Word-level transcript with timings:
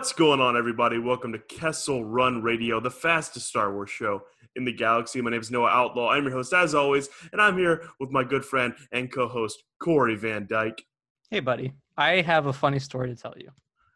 What's 0.00 0.14
going 0.14 0.40
on, 0.40 0.56
everybody? 0.56 0.96
Welcome 0.96 1.32
to 1.32 1.38
Kessel 1.38 2.06
Run 2.06 2.42
Radio, 2.42 2.80
the 2.80 2.90
fastest 2.90 3.48
Star 3.48 3.70
Wars 3.70 3.90
show 3.90 4.22
in 4.56 4.64
the 4.64 4.72
galaxy. 4.72 5.20
My 5.20 5.30
name 5.30 5.42
is 5.42 5.50
Noah 5.50 5.68
Outlaw. 5.68 6.08
I'm 6.08 6.24
your 6.24 6.32
host, 6.32 6.54
as 6.54 6.74
always, 6.74 7.10
and 7.32 7.40
I'm 7.40 7.58
here 7.58 7.82
with 8.00 8.10
my 8.10 8.24
good 8.24 8.42
friend 8.42 8.74
and 8.92 9.12
co 9.12 9.28
host, 9.28 9.62
Corey 9.78 10.16
Van 10.16 10.46
Dyke. 10.46 10.82
Hey, 11.30 11.40
buddy. 11.40 11.74
I 11.98 12.22
have 12.22 12.46
a 12.46 12.52
funny 12.54 12.78
story 12.78 13.10
to 13.10 13.14
tell 13.14 13.34
you. 13.36 13.50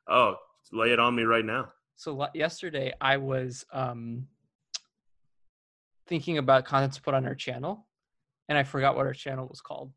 Oh, 0.06 0.36
lay 0.74 0.90
it 0.90 1.00
on 1.00 1.16
me 1.16 1.22
right 1.22 1.42
now. 1.42 1.72
So, 1.96 2.28
yesterday 2.34 2.92
I 3.00 3.16
was 3.16 3.64
um, 3.72 4.26
thinking 6.06 6.36
about 6.36 6.66
content 6.66 6.92
to 6.92 7.00
put 7.00 7.14
on 7.14 7.24
our 7.24 7.34
channel, 7.34 7.86
and 8.50 8.58
I 8.58 8.64
forgot 8.64 8.94
what 8.94 9.06
our 9.06 9.14
channel 9.14 9.46
was 9.48 9.62
called. 9.62 9.90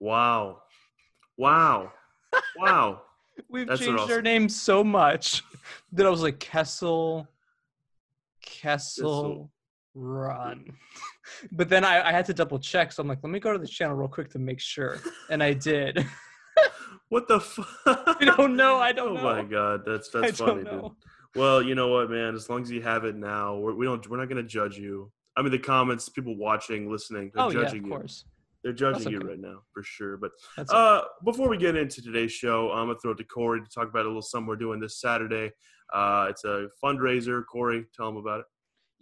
Wow. 0.00 0.62
Wow. 1.38 1.92
Wow. 2.56 3.02
We've 3.48 3.66
That's 3.66 3.80
changed 3.80 4.10
our 4.10 4.22
name 4.22 4.48
so 4.48 4.82
much 4.82 5.42
that 5.92 6.06
I 6.06 6.10
was 6.10 6.22
like, 6.22 6.38
Kessel, 6.40 7.26
Kessel, 8.42 9.22
Kessel. 9.22 9.50
Run. 9.94 10.72
but 11.52 11.68
then 11.68 11.84
I, 11.84 12.08
I 12.08 12.12
had 12.12 12.24
to 12.26 12.34
double 12.34 12.58
check. 12.58 12.92
So 12.92 13.02
I'm 13.02 13.08
like, 13.08 13.18
let 13.22 13.30
me 13.30 13.40
go 13.40 13.52
to 13.52 13.58
the 13.58 13.66
channel 13.68 13.94
real 13.96 14.08
quick 14.08 14.30
to 14.30 14.38
make 14.38 14.60
sure. 14.60 14.98
And 15.30 15.42
I 15.42 15.52
did. 15.54 16.04
What 17.08 17.28
the 17.28 17.40
fuck? 17.40 17.68
I 17.84 18.24
don't 18.24 18.56
know. 18.56 18.78
I 18.78 18.88
Oh 18.92 18.94
don't 18.94 19.14
know. 19.16 19.22
my 19.22 19.42
god, 19.42 19.82
that's 19.84 20.08
I 20.14 20.22
that's 20.22 20.38
funny, 20.38 20.64
don't 20.64 20.80
dude. 20.84 20.92
Well, 21.34 21.60
you 21.62 21.74
know 21.74 21.88
what, 21.88 22.08
man? 22.10 22.34
As 22.34 22.48
long 22.48 22.62
as 22.62 22.70
you 22.70 22.80
have 22.80 23.04
it 23.04 23.14
now, 23.16 23.54
we're, 23.56 23.74
we 23.74 23.84
don't. 23.84 24.08
We're 24.08 24.16
not 24.16 24.30
gonna 24.30 24.42
judge 24.42 24.78
you. 24.78 25.12
I 25.36 25.42
mean, 25.42 25.50
the 25.50 25.58
comments, 25.58 26.08
people 26.08 26.34
watching, 26.38 26.90
listening, 26.90 27.30
they're 27.34 27.44
Oh, 27.44 27.50
yeah, 27.50 27.64
judging 27.64 27.80
of 27.80 27.84
you. 27.84 27.90
course. 27.92 28.24
They're 28.62 28.72
judging 28.72 29.04
That's 29.04 29.12
you 29.12 29.18
right 29.20 29.40
now 29.40 29.62
for 29.72 29.82
sure. 29.82 30.16
But 30.16 30.30
That's 30.56 30.72
uh, 30.72 31.02
before 31.24 31.48
we 31.48 31.56
get 31.56 31.76
into 31.76 32.00
today's 32.02 32.32
show, 32.32 32.70
I'm 32.70 32.86
gonna 32.86 32.98
throw 33.00 33.12
it 33.12 33.18
to 33.18 33.24
Corey 33.24 33.60
to 33.60 33.68
talk 33.68 33.88
about 33.88 34.04
a 34.04 34.08
little 34.08 34.22
something 34.22 34.46
we're 34.46 34.56
doing 34.56 34.80
this 34.80 35.00
Saturday. 35.00 35.50
Uh, 35.92 36.26
it's 36.30 36.44
a 36.44 36.68
fundraiser. 36.82 37.42
Corey, 37.44 37.84
tell 37.94 38.06
them 38.06 38.16
about 38.16 38.40
it. 38.40 38.46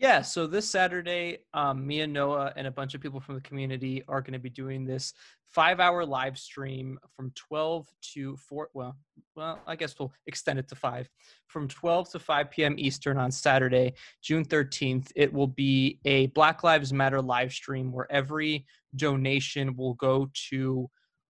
Yeah, 0.01 0.23
so 0.23 0.47
this 0.47 0.67
Saturday, 0.67 1.41
um, 1.53 1.87
me 1.87 2.01
and 2.01 2.11
Noah 2.11 2.55
and 2.57 2.67
a 2.67 2.71
bunch 2.71 2.95
of 2.95 3.03
people 3.03 3.21
from 3.21 3.35
the 3.35 3.43
community 3.43 4.03
are 4.09 4.23
going 4.23 4.33
to 4.33 4.39
be 4.39 4.49
doing 4.49 4.87
this 4.87 5.13
five-hour 5.51 6.07
live 6.07 6.39
stream 6.39 6.99
from 7.15 7.31
12 7.35 7.87
to 8.15 8.35
4. 8.37 8.71
Well, 8.73 8.97
well, 9.37 9.61
I 9.67 9.77
guess 9.77 9.99
we'll 9.99 10.11
extend 10.27 10.59
it 10.59 10.69
to 10.69 10.75
five, 10.75 11.07
from 11.49 11.69
12 11.69 12.13
to 12.13 12.19
5 12.19 12.51
p.m. 12.51 12.77
Eastern 12.79 13.19
on 13.19 13.31
Saturday, 13.31 13.93
June 14.23 14.43
13th. 14.43 15.13
It 15.17 15.31
will 15.31 15.49
be 15.49 15.99
a 16.07 16.29
Black 16.29 16.65
Lives 16.65 16.95
Matter 16.95 17.21
live 17.21 17.53
stream 17.53 17.93
where 17.93 18.11
every 18.11 18.65
donation 18.97 19.77
will 19.77 19.95
go 19.95 20.31
to 20.49 20.89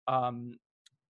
um, 0.08 0.60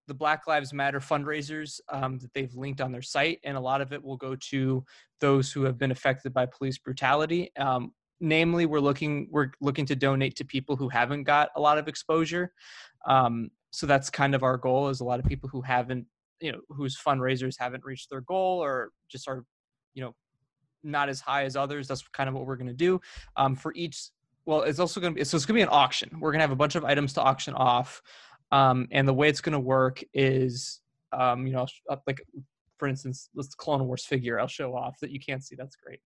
the 0.09 0.13
Black 0.13 0.47
Lives 0.47 0.73
Matter 0.73 0.99
fundraisers 0.99 1.79
um, 1.87 2.17
that 2.19 2.33
they've 2.33 2.53
linked 2.53 2.81
on 2.81 2.91
their 2.91 3.01
site, 3.01 3.39
and 3.45 3.55
a 3.55 3.61
lot 3.61 3.79
of 3.79 3.93
it 3.93 4.03
will 4.03 4.17
go 4.17 4.35
to 4.49 4.83
those 5.21 5.51
who 5.51 5.63
have 5.63 5.77
been 5.77 5.91
affected 5.91 6.33
by 6.33 6.45
police 6.45 6.77
brutality. 6.77 7.51
Um, 7.57 7.93
namely, 8.19 8.65
we're 8.65 8.81
looking 8.81 9.29
we're 9.31 9.51
looking 9.61 9.85
to 9.85 9.95
donate 9.95 10.35
to 10.37 10.45
people 10.45 10.75
who 10.75 10.89
haven't 10.89 11.23
got 11.23 11.49
a 11.55 11.61
lot 11.61 11.77
of 11.77 11.87
exposure. 11.87 12.51
Um, 13.05 13.51
so 13.71 13.85
that's 13.85 14.09
kind 14.09 14.35
of 14.35 14.43
our 14.43 14.57
goal 14.57 14.89
is 14.89 14.99
a 14.99 15.05
lot 15.05 15.19
of 15.19 15.25
people 15.25 15.47
who 15.47 15.61
haven't 15.61 16.05
you 16.41 16.51
know 16.51 16.59
whose 16.69 16.97
fundraisers 16.97 17.55
haven't 17.57 17.85
reached 17.85 18.09
their 18.09 18.21
goal 18.21 18.59
or 18.63 18.91
just 19.09 19.27
are 19.27 19.45
you 19.93 20.03
know 20.03 20.15
not 20.83 21.09
as 21.09 21.19
high 21.19 21.43
as 21.43 21.55
others. 21.55 21.87
That's 21.87 22.07
kind 22.09 22.27
of 22.27 22.35
what 22.35 22.45
we're 22.45 22.55
going 22.55 22.67
to 22.67 22.73
do 22.73 22.99
um, 23.35 23.55
for 23.55 23.73
each. 23.75 24.09
Well, 24.45 24.61
it's 24.61 24.79
also 24.79 24.99
going 24.99 25.13
to 25.13 25.19
be 25.19 25.23
so 25.23 25.35
it's 25.35 25.45
going 25.45 25.55
to 25.55 25.59
be 25.59 25.69
an 25.69 25.69
auction. 25.71 26.09
We're 26.19 26.31
going 26.31 26.39
to 26.39 26.43
have 26.43 26.51
a 26.51 26.55
bunch 26.55 26.75
of 26.75 26.83
items 26.83 27.13
to 27.13 27.21
auction 27.21 27.53
off, 27.53 28.01
um, 28.51 28.87
and 28.91 29.07
the 29.07 29.13
way 29.13 29.29
it's 29.29 29.41
going 29.41 29.53
to 29.53 29.59
work 29.59 30.01
is 30.13 30.81
um, 31.11 31.47
you 31.47 31.53
know 31.53 31.67
uh, 31.89 31.97
like 32.07 32.21
for 32.79 32.87
instance, 32.87 33.29
this 33.35 33.53
Clone 33.53 33.85
Wars 33.85 34.05
figure 34.05 34.39
I'll 34.39 34.47
show 34.47 34.75
off 34.75 34.99
that 35.01 35.11
you 35.11 35.19
can't 35.19 35.43
see. 35.43 35.55
That's 35.55 35.75
great. 35.75 35.99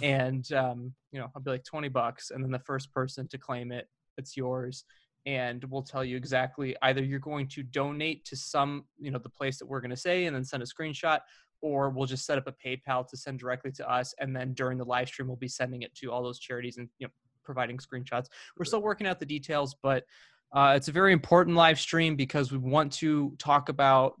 And 0.00 0.50
um, 0.52 0.94
you 1.12 1.18
know, 1.18 1.26
I'll 1.34 1.42
be 1.42 1.50
like 1.50 1.64
twenty 1.64 1.88
bucks, 1.88 2.30
and 2.30 2.42
then 2.42 2.52
the 2.52 2.60
first 2.60 2.94
person 2.94 3.28
to 3.28 3.38
claim 3.38 3.72
it, 3.72 3.88
it's 4.16 4.36
yours. 4.36 4.84
And 5.26 5.62
we'll 5.64 5.82
tell 5.82 6.02
you 6.02 6.16
exactly 6.16 6.74
either 6.80 7.04
you're 7.04 7.18
going 7.18 7.46
to 7.48 7.62
donate 7.62 8.24
to 8.24 8.36
some, 8.36 8.86
you 8.98 9.10
know, 9.10 9.18
the 9.18 9.28
place 9.28 9.58
that 9.58 9.66
we're 9.66 9.80
going 9.80 9.90
to 9.90 9.96
say, 9.96 10.24
and 10.24 10.34
then 10.34 10.44
send 10.44 10.62
a 10.62 10.66
screenshot, 10.66 11.18
or 11.60 11.90
we'll 11.90 12.06
just 12.06 12.24
set 12.24 12.38
up 12.38 12.46
a 12.46 12.52
PayPal 12.52 13.06
to 13.06 13.16
send 13.18 13.38
directly 13.38 13.72
to 13.72 13.90
us, 13.90 14.14
and 14.18 14.34
then 14.34 14.54
during 14.54 14.78
the 14.78 14.84
live 14.84 15.08
stream, 15.08 15.28
we'll 15.28 15.36
be 15.36 15.48
sending 15.48 15.82
it 15.82 15.94
to 15.96 16.10
all 16.10 16.22
those 16.22 16.38
charities 16.38 16.78
and 16.78 16.88
you 16.98 17.06
know 17.06 17.12
providing 17.44 17.78
screenshots. 17.78 18.26
We're 18.56 18.64
still 18.64 18.82
working 18.82 19.08
out 19.08 19.18
the 19.18 19.26
details, 19.26 19.74
but 19.82 20.04
uh, 20.52 20.72
it's 20.76 20.88
a 20.88 20.92
very 20.92 21.12
important 21.12 21.56
live 21.56 21.78
stream 21.78 22.16
because 22.16 22.50
we 22.50 22.58
want 22.58 22.92
to 22.92 23.34
talk 23.38 23.68
about 23.68 24.14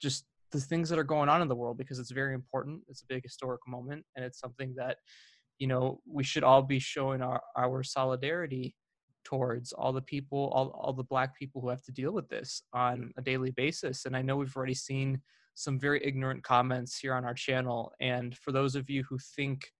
just 0.00 0.24
the 0.52 0.60
things 0.60 0.88
that 0.88 0.98
are 0.98 1.04
going 1.04 1.28
on 1.28 1.42
in 1.42 1.48
the 1.48 1.56
world 1.56 1.76
because 1.76 1.98
it's 1.98 2.12
very 2.12 2.34
important. 2.34 2.82
It's 2.88 3.02
a 3.02 3.06
big 3.06 3.24
historic 3.24 3.60
moment, 3.66 4.04
and 4.14 4.24
it's 4.24 4.38
something 4.38 4.74
that 4.76 4.98
you 5.58 5.66
know 5.66 6.00
we 6.06 6.22
should 6.22 6.44
all 6.44 6.62
be 6.62 6.78
showing 6.78 7.20
our 7.20 7.42
our 7.56 7.82
solidarity 7.82 8.76
towards 9.24 9.72
all 9.72 9.92
the 9.92 10.02
people, 10.02 10.50
all 10.54 10.68
all 10.70 10.92
the 10.92 11.02
black 11.02 11.36
people 11.36 11.60
who 11.60 11.68
have 11.68 11.82
to 11.84 11.92
deal 11.92 12.12
with 12.12 12.28
this 12.28 12.62
on 12.72 13.12
a 13.16 13.22
daily 13.22 13.50
basis. 13.50 14.06
And 14.06 14.16
I 14.16 14.22
know 14.22 14.36
we've 14.36 14.56
already 14.56 14.74
seen 14.74 15.20
some 15.54 15.80
very 15.80 16.04
ignorant 16.04 16.44
comments 16.44 16.98
here 16.98 17.14
on 17.14 17.24
our 17.24 17.34
channel. 17.34 17.92
And 17.98 18.36
for 18.36 18.52
those 18.52 18.76
of 18.76 18.88
you 18.88 19.02
who 19.08 19.18
think 19.18 19.72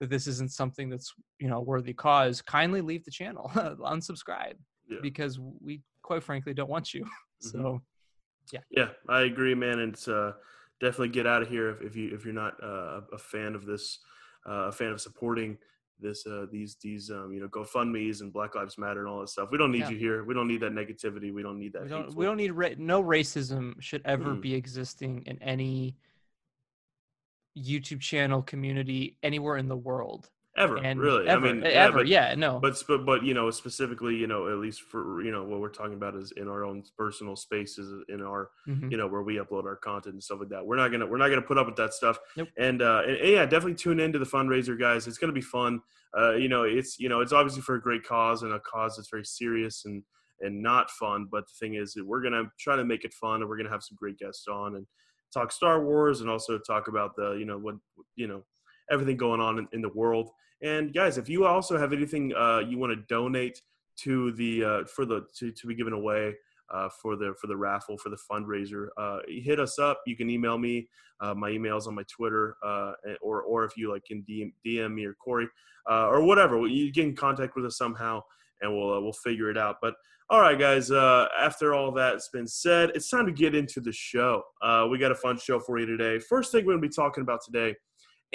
that 0.00 0.08
this 0.08 0.26
isn't 0.26 0.52
something 0.52 0.88
that's 0.88 1.12
you 1.38 1.48
know 1.48 1.60
worthy 1.60 1.92
cause, 1.92 2.40
kindly 2.40 2.80
leave 2.80 3.04
the 3.04 3.10
channel, 3.10 3.50
unsubscribe 3.54 4.54
Yeah. 4.88 4.98
because 5.02 5.38
we 5.38 5.80
quite 6.02 6.22
frankly 6.22 6.54
don't 6.54 6.70
want 6.70 6.92
you. 6.94 7.04
So 7.40 7.82
Yeah, 8.52 8.60
Yeah, 8.70 8.88
I 9.08 9.22
agree, 9.22 9.54
man. 9.54 9.80
And 9.80 9.92
it's 9.92 10.08
uh, 10.08 10.32
definitely 10.80 11.08
get 11.10 11.26
out 11.26 11.42
of 11.42 11.48
here 11.48 11.68
if, 11.70 11.82
if 11.82 11.96
you 11.96 12.14
if 12.14 12.24
you're 12.24 12.32
not 12.32 12.54
uh, 12.62 13.00
a 13.12 13.18
fan 13.18 13.54
of 13.54 13.66
this, 13.66 13.98
uh, 14.48 14.68
a 14.68 14.72
fan 14.72 14.92
of 14.92 15.00
supporting 15.00 15.58
this 16.00 16.26
uh, 16.26 16.46
these 16.50 16.76
these 16.82 17.10
um, 17.10 17.32
you 17.34 17.40
know 17.40 17.48
GoFundmes 17.48 18.20
and 18.22 18.32
Black 18.32 18.54
Lives 18.54 18.78
Matter 18.78 19.00
and 19.00 19.08
all 19.08 19.20
that 19.20 19.28
stuff. 19.28 19.50
We 19.52 19.58
don't 19.58 19.72
need 19.72 19.80
Yeah. 19.80 19.90
you 19.90 19.98
here. 19.98 20.24
We 20.24 20.32
don't 20.32 20.48
need 20.48 20.60
that 20.62 20.72
negativity. 20.72 21.32
We 21.34 21.42
don't 21.42 21.58
need 21.58 21.72
that. 21.74 21.82
we 21.82 21.88
don't 21.88 22.14
we 22.14 22.24
don't 22.24 22.36
need 22.38 22.52
ra- 22.52 22.78
no 22.78 23.02
racism 23.02 23.74
should 23.80 24.02
ever 24.06 24.30
Mm. 24.34 24.40
be 24.40 24.54
existing 24.54 25.22
in 25.26 25.40
any 25.42 25.96
YouTube 27.58 28.00
channel 28.00 28.42
community 28.42 29.16
anywhere 29.22 29.56
in 29.58 29.68
the 29.68 29.76
world. 29.76 30.30
Ever 30.56 30.76
And 30.76 31.00
really. 31.00 31.26
ever, 31.26 31.46
I 31.48 31.52
mean, 31.52 31.64
ever, 31.64 31.98
but- 31.98 32.06
yeah, 32.06 32.34
no. 32.36 32.60
but 32.60 32.76
sp- 32.78 33.02
but 33.04 33.24
you 33.24 33.34
know 33.34 33.50
specifically 33.50 34.14
you 34.14 34.26
know 34.26 34.48
at 34.48 34.58
least 34.58 34.82
for 34.82 35.20
you 35.22 35.32
know 35.32 35.42
what 35.44 35.60
we're 35.60 35.68
talking 35.68 35.94
about 35.94 36.14
is 36.14 36.32
in 36.36 36.46
our 36.48 36.64
own 36.64 36.82
personal 36.96 37.34
spaces 37.36 38.04
in 38.08 38.22
our 38.22 38.50
Mhm. 38.68 38.90
you 38.90 38.96
know 38.96 39.06
where 39.08 39.22
we 39.22 39.36
upload 39.36 39.64
our 39.64 39.76
content 39.76 40.14
and 40.14 40.22
stuff 40.22 40.38
like 40.40 40.48
that 40.50 40.64
we're 40.64 40.76
not 40.76 40.88
gonna 40.92 41.06
we're 41.06 41.16
not 41.18 41.28
gonna 41.28 41.42
put 41.42 41.58
up 41.58 41.66
with 41.66 41.76
that 41.76 41.92
stuff 41.92 42.18
Nope. 42.36 42.48
and 42.56 42.82
uh 42.82 43.02
and, 43.06 43.16
and 43.16 43.28
yeah 43.30 43.44
definitely 43.46 43.74
tune 43.74 43.98
into 44.00 44.18
the 44.18 44.24
fundraiser 44.24 44.78
guys 44.78 45.06
it's 45.08 45.18
gonna 45.18 45.32
be 45.32 45.40
fun 45.40 45.80
uh 46.16 46.34
you 46.34 46.48
know 46.48 46.62
it's 46.62 46.98
you 47.00 47.08
know 47.08 47.20
it's 47.20 47.32
obviously 47.32 47.62
for 47.62 47.74
a 47.74 47.80
great 47.80 48.04
cause 48.06 48.42
and 48.44 48.52
a 48.52 48.60
cause 48.60 48.96
that's 48.96 49.10
very 49.10 49.24
serious 49.24 49.84
and 49.86 50.02
and 50.40 50.62
not 50.62 50.88
fun 50.90 51.26
but 51.30 51.44
the 51.48 51.54
thing 51.58 51.74
is 51.74 51.94
that 51.94 52.06
we're 52.06 52.22
gonna 52.22 52.44
try 52.60 52.76
to 52.76 52.84
make 52.84 53.04
it 53.04 53.12
fun 53.14 53.40
and 53.40 53.48
we're 53.48 53.56
gonna 53.56 53.68
have 53.70 53.82
some 53.82 53.96
great 53.98 54.18
guests 54.18 54.46
on 54.46 54.76
and 54.76 54.86
talk 55.32 55.50
star 55.50 55.84
wars 55.84 56.20
and 56.20 56.30
also 56.30 56.58
talk 56.58 56.86
about 56.86 57.16
the 57.16 57.32
you 57.32 57.44
know 57.44 57.58
what 57.58 57.74
you 58.14 58.28
know 58.28 58.44
everything 58.90 59.16
going 59.16 59.40
on 59.40 59.58
in, 59.58 59.66
in 59.72 59.80
the 59.82 59.88
world 59.94 60.30
and 60.62 60.94
guys, 60.94 61.18
if 61.18 61.28
you 61.28 61.46
also 61.46 61.78
have 61.78 61.92
anything 61.92 62.32
uh, 62.34 62.60
you 62.66 62.78
want 62.78 62.92
to 62.92 63.02
donate 63.08 63.60
to 63.96 64.32
the 64.32 64.64
uh, 64.64 64.84
for 64.84 65.04
the 65.04 65.26
to, 65.36 65.52
to 65.52 65.66
be 65.66 65.74
given 65.74 65.92
away 65.92 66.34
uh, 66.72 66.88
for 66.88 67.16
the 67.16 67.34
for 67.40 67.46
the 67.46 67.56
raffle 67.56 67.96
for 67.98 68.08
the 68.08 68.18
fundraiser, 68.30 68.88
uh, 68.96 69.18
hit 69.28 69.60
us 69.60 69.78
up. 69.78 70.00
You 70.06 70.16
can 70.16 70.30
email 70.30 70.58
me. 70.58 70.88
Uh, 71.20 71.34
my 71.34 71.50
email's 71.50 71.86
on 71.86 71.94
my 71.94 72.04
Twitter, 72.04 72.56
uh, 72.64 72.92
or 73.20 73.42
or 73.42 73.64
if 73.64 73.76
you 73.76 73.92
like 73.92 74.04
can 74.04 74.24
DM, 74.28 74.52
DM 74.66 74.94
me 74.94 75.04
or 75.04 75.14
Corey 75.14 75.48
uh, 75.90 76.08
or 76.08 76.22
whatever. 76.22 76.66
You 76.66 76.92
get 76.92 77.04
in 77.04 77.16
contact 77.16 77.56
with 77.56 77.64
us 77.64 77.78
somehow, 77.78 78.22
and 78.60 78.72
we'll 78.72 79.02
we'll 79.02 79.12
figure 79.12 79.50
it 79.50 79.58
out. 79.58 79.76
But 79.80 79.94
all 80.30 80.40
right, 80.40 80.58
guys. 80.58 80.90
Uh, 80.90 81.28
after 81.38 81.74
all 81.74 81.92
that's 81.92 82.28
been 82.28 82.46
said, 82.46 82.90
it's 82.94 83.10
time 83.10 83.26
to 83.26 83.32
get 83.32 83.54
into 83.54 83.80
the 83.80 83.92
show. 83.92 84.42
Uh, 84.62 84.86
we 84.90 84.98
got 84.98 85.12
a 85.12 85.16
fun 85.16 85.38
show 85.38 85.60
for 85.60 85.78
you 85.78 85.86
today. 85.86 86.18
First 86.18 86.50
thing 86.50 86.64
we're 86.64 86.74
to 86.74 86.78
be 86.78 86.88
talking 86.88 87.22
about 87.22 87.44
today, 87.44 87.74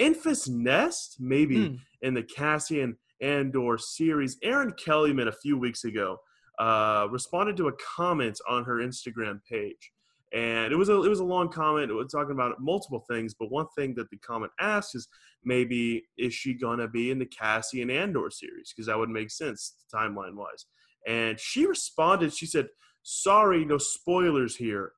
Enfys 0.00 0.48
Nest, 0.48 1.16
maybe 1.20 1.56
Mm. 1.56 1.78
in 2.02 2.14
the 2.14 2.22
Cassian 2.22 2.96
Andor 3.20 3.76
series. 3.78 4.38
Erin 4.42 4.72
Kellyman 4.72 5.28
a 5.28 5.32
few 5.32 5.58
weeks 5.58 5.84
ago 5.84 6.18
uh, 6.58 7.06
responded 7.10 7.56
to 7.58 7.68
a 7.68 7.72
comment 7.96 8.38
on 8.48 8.64
her 8.64 8.76
Instagram 8.76 9.40
page, 9.44 9.92
and 10.32 10.72
it 10.72 10.76
was 10.76 10.88
a 10.88 10.94
it 11.02 11.08
was 11.08 11.20
a 11.20 11.24
long 11.24 11.50
comment. 11.50 11.90
It 11.90 11.94
was 11.94 12.10
talking 12.12 12.32
about 12.32 12.60
multiple 12.60 13.04
things, 13.10 13.34
but 13.34 13.50
one 13.50 13.66
thing 13.76 13.94
that 13.96 14.08
the 14.10 14.16
comment 14.18 14.52
asked 14.58 14.94
is 14.94 15.06
maybe 15.44 16.04
is 16.18 16.32
she 16.34 16.54
gonna 16.54 16.88
be 16.88 17.10
in 17.10 17.18
the 17.18 17.26
Cassian 17.26 17.90
Andor 17.90 18.30
series 18.30 18.72
because 18.72 18.86
that 18.86 18.98
would 18.98 19.10
make 19.10 19.30
sense 19.30 19.74
timeline 19.94 20.34
wise. 20.34 20.66
And 21.06 21.38
she 21.40 21.66
responded. 21.66 22.32
She 22.34 22.46
said, 22.46 22.68
"Sorry, 23.02 23.64
no 23.64 23.78
spoilers 23.78 24.56
here." 24.56 24.92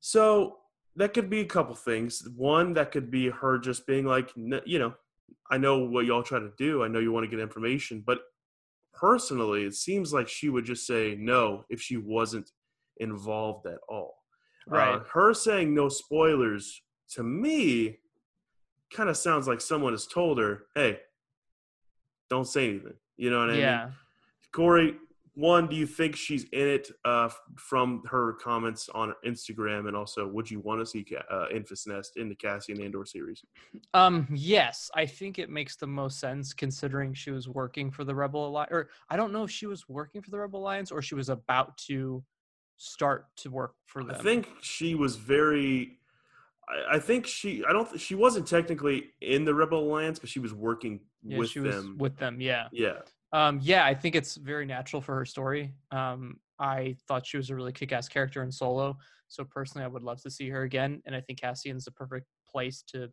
So 0.00 0.58
that 0.98 1.14
could 1.14 1.30
be 1.30 1.40
a 1.40 1.46
couple 1.46 1.74
things. 1.74 2.28
One, 2.36 2.74
that 2.74 2.90
could 2.90 3.10
be 3.10 3.30
her 3.30 3.58
just 3.58 3.86
being 3.86 4.04
like, 4.04 4.30
you 4.36 4.78
know, 4.78 4.94
I 5.50 5.56
know 5.56 5.78
what 5.78 6.04
y'all 6.04 6.24
try 6.24 6.40
to 6.40 6.50
do. 6.58 6.82
I 6.82 6.88
know 6.88 6.98
you 6.98 7.12
want 7.12 7.24
to 7.24 7.30
get 7.30 7.40
information, 7.40 8.02
but 8.04 8.18
personally, 8.92 9.62
it 9.62 9.74
seems 9.74 10.12
like 10.12 10.28
she 10.28 10.48
would 10.48 10.64
just 10.64 10.86
say 10.86 11.16
no 11.18 11.64
if 11.70 11.80
she 11.80 11.96
wasn't 11.96 12.50
involved 12.98 13.66
at 13.66 13.78
all. 13.88 14.16
Right. 14.66 14.96
Uh, 14.96 15.00
her 15.12 15.32
saying 15.34 15.72
no 15.72 15.88
spoilers 15.88 16.82
to 17.14 17.22
me 17.22 17.98
kind 18.92 19.08
of 19.08 19.16
sounds 19.16 19.46
like 19.46 19.60
someone 19.60 19.92
has 19.92 20.06
told 20.06 20.38
her, 20.38 20.66
"Hey, 20.74 20.98
don't 22.28 22.46
say 22.46 22.68
anything." 22.68 22.94
You 23.16 23.30
know 23.30 23.38
what 23.38 23.50
I 23.50 23.52
mean? 23.52 23.60
yeah. 23.60 23.84
mean? 23.84 23.94
Corey, 24.52 24.96
one, 25.38 25.68
do 25.68 25.76
you 25.76 25.86
think 25.86 26.16
she's 26.16 26.44
in 26.52 26.66
it 26.66 26.90
uh, 27.04 27.28
from 27.56 28.02
her 28.10 28.32
comments 28.42 28.88
on 28.92 29.14
Instagram, 29.24 29.86
and 29.86 29.96
also, 29.96 30.26
would 30.26 30.50
you 30.50 30.58
want 30.58 30.80
to 30.80 30.86
see 30.86 31.06
uh, 31.30 31.46
Enfys 31.54 31.86
Nest 31.86 32.16
in 32.16 32.28
the 32.28 32.34
Cassian 32.34 32.82
Andor 32.82 33.04
series? 33.04 33.44
Um, 33.94 34.26
yes, 34.34 34.90
I 34.96 35.06
think 35.06 35.38
it 35.38 35.48
makes 35.48 35.76
the 35.76 35.86
most 35.86 36.18
sense 36.18 36.52
considering 36.52 37.14
she 37.14 37.30
was 37.30 37.48
working 37.48 37.92
for 37.92 38.02
the 38.02 38.16
Rebel 38.16 38.48
Alliance, 38.48 38.72
or 38.72 38.88
I 39.10 39.16
don't 39.16 39.32
know 39.32 39.44
if 39.44 39.50
she 39.50 39.66
was 39.66 39.88
working 39.88 40.22
for 40.22 40.30
the 40.30 40.40
Rebel 40.40 40.58
Alliance 40.58 40.90
or 40.90 41.02
she 41.02 41.14
was 41.14 41.28
about 41.28 41.78
to 41.86 42.24
start 42.76 43.26
to 43.36 43.50
work 43.50 43.74
for 43.86 44.02
them. 44.02 44.16
I 44.18 44.22
think 44.22 44.48
she 44.60 44.96
was 44.96 45.14
very. 45.14 45.98
I, 46.68 46.96
I 46.96 46.98
think 46.98 47.28
she. 47.28 47.62
I 47.64 47.72
don't. 47.72 48.00
She 48.00 48.16
wasn't 48.16 48.48
technically 48.48 49.10
in 49.20 49.44
the 49.44 49.54
Rebel 49.54 49.78
Alliance, 49.78 50.18
but 50.18 50.28
she 50.28 50.40
was 50.40 50.52
working 50.52 50.98
yeah, 51.22 51.38
with 51.38 51.50
she 51.50 51.60
was 51.60 51.76
them. 51.76 51.96
with 51.96 52.16
them. 52.16 52.40
Yeah. 52.40 52.66
yeah. 52.72 52.98
Um, 53.32 53.60
yeah, 53.62 53.84
I 53.84 53.94
think 53.94 54.14
it's 54.14 54.36
very 54.36 54.64
natural 54.64 55.02
for 55.02 55.14
her 55.16 55.24
story. 55.24 55.74
Um, 55.90 56.40
I 56.58 56.96
thought 57.06 57.26
she 57.26 57.36
was 57.36 57.50
a 57.50 57.54
really 57.54 57.72
kick-ass 57.72 58.08
character 58.08 58.42
in 58.42 58.50
Solo, 58.50 58.96
so 59.28 59.44
personally, 59.44 59.84
I 59.84 59.88
would 59.88 60.02
love 60.02 60.20
to 60.22 60.30
see 60.30 60.48
her 60.48 60.62
again, 60.62 61.02
and 61.06 61.14
I 61.14 61.20
think 61.20 61.40
Cassian's 61.40 61.84
the 61.84 61.90
perfect 61.92 62.26
place 62.50 62.82
to 62.88 63.10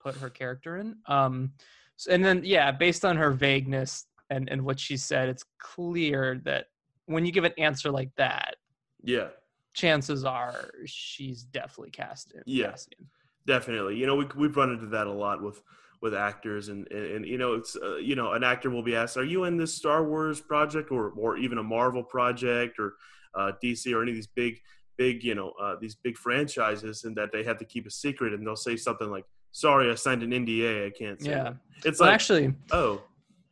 put 0.00 0.16
her 0.16 0.28
character 0.28 0.78
in. 0.78 0.96
Um, 1.06 1.52
so, 1.96 2.10
and 2.10 2.24
then 2.24 2.42
yeah, 2.44 2.72
based 2.72 3.04
on 3.04 3.16
her 3.16 3.30
vagueness 3.30 4.06
and 4.30 4.48
and 4.50 4.62
what 4.62 4.80
she 4.80 4.96
said, 4.96 5.28
it's 5.28 5.44
clear 5.58 6.40
that 6.44 6.66
when 7.06 7.24
you 7.24 7.32
give 7.32 7.44
an 7.44 7.52
answer 7.58 7.90
like 7.90 8.10
that, 8.16 8.56
Yeah. 9.02 9.28
chances 9.74 10.24
are 10.24 10.70
she's 10.86 11.44
definitely 11.44 11.90
cast 11.90 12.32
in 12.32 12.42
Yeah. 12.46 12.70
Cassian. 12.70 13.08
Definitely. 13.46 13.96
You 13.96 14.06
know, 14.06 14.16
we 14.16 14.26
we've 14.36 14.56
run 14.56 14.70
into 14.70 14.86
that 14.86 15.06
a 15.06 15.12
lot 15.12 15.42
with 15.42 15.62
with 16.02 16.14
actors, 16.14 16.68
and 16.68 16.86
and, 16.90 17.06
and 17.14 17.26
you 17.26 17.38
know, 17.38 17.54
it's 17.54 17.76
uh, 17.76 17.96
you 17.96 18.16
know, 18.16 18.32
an 18.32 18.42
actor 18.44 18.68
will 18.68 18.82
be 18.82 18.94
asked, 18.96 19.16
"Are 19.16 19.24
you 19.24 19.44
in 19.44 19.56
this 19.56 19.72
Star 19.74 20.04
Wars 20.04 20.40
project, 20.40 20.90
or 20.90 21.10
or 21.16 21.36
even 21.38 21.58
a 21.58 21.62
Marvel 21.62 22.02
project, 22.02 22.78
or 22.78 22.94
uh, 23.34 23.52
DC, 23.62 23.90
or 23.94 24.02
any 24.02 24.10
of 24.10 24.16
these 24.16 24.26
big 24.26 24.58
big 24.98 25.24
you 25.24 25.34
know 25.34 25.52
uh, 25.62 25.76
these 25.80 25.94
big 25.94 26.18
franchises?" 26.18 27.04
And 27.04 27.16
that 27.16 27.30
they 27.32 27.44
have 27.44 27.56
to 27.58 27.64
keep 27.64 27.86
a 27.86 27.90
secret, 27.90 28.34
and 28.34 28.44
they'll 28.46 28.56
say 28.56 28.76
something 28.76 29.10
like, 29.10 29.24
"Sorry, 29.52 29.90
I 29.90 29.94
signed 29.94 30.22
an 30.24 30.30
NDA. 30.32 30.86
I 30.86 30.90
can't 30.90 31.22
say." 31.22 31.30
Yeah. 31.30 31.42
that." 31.44 31.56
It's 31.84 32.00
Well, 32.00 32.08
like, 32.08 32.14
actually, 32.14 32.52
oh, 32.72 33.02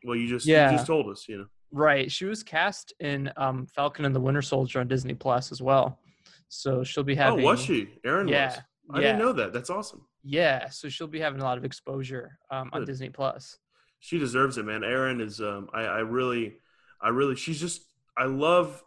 well, 0.04 0.16
you 0.16 0.28
just 0.28 0.44
Yeah. 0.46 0.70
you 0.70 0.76
just 0.76 0.86
told 0.88 1.08
us, 1.08 1.26
you 1.28 1.38
know. 1.38 1.46
Right. 1.72 2.10
She 2.10 2.24
was 2.24 2.42
cast 2.42 2.92
in 2.98 3.32
um, 3.36 3.64
Falcon 3.66 4.04
and 4.04 4.14
the 4.14 4.20
Winter 4.20 4.42
Soldier 4.42 4.80
on 4.80 4.88
Disney 4.88 5.14
Plus 5.14 5.52
as 5.52 5.62
well. 5.62 6.00
So 6.48 6.82
she'll 6.82 7.04
be 7.04 7.14
having. 7.14 7.44
oh, 7.44 7.44
was 7.44 7.60
she? 7.62 7.88
Erin 8.04 8.26
Yeah. 8.26 8.46
was. 8.48 8.58
I 8.92 9.00
yeah. 9.00 9.06
didn't 9.12 9.18
know 9.20 9.32
that. 9.34 9.52
That's 9.52 9.70
awesome. 9.70 10.04
Yeah. 10.22 10.68
So 10.68 10.88
she'll 10.88 11.06
be 11.06 11.20
having 11.20 11.40
a 11.40 11.44
lot 11.44 11.58
of 11.58 11.64
exposure 11.64 12.38
um, 12.50 12.70
on 12.72 12.80
Good. 12.80 12.86
Disney 12.86 13.10
Plus. 13.10 13.58
she 14.00 14.18
deserves 14.18 14.58
it, 14.58 14.64
man. 14.64 14.82
Erin 14.84 15.20
is 15.20 15.40
um 15.40 15.68
I, 15.72 15.82
I 15.82 15.98
really 16.00 16.56
I 17.00 17.08
really 17.08 17.36
she's 17.36 17.60
just 17.60 17.82
I 18.16 18.24
love 18.26 18.82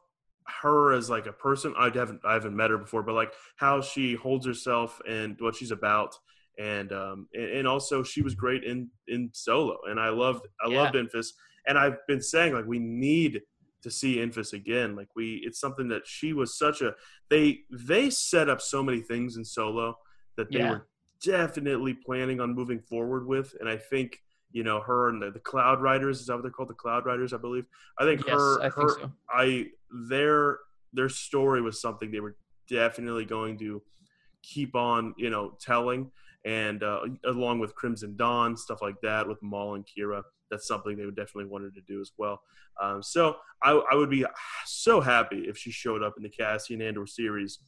her 0.62 0.94
as 0.94 1.10
like 1.10 1.26
a 1.28 1.34
person. 1.34 1.74
I 1.78 1.90
haven't 1.94 2.22
I 2.26 2.34
haven't 2.34 2.56
met 2.56 2.70
her 2.70 2.78
before, 2.78 3.04
but 3.04 3.14
like 3.16 3.34
how 3.58 3.82
she 3.82 4.16
holds 4.16 4.46
herself 4.46 5.00
and 5.08 5.36
what 5.40 5.56
she's 5.56 5.72
about. 5.72 6.16
And 6.60 6.92
um 6.92 7.28
and, 7.34 7.50
and 7.50 7.68
also 7.68 8.04
she 8.04 8.22
was 8.22 8.36
great 8.36 8.64
in 8.64 8.90
in 9.08 9.30
solo 9.34 9.78
and 9.90 10.00
I 10.00 10.10
loved 10.10 10.46
I 10.64 10.70
Yeah. 10.70 10.84
loved 10.84 10.96
Enfys 10.96 11.30
and 11.68 11.78
I've 11.78 11.98
been 12.08 12.22
saying 12.22 12.54
like 12.54 12.66
we 12.66 12.80
need 12.80 13.42
to 13.84 13.90
see 13.92 14.18
Enfys 14.18 14.54
again. 14.54 14.96
Like 14.96 15.10
we 15.16 15.42
it's 15.46 15.60
something 15.60 15.88
that 15.90 16.04
she 16.06 16.34
was 16.34 16.58
such 16.58 16.82
a 16.82 16.94
they 17.30 17.62
they 17.72 18.10
set 18.10 18.50
up 18.50 18.62
so 18.62 18.82
many 18.84 19.02
things 19.02 19.36
in 19.38 19.44
solo 19.46 19.98
that 20.38 20.52
they 20.52 20.60
Yeah. 20.60 20.70
were 20.72 20.88
definitely 21.24 21.94
planning 21.94 22.40
on 22.40 22.54
moving 22.54 22.80
forward 22.80 23.26
with. 23.26 23.56
And 23.60 23.70
I 23.70 23.78
think 23.78 24.20
you 24.54 24.64
know 24.64 24.80
her 24.80 25.10
and 25.10 25.22
the, 25.22 25.32
the 25.32 25.40
cloud 25.40 25.82
riders 25.82 26.22
is 26.22 26.28
that 26.28 26.36
what 26.36 26.44
they're 26.44 26.52
called 26.52 26.70
the 26.70 26.76
cloud 26.76 27.06
riders 27.06 27.34
i 27.34 27.38
believe 27.38 27.66
i 28.00 28.06
think 28.06 28.22
Yes, 28.26 28.36
her 28.36 28.60
I 28.60 28.70
think 28.70 28.76
her 28.76 28.90
so. 29.02 29.12
i 29.30 29.66
their 30.10 30.60
their 30.94 31.10
story 31.10 31.62
was 31.62 31.82
something 31.82 32.12
they 32.12 32.20
were 32.20 32.38
definitely 32.70 33.26
going 33.26 33.58
to 33.58 33.82
keep 34.44 34.76
on 34.76 35.14
you 35.18 35.30
know 35.30 35.58
telling 35.60 36.12
and 36.46 36.84
uh, 36.84 37.00
along 37.26 37.60
with 37.60 37.76
crimson 37.76 38.16
dawn 38.16 38.56
stuff 38.56 38.82
like 38.82 39.02
that 39.02 39.28
with 39.28 39.42
maul 39.42 39.76
and 39.76 39.86
qi'ra 39.88 40.22
that's 40.52 40.68
something 40.68 40.96
they 40.96 41.06
would 41.06 41.16
definitely 41.16 41.50
wanted 41.50 41.74
to 41.74 41.82
do 41.82 42.00
as 42.00 42.12
well 42.18 42.40
um, 42.82 43.02
so 43.04 43.38
I, 43.64 43.72
I 43.92 43.96
would 43.96 44.10
be 44.10 44.26
so 44.66 45.02
happy 45.02 45.46
if 45.48 45.58
she 45.58 45.72
showed 45.72 46.04
up 46.04 46.14
in 46.18 46.24
the 46.24 46.30
cassian 46.30 46.82
andor 46.82 47.08
series 47.08 47.60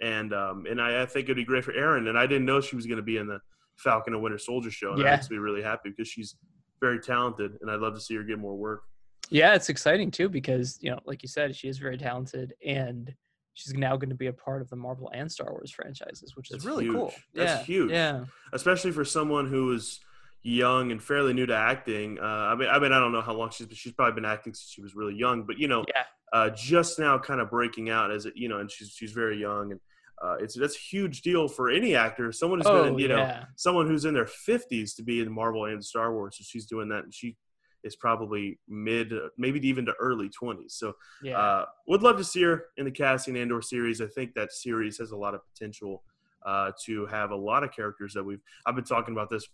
and 0.00 0.32
um, 0.32 0.66
and 0.68 0.80
I, 0.80 1.02
I 1.02 1.06
think 1.06 1.24
it'd 1.24 1.36
be 1.36 1.44
great 1.44 1.64
for 1.64 1.72
Erin. 1.72 2.08
And 2.08 2.18
I 2.18 2.26
didn't 2.26 2.44
know 2.44 2.60
she 2.60 2.76
was 2.76 2.86
going 2.86 2.96
to 2.96 3.02
be 3.02 3.16
in 3.16 3.26
the 3.26 3.40
Falcon 3.76 4.14
and 4.14 4.22
Winter 4.22 4.38
Soldier 4.38 4.70
show. 4.70 4.90
And 4.90 4.98
Yeah. 4.98 5.04
That 5.04 5.16
makes 5.16 5.30
me 5.30 5.36
really 5.38 5.62
happy 5.62 5.90
because 5.90 6.08
she's 6.08 6.36
very 6.80 7.00
talented, 7.00 7.58
and 7.60 7.70
I'd 7.70 7.80
love 7.80 7.94
to 7.94 8.00
see 8.00 8.14
her 8.16 8.22
get 8.22 8.38
more 8.38 8.56
work. 8.56 8.82
Yeah, 9.30 9.54
it's 9.54 9.68
exciting 9.68 10.10
too 10.10 10.28
because 10.28 10.78
you 10.80 10.90
know, 10.90 10.98
like 11.06 11.22
you 11.22 11.28
said, 11.28 11.56
she 11.56 11.68
is 11.68 11.78
very 11.78 11.96
talented, 11.96 12.54
and 12.64 13.14
she's 13.54 13.74
now 13.74 13.96
going 13.96 14.10
to 14.10 14.16
be 14.16 14.26
a 14.26 14.32
part 14.32 14.60
of 14.60 14.68
the 14.68 14.76
Marvel 14.76 15.10
and 15.14 15.30
Star 15.30 15.50
Wars 15.50 15.70
franchises, 15.70 16.36
which 16.36 16.50
is 16.50 16.56
That's 16.56 16.64
really 16.64 16.88
cool. 16.88 17.12
That's 17.34 17.60
yeah, 17.60 17.64
huge. 17.64 17.90
Yeah, 17.90 18.24
especially 18.52 18.92
for 18.92 19.04
someone 19.04 19.48
who 19.48 19.72
is 19.72 20.00
young 20.42 20.92
and 20.92 21.02
fairly 21.02 21.32
new 21.32 21.46
to 21.46 21.56
acting. 21.56 22.18
Uh, 22.20 22.24
I 22.24 22.54
mean, 22.54 22.68
I 22.68 22.78
mean, 22.78 22.92
I 22.92 23.00
don't 23.00 23.12
know 23.12 23.22
how 23.22 23.32
long 23.32 23.50
she's, 23.50 23.66
but 23.66 23.76
she's 23.76 23.92
probably 23.92 24.14
been 24.14 24.30
acting 24.30 24.52
since 24.52 24.70
she 24.70 24.82
was 24.82 24.94
really 24.94 25.14
young. 25.14 25.44
But 25.44 25.58
you 25.58 25.68
know, 25.68 25.84
yeah, 25.88 26.02
uh, 26.34 26.50
just 26.50 26.98
now 26.98 27.16
kind 27.16 27.40
of 27.40 27.48
breaking 27.48 27.90
out 27.90 28.10
as 28.10 28.26
it, 28.26 28.34
you 28.36 28.48
know, 28.48 28.58
and 28.58 28.68
she's 28.68 28.90
she's 28.90 29.12
very 29.12 29.40
young, 29.40 29.70
and 29.70 29.80
uh, 30.20 30.34
it's 30.40 30.58
that's 30.58 30.74
a 30.74 30.80
huge 30.80 31.22
deal 31.22 31.46
for 31.46 31.70
any 31.70 31.94
actor. 31.94 32.32
Someone 32.32 32.58
who's 32.58 32.66
oh 32.66 32.84
been, 32.84 32.98
you 32.98 33.06
know, 33.06 33.18
yeah, 33.18 33.44
someone 33.54 33.86
who's 33.86 34.04
in 34.04 34.14
their 34.14 34.24
50s 34.26 34.96
to 34.96 35.04
be 35.04 35.20
in 35.20 35.32
Marvel 35.32 35.66
and 35.66 35.82
Star 35.82 36.12
Wars. 36.12 36.36
So 36.36 36.44
she's 36.44 36.66
doing 36.66 36.88
that, 36.88 37.04
and 37.04 37.14
she 37.14 37.36
is 37.84 37.94
probably 37.94 38.58
mid, 38.68 39.12
maybe 39.38 39.64
even 39.68 39.86
to 39.86 39.92
early 40.00 40.28
20s. 40.28 40.72
So 40.72 40.94
yeah, 41.22 41.38
uh, 41.38 41.66
would 41.86 42.02
love 42.02 42.16
to 42.16 42.24
see 42.24 42.42
her 42.42 42.64
in 42.78 42.84
the 42.84 42.90
Cassian 42.90 43.36
Andor 43.36 43.62
series. 43.62 44.00
I 44.00 44.08
think 44.08 44.34
that 44.34 44.52
series 44.52 44.98
has 44.98 45.12
a 45.12 45.16
lot 45.16 45.34
of 45.34 45.40
potential 45.52 46.02
uh, 46.44 46.72
to 46.86 47.06
have 47.06 47.30
a 47.30 47.36
lot 47.36 47.62
of 47.62 47.70
characters 47.70 48.12
that 48.14 48.24
we've. 48.24 48.42
I've 48.66 48.74
been 48.74 48.82
talking 48.82 49.14
about 49.14 49.30
this 49.30 49.46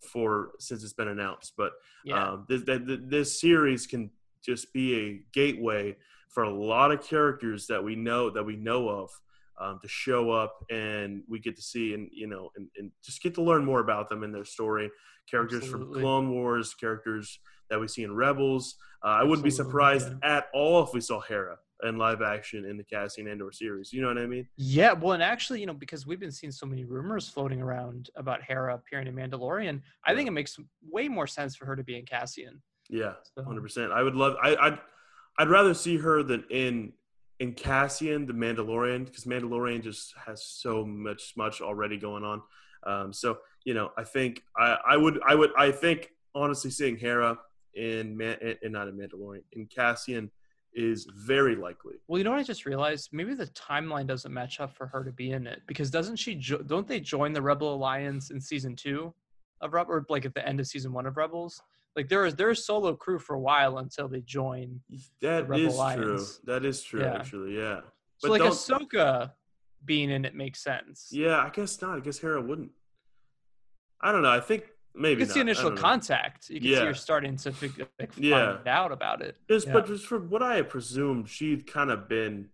for 0.00 0.52
since 0.60 0.82
it's 0.82 0.94
been 0.94 1.08
announced, 1.08 1.52
but 1.58 1.72
yeah. 2.06 2.30
um, 2.30 2.46
this, 2.48 2.62
that 2.62 3.10
this 3.10 3.38
series 3.38 3.86
can 3.86 4.10
just 4.46 4.72
be 4.72 4.94
a 4.94 5.22
gateway 5.32 5.96
for 6.28 6.44
a 6.44 6.50
lot 6.50 6.92
of 6.92 7.02
characters 7.02 7.66
that 7.66 7.82
we 7.82 7.96
know 7.96 8.30
that 8.30 8.44
we 8.44 8.56
know 8.56 8.88
of 8.88 9.10
um, 9.58 9.78
to 9.82 9.88
show 9.88 10.30
up 10.30 10.64
and 10.70 11.22
we 11.28 11.38
get 11.38 11.56
to 11.56 11.62
see 11.62 11.94
and 11.94 12.08
you 12.12 12.26
know 12.26 12.50
and, 12.56 12.68
and 12.76 12.90
just 13.02 13.22
get 13.22 13.34
to 13.34 13.42
learn 13.42 13.64
more 13.64 13.80
about 13.80 14.08
them 14.08 14.22
and 14.22 14.34
their 14.34 14.44
story 14.44 14.90
characters 15.30 15.64
Absolutely. 15.64 15.94
from 15.94 16.02
clone 16.02 16.30
wars 16.30 16.74
characters 16.74 17.38
that 17.70 17.80
we 17.80 17.88
see 17.88 18.02
in 18.02 18.14
rebels 18.14 18.76
uh, 19.04 19.08
i 19.08 19.24
wouldn't 19.24 19.44
be 19.44 19.50
surprised 19.50 20.08
yeah. 20.22 20.36
at 20.36 20.48
all 20.52 20.82
if 20.82 20.92
we 20.92 21.00
saw 21.00 21.20
hera 21.20 21.56
in 21.82 21.98
live 21.98 22.22
action 22.22 22.64
in 22.64 22.78
the 22.78 22.84
Cassian 22.84 23.28
Andor 23.28 23.52
series 23.52 23.92
you 23.92 24.00
know 24.00 24.08
what 24.08 24.18
i 24.18 24.26
mean 24.26 24.46
Yeah, 24.56 24.92
well, 24.92 25.12
and 25.12 25.22
actually, 25.22 25.60
you 25.60 25.66
know, 25.66 25.74
because 25.74 26.06
we've 26.06 26.20
been 26.20 26.32
seeing 26.32 26.50
so 26.50 26.64
many 26.64 26.84
rumors 26.84 27.28
floating 27.28 27.60
around 27.60 28.08
about 28.16 28.42
Hera 28.42 28.74
appearing 28.74 29.06
in 29.06 29.14
Mandalorian, 29.14 29.82
I 30.06 30.14
think 30.14 30.26
it 30.26 30.32
makes 30.32 30.58
way 30.90 31.08
more 31.08 31.26
sense 31.26 31.54
for 31.54 31.66
her 31.66 31.76
to 31.76 31.84
be 31.84 31.98
in 31.98 32.06
Cassian. 32.06 32.62
Yeah 32.90 33.14
So, 33.36 33.42
100% 33.42 33.92
i 33.92 34.02
would 34.02 34.14
love 34.14 34.36
I, 34.42 34.56
i'd 34.56 34.78
i'd 35.38 35.48
rather 35.48 35.74
see 35.74 35.96
her 35.98 36.22
than 36.22 36.44
in 36.50 36.92
in 37.40 37.52
cassian 37.52 38.26
the 38.26 38.32
mandalorian 38.32 39.04
because 39.04 39.24
mandalorian 39.24 39.82
just 39.82 40.14
has 40.24 40.44
so 40.44 40.84
much 40.84 41.34
much 41.36 41.60
already 41.60 41.96
going 41.96 42.24
on 42.24 42.42
um 42.86 43.12
so 43.12 43.38
you 43.64 43.74
know 43.74 43.90
i 43.98 44.04
think 44.04 44.42
i 44.56 44.76
i 44.88 44.96
would 44.96 45.20
i 45.26 45.34
would 45.34 45.50
i 45.58 45.70
think 45.70 46.10
honestly 46.34 46.70
seeing 46.70 46.96
hera 46.96 47.38
in 47.74 48.16
man 48.16 48.36
in, 48.40 48.56
in 48.62 48.72
not 48.72 48.88
in 48.88 48.96
mandalorian 48.96 49.42
in 49.52 49.66
cassian 49.66 50.30
is 50.74 51.06
very 51.16 51.56
likely 51.56 51.94
Well, 52.06 52.18
you 52.18 52.24
know 52.24 52.32
what 52.32 52.38
I 52.40 52.42
just 52.42 52.66
realized? 52.66 53.08
Maybe 53.10 53.32
the 53.32 53.46
timeline 53.46 54.06
doesn't 54.06 54.30
match 54.30 54.60
up 54.60 54.76
for 54.76 54.86
her 54.88 55.02
to 55.04 55.10
be 55.10 55.32
in 55.32 55.46
it 55.46 55.62
because 55.66 55.90
doesn't 55.90 56.16
she? 56.16 56.34
Jo- 56.34 56.60
don't 56.60 56.86
they 56.86 57.00
join 57.00 57.32
the 57.32 57.40
Rebel 57.40 57.74
Alliance 57.74 58.30
in 58.30 58.38
season 58.38 58.76
two 58.76 59.14
of 59.62 59.72
Rebel, 59.72 59.94
or 59.94 60.06
like 60.10 60.26
at 60.26 60.34
the 60.34 60.46
end 60.46 60.60
of 60.60 60.66
season 60.66 60.92
one 60.92 61.06
of 61.06 61.16
Rebels? 61.16 61.62
Like 61.96 62.08
there 62.10 62.20
a 62.50 62.56
solo 62.56 62.94
crew 62.94 63.18
for 63.18 63.34
a 63.34 63.40
while 63.40 63.78
until 63.78 64.06
they 64.06 64.20
join. 64.20 64.80
That 65.22 65.48
Rebel 65.48 65.66
is 65.66 65.94
true 65.96 66.26
that 66.44 66.64
is 66.64 66.82
true 66.82 67.00
Yeah. 67.00 67.14
actually 67.14 67.56
yeah 67.56 67.80
So 68.18 68.30
like 68.30 68.42
Ahsoka 68.42 69.32
being 69.84 70.10
in 70.10 70.24
it 70.24 70.34
makes 70.34 70.62
sense. 70.62 71.08
yeah 71.12 71.38
i 71.38 71.48
guess 71.50 71.80
not 71.80 71.96
i 71.96 72.00
guess 72.00 72.18
hera 72.18 72.40
wouldn't 72.42 72.72
i 74.00 74.10
don't 74.10 74.22
know 74.22 74.30
i 74.30 74.40
think 74.40 74.64
maybe 74.94 75.20
you 75.20 75.26
can 75.26 75.34
see 75.34 75.40
initial 75.40 75.70
contact. 75.72 76.48
You 76.50 76.58
can 76.60 76.68
see 76.68 76.72
Yeah. 76.74 76.84
her 76.86 76.94
starting 76.94 77.36
to 77.36 77.52
figure, 77.52 77.86
like, 78.00 78.12
Yeah. 78.16 78.56
find 78.56 78.68
out 78.68 78.92
about 78.92 79.20
it. 79.20 79.36
Just, 79.48 79.66
Yeah. 79.66 79.74
but 79.74 79.86
just 79.86 80.06
from 80.06 80.30
what 80.30 80.42
I 80.42 80.62
presumed, 80.62 81.28
she'd 81.28 81.66
kind 81.66 81.90
of 81.90 82.08
been, 82.08 82.48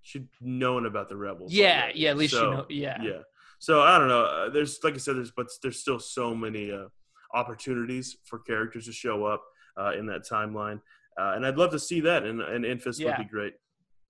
she'd 0.00 0.28
known 0.40 0.86
about 0.86 1.10
the 1.10 1.16
rebels. 1.18 1.52
Yeah, 1.52 1.82
already. 1.82 1.98
yeah. 2.00 2.10
At 2.12 2.16
least 2.16 2.32
So, 2.32 2.44
you 2.50 2.56
know. 2.56 2.66
Yeah. 2.70 3.02
Yeah. 3.02 3.22
So 3.58 3.82
I 3.82 3.98
don't 3.98 4.08
know. 4.08 4.24
Uh, 4.24 4.48
There's 4.48 4.82
like 4.82 4.94
I 4.94 4.96
said, 4.96 5.16
there's 5.16 5.32
but 5.32 5.48
there's 5.62 5.78
still 5.78 5.98
so 6.00 6.34
many 6.34 6.72
uh, 6.72 6.88
opportunities 7.34 8.16
for 8.24 8.38
characters 8.40 8.86
to 8.86 8.92
show 8.92 9.24
up 9.24 9.42
uh, 9.78 9.92
in 9.98 10.06
that 10.06 10.22
timeline, 10.28 10.80
uh, 11.18 11.32
and 11.36 11.44
I'd 11.46 11.56
love 11.58 11.70
to 11.72 11.78
see 11.78 12.00
that. 12.00 12.22
And 12.24 12.40
and 12.40 12.64
Enfys 12.64 12.98
Yeah. 12.98 13.08
would 13.08 13.18
be 13.18 13.30
great. 13.30 13.54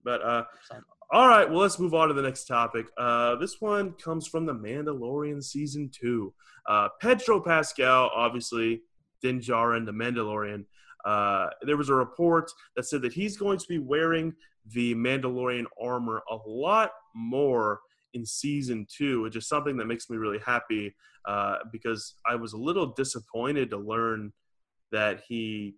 But 0.05 0.23
uh, 0.23 0.45
All 1.13 1.29
right, 1.29 1.49
well, 1.49 1.61
let's 1.61 1.79
move 1.79 1.95
on 1.95 2.09
to 2.09 2.15
the 2.15 2.23
next 2.23 2.47
topic. 2.47 2.87
Uh, 2.99 3.37
this 3.37 3.61
one 3.61 3.93
comes 3.93 4.27
from 4.27 4.45
The 4.45 4.53
Mandalorian 4.55 5.41
Season 5.43 5.89
2. 5.93 6.35
Uh, 6.69 6.89
Pedro 7.01 7.41
Pascal, 7.41 8.11
obviously, 8.13 8.83
Din 9.23 9.39
Djarin, 9.41 9.87
The 9.87 9.93
Mandalorian. 9.93 10.65
Uh, 11.05 11.51
there 11.63 11.77
was 11.77 11.91
a 11.91 11.95
report 11.95 12.51
that 12.75 12.87
said 12.87 13.03
that 13.03 13.13
he's 13.13 13.37
going 13.37 13.57
to 13.59 13.67
be 13.69 13.79
wearing 13.79 14.35
the 14.73 14.97
Mandalorian 14.97 15.67
armor 15.81 16.23
a 16.29 16.37
lot 16.45 16.91
more 17.15 17.81
in 18.17 18.27
Season 18.27 18.87
2, 18.91 19.23
which 19.23 19.37
is 19.37 19.47
something 19.47 19.77
that 19.77 19.87
makes 19.87 20.11
me 20.11 20.17
really 20.17 20.41
happy 20.45 20.95
uh, 21.27 21.59
because 21.71 22.15
I 22.27 22.35
was 22.35 22.53
a 22.55 22.57
little 22.57 22.87
disappointed 22.87 23.71
to 23.71 23.77
learn 23.77 24.33
that 24.91 25.23
he 25.29 25.77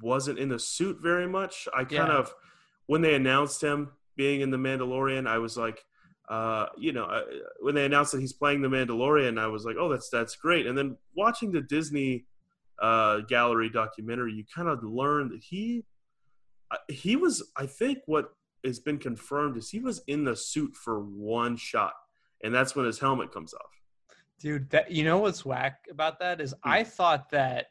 wasn't 0.00 0.38
in 0.38 0.48
the 0.48 0.58
suit 0.58 0.98
very 1.02 1.26
much. 1.28 1.68
I 1.74 1.84
kind 1.84 2.08
Yeah. 2.08 2.18
of, 2.18 2.34
when 2.86 3.02
they 3.02 3.14
announced 3.14 3.62
him 3.62 3.90
being 4.16 4.40
in 4.40 4.50
the 4.50 4.56
Mandalorian, 4.58 5.26
I 5.26 5.38
was 5.38 5.56
like, 5.56 5.82
uh, 6.28 6.66
you 6.76 6.92
know, 6.92 7.04
uh, 7.04 7.22
when 7.60 7.74
they 7.74 7.84
announced 7.84 8.12
that 8.12 8.20
he's 8.20 8.32
playing 8.32 8.62
the 8.62 8.68
Mandalorian, 8.68 9.38
I 9.38 9.46
was 9.46 9.64
like, 9.64 9.76
oh, 9.78 9.88
that's 9.88 10.08
that's 10.08 10.34
great. 10.36 10.66
And 10.66 10.76
then 10.76 10.96
watching 11.14 11.52
the 11.52 11.60
Disney 11.60 12.26
uh, 12.80 13.20
gallery 13.20 13.70
documentary, 13.70 14.32
you 14.32 14.44
kind 14.54 14.68
of 14.68 14.82
learn 14.82 15.28
that 15.30 15.42
he 15.42 15.84
uh, 16.70 16.78
he 16.88 17.14
was, 17.16 17.34
I 17.56 17.66
think, 17.66 17.98
what 18.06 18.32
has 18.66 18.78
been 18.78 18.98
confirmed 18.98 19.56
is 19.56 19.70
he 19.70 19.80
was 19.80 20.02
in 20.06 20.24
the 20.24 20.36
suit 20.36 20.74
for 20.74 21.00
one 21.00 21.56
shot, 21.56 21.94
and 22.42 22.54
that's 22.54 22.74
when 22.76 22.84
his 22.86 22.98
helmet 22.98 23.32
comes 23.32 23.54
off. 23.54 23.70
Dude, 24.38 24.68
that 24.70 24.90
you 24.90 25.04
know 25.04 25.18
what's 25.18 25.44
whack 25.44 25.86
about 25.90 26.18
that 26.20 26.40
is 26.40 26.54
Hmm. 26.62 26.70
I 26.70 26.84
thought 26.84 27.30
that, 27.30 27.66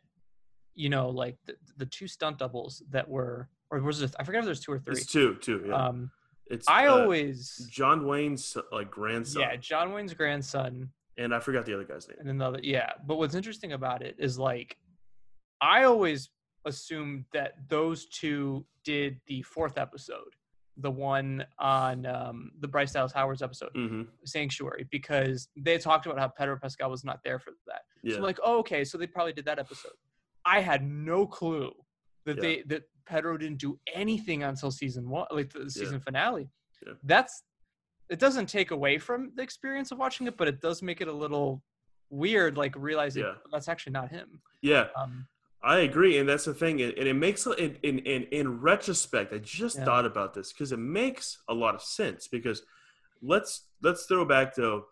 you 0.74 0.90
know, 0.90 1.10
like 1.10 1.38
the, 1.46 1.56
the 1.78 1.86
two 1.86 2.08
stunt 2.08 2.40
doubles 2.40 2.82
that 2.90 3.08
were, 3.08 3.50
or 3.70 3.80
was 3.82 4.02
it? 4.02 4.16
I 4.20 4.24
forget 4.24 4.40
if 4.40 4.46
there's 4.46 4.60
two 4.62 4.72
or 4.72 4.80
three. 4.80 4.94
It's 4.96 5.06
two, 5.06 5.36
two. 5.36 5.66
Yeah, 5.68 5.76
Um, 5.88 6.12
it's 6.48 6.68
I 6.68 6.88
uh, 6.88 6.98
always, 7.02 7.68
John 7.72 8.06
Wayne's 8.08 8.58
like 8.72 8.90
grandson, 8.92 9.42
yeah, 9.42 9.56
John 9.56 9.94
Wayne's 9.94 10.14
grandson, 10.14 10.90
and 11.18 11.34
I 11.34 11.40
forgot 11.40 11.66
the 11.66 11.74
other 11.74 11.84
guy's 11.86 12.08
name. 12.08 12.18
and 12.20 12.28
then 12.28 12.38
the 12.38 12.46
other, 12.46 12.60
yeah. 12.64 12.92
But 13.06 13.18
what's 13.18 13.36
interesting 13.36 13.74
about 13.74 14.02
it 14.02 14.16
is 14.20 14.38
like, 14.40 14.78
I 15.62 15.84
always 15.84 16.30
assumed 16.66 17.26
that 17.34 17.54
those 17.68 18.08
two 18.08 18.66
did 18.84 19.20
the 19.28 19.42
fourth 19.44 19.78
episode, 19.78 20.34
the 20.78 20.92
one 20.92 21.46
on 21.60 22.06
um, 22.06 22.52
the 22.60 22.68
Bryce 22.68 22.92
Dallas 22.94 23.12
Howard's 23.14 23.42
episode, 23.42 23.70
hmm 23.74 24.04
Sanctuary, 24.26 24.88
because 24.92 25.48
they 25.56 25.78
talked 25.78 26.06
about 26.06 26.20
how 26.20 26.28
Pedro 26.28 26.58
Pascal 26.62 26.90
was 26.90 27.04
not 27.06 27.20
there 27.24 27.40
for 27.40 27.52
that. 27.68 27.82
Yeah, 28.04 28.14
So 28.14 28.18
I'm 28.18 28.24
like, 28.24 28.40
oh, 28.44 28.60
okay, 28.60 28.84
so 28.84 28.98
they 28.98 29.08
probably 29.08 29.34
did 29.34 29.46
that 29.46 29.60
episode. 29.60 29.94
I 30.46 30.60
had 30.62 30.84
no 30.84 31.26
clue 31.26 31.72
that 32.26 32.36
Yeah. 32.38 32.42
they 32.42 32.64
that 32.68 32.84
Pedro 33.06 33.38
didn't 33.38 33.60
do 33.60 33.80
anything 33.94 34.44
until 34.44 34.72
season 34.72 35.10
one, 35.10 35.28
like 35.32 35.52
the 35.54 35.70
season 35.70 36.00
finale. 36.00 36.50
Yeah. 36.86 36.94
That's 37.04 37.44
it 38.10 38.20
doesn't 38.20 38.48
take 38.48 38.72
away 38.72 38.98
from 39.00 39.32
the 39.36 39.42
experience 39.44 39.92
of 39.92 39.98
watching 39.98 40.28
it, 40.28 40.38
but 40.38 40.48
it 40.48 40.62
does 40.62 40.82
make 40.82 41.02
it 41.02 41.08
a 41.08 41.14
little 41.14 41.64
weird, 42.10 42.58
like 42.58 42.76
realizing 42.78 43.26
that's 43.52 43.68
actually 43.68 43.94
not 43.94 44.10
him. 44.12 44.42
yeah. 44.62 44.88
Um, 44.96 45.28
I 45.66 45.80
agree, 45.80 46.20
and 46.20 46.30
that's 46.30 46.46
the 46.46 46.54
thing, 46.54 46.80
and 46.80 46.94
it 46.96 47.16
makes 47.16 47.48
in 47.48 47.78
in 47.82 47.98
in, 48.00 48.24
in 48.26 48.62
retrospect. 48.62 49.34
I 49.34 49.40
just 49.40 49.78
Yeah. 49.78 49.86
thought 49.86 50.06
about 50.06 50.36
this 50.36 50.54
because 50.54 50.72
it 50.72 50.78
makes 50.78 51.40
a 51.48 51.56
lot 51.56 51.74
of 51.74 51.82
sense. 51.82 52.28
Because 52.28 52.62
let's 53.24 53.68
let's 53.82 54.06
throw 54.06 54.26
back 54.26 54.56
to 54.58 54.84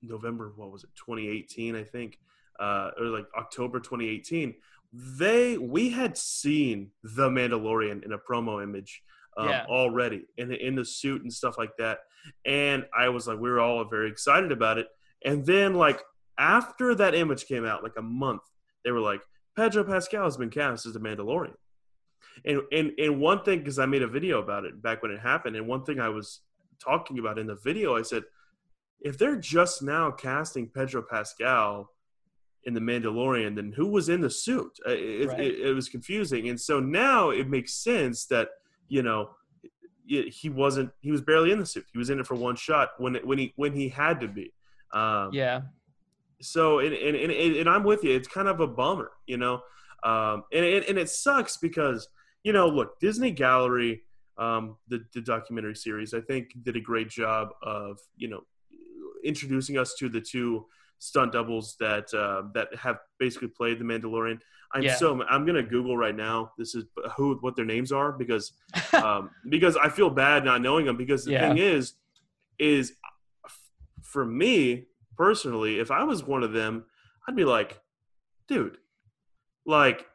November. 0.00 0.54
What 0.56 0.72
was 0.72 0.84
it? 0.84 0.90
2018, 0.96 1.76
I 1.76 1.84
think, 1.84 2.18
uh, 2.58 2.92
or 2.98 3.06
like 3.06 3.26
October 3.36 3.80
2018. 3.80 4.54
They 4.92 5.58
we 5.58 5.90
had 5.90 6.16
seen 6.16 6.92
the 7.02 7.28
Mandalorian 7.28 8.02
in 8.02 8.12
a 8.12 8.18
promo 8.18 8.62
image 8.62 9.02
um, 9.36 9.48
Yeah. 9.48 9.66
already 9.68 10.24
in 10.38 10.48
the, 10.48 10.66
in 10.66 10.74
the 10.74 10.86
suit 10.86 11.20
and 11.20 11.30
stuff 11.30 11.58
like 11.58 11.76
that, 11.76 11.98
and 12.46 12.86
I 12.98 13.10
was 13.10 13.26
like, 13.28 13.38
we 13.38 13.50
were 13.50 13.60
all 13.60 13.84
very 13.84 14.08
excited 14.10 14.52
about 14.52 14.78
it. 14.78 14.88
And 15.22 15.44
then 15.44 15.74
like 15.74 16.00
after 16.38 16.94
that 16.94 17.14
image 17.14 17.44
came 17.44 17.66
out, 17.66 17.82
like 17.82 17.98
a 17.98 18.02
month, 18.02 18.40
they 18.84 18.90
were 18.90 19.00
like. 19.00 19.20
Pedro 19.58 19.82
Pascal 19.82 20.22
has 20.22 20.36
been 20.36 20.50
cast 20.50 20.86
as 20.86 20.92
the 20.92 21.00
Mandalorian. 21.00 21.54
And 22.44 22.62
and 22.70 22.92
and 22.96 23.20
one 23.20 23.42
thing, 23.42 23.58
because 23.58 23.80
I 23.80 23.86
made 23.86 24.02
a 24.02 24.06
video 24.06 24.40
about 24.40 24.64
it 24.64 24.80
back 24.80 25.02
when 25.02 25.10
it 25.10 25.18
happened, 25.18 25.56
and 25.56 25.66
one 25.66 25.84
thing 25.84 25.98
I 25.98 26.08
was 26.08 26.40
talking 26.78 27.18
about 27.18 27.40
in 27.40 27.48
the 27.48 27.56
video, 27.56 27.96
I 27.96 28.02
said, 28.02 28.22
if 29.00 29.18
they're 29.18 29.36
just 29.36 29.82
now 29.82 30.12
casting 30.12 30.68
Pedro 30.68 31.02
Pascal 31.02 31.90
in 32.62 32.74
the 32.74 32.80
Mandalorian, 32.80 33.56
then 33.56 33.72
who 33.72 33.88
was 33.88 34.08
in 34.08 34.20
the 34.20 34.30
suit? 34.30 34.78
It, 34.86 35.28
Right. 35.28 35.40
it, 35.40 35.60
it 35.60 35.74
was 35.74 35.88
confusing, 35.88 36.48
and 36.48 36.60
so 36.60 36.78
now 36.78 37.30
it 37.30 37.48
makes 37.48 37.74
sense 37.74 38.26
that 38.26 38.50
you 38.86 39.02
know 39.02 39.30
it, 40.06 40.32
he 40.32 40.48
wasn't. 40.50 40.90
He 41.00 41.10
was 41.10 41.20
barely 41.20 41.50
in 41.50 41.58
the 41.58 41.66
suit. 41.66 41.86
He 41.92 41.98
was 41.98 42.10
in 42.10 42.20
it 42.20 42.26
for 42.28 42.36
one 42.36 42.54
shot 42.54 42.90
when 42.98 43.16
it, 43.16 43.26
when 43.26 43.38
he 43.38 43.52
when 43.56 43.72
he 43.72 43.88
had 43.88 44.20
to 44.20 44.28
be. 44.28 44.52
Um, 44.92 45.30
yeah, 45.32 45.62
so 46.40 46.78
and, 46.80 46.94
and, 46.94 47.16
and, 47.16 47.56
and 47.56 47.68
i'm 47.68 47.82
with 47.84 48.04
you 48.04 48.14
it's 48.14 48.28
kind 48.28 48.48
of 48.48 48.60
a 48.60 48.66
bummer 48.66 49.10
you 49.26 49.36
know 49.36 49.60
um, 50.04 50.44
and, 50.52 50.64
and, 50.64 50.84
and 50.84 50.98
it 50.98 51.08
sucks 51.10 51.56
because 51.56 52.08
you 52.44 52.52
know 52.52 52.68
look 52.68 52.98
disney 53.00 53.30
gallery 53.30 54.02
um, 54.38 54.76
the, 54.88 55.04
the 55.14 55.20
documentary 55.20 55.74
series 55.74 56.14
i 56.14 56.20
think 56.20 56.50
did 56.62 56.76
a 56.76 56.80
great 56.80 57.08
job 57.08 57.48
of 57.62 57.98
you 58.16 58.28
know 58.28 58.40
introducing 59.24 59.76
us 59.78 59.94
to 59.94 60.08
the 60.08 60.20
two 60.20 60.64
stunt 61.00 61.32
doubles 61.32 61.76
that 61.80 62.12
uh, 62.14 62.42
that 62.54 62.68
have 62.76 62.98
basically 63.18 63.48
played 63.48 63.78
the 63.80 63.84
mandalorian 63.84 64.38
i'm 64.74 64.82
Yeah. 64.84 64.94
so 64.94 65.20
i'm 65.28 65.44
gonna 65.44 65.62
google 65.62 65.96
right 65.96 66.14
now 66.14 66.52
this 66.58 66.74
is 66.76 66.84
who 67.16 67.36
what 67.40 67.56
their 67.56 67.64
names 67.64 67.90
are 67.90 68.12
because 68.12 68.52
um, 68.92 69.30
because 69.48 69.76
I 69.76 69.88
feel 69.88 70.10
bad 70.10 70.44
not 70.44 70.60
knowing 70.60 70.84
them. 70.86 70.96
Because 70.96 71.24
the 71.24 71.32
Yeah. 71.32 71.48
thing 71.48 71.58
is, 71.58 71.94
is 72.58 72.92
for 74.02 74.24
me 74.26 74.86
personally, 75.18 75.80
if 75.80 75.90
I 75.90 76.04
was 76.04 76.22
one 76.24 76.42
of 76.42 76.52
them, 76.52 76.84
I'd 77.26 77.36
be 77.36 77.44
like, 77.44 77.80
dude, 78.46 78.78
like 79.66 80.06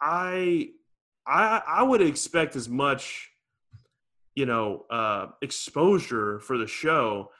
I, 0.00 0.70
I, 1.26 1.60
I 1.66 1.82
would 1.82 2.00
expect 2.00 2.56
as 2.56 2.68
much, 2.68 3.28
you 4.34 4.46
know, 4.46 4.86
uh, 4.90 5.26
exposure 5.42 6.38
for 6.40 6.56
the 6.56 6.66
show 6.66 7.30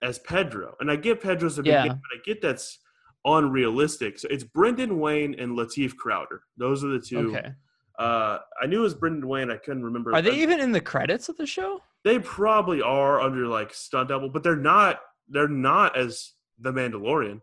as 0.00 0.18
Pedro, 0.20 0.76
and 0.80 0.90
I 0.90 0.96
get 0.96 1.20
Pedro's 1.20 1.58
a 1.58 1.62
big 1.62 1.72
Yeah. 1.72 1.88
but 1.88 1.96
I 2.14 2.20
get 2.24 2.40
that's 2.40 2.78
unrealistic. 3.24 4.18
So 4.18 4.28
it's 4.30 4.44
Brendan 4.44 5.00
Wayne 5.00 5.34
and 5.38 5.58
Lateef 5.58 5.96
Crowder. 5.96 6.42
Those 6.56 6.84
are 6.84 6.88
the 6.88 7.00
two. 7.00 7.36
okay. 7.36 7.52
Uh, 7.98 8.38
I 8.62 8.66
knew 8.66 8.80
it 8.80 8.82
was 8.82 8.94
Brendan 8.94 9.28
Wayne. 9.28 9.50
I 9.50 9.56
couldn't 9.56 9.84
remember. 9.84 10.14
Are 10.14 10.22
they 10.22 10.34
even 10.36 10.60
in 10.60 10.72
the 10.72 10.80
credits 10.80 11.28
of 11.28 11.36
the 11.36 11.46
show? 11.46 11.80
They 12.04 12.18
probably 12.18 12.80
are 12.80 13.20
under 13.20 13.46
like 13.46 13.74
stunt 13.74 14.08
double, 14.08 14.28
but 14.30 14.42
they're 14.42 14.56
not. 14.56 15.00
They're 15.32 15.48
not 15.48 15.96
as 15.96 16.32
the 16.58 16.72
Mandalorian, 16.72 17.40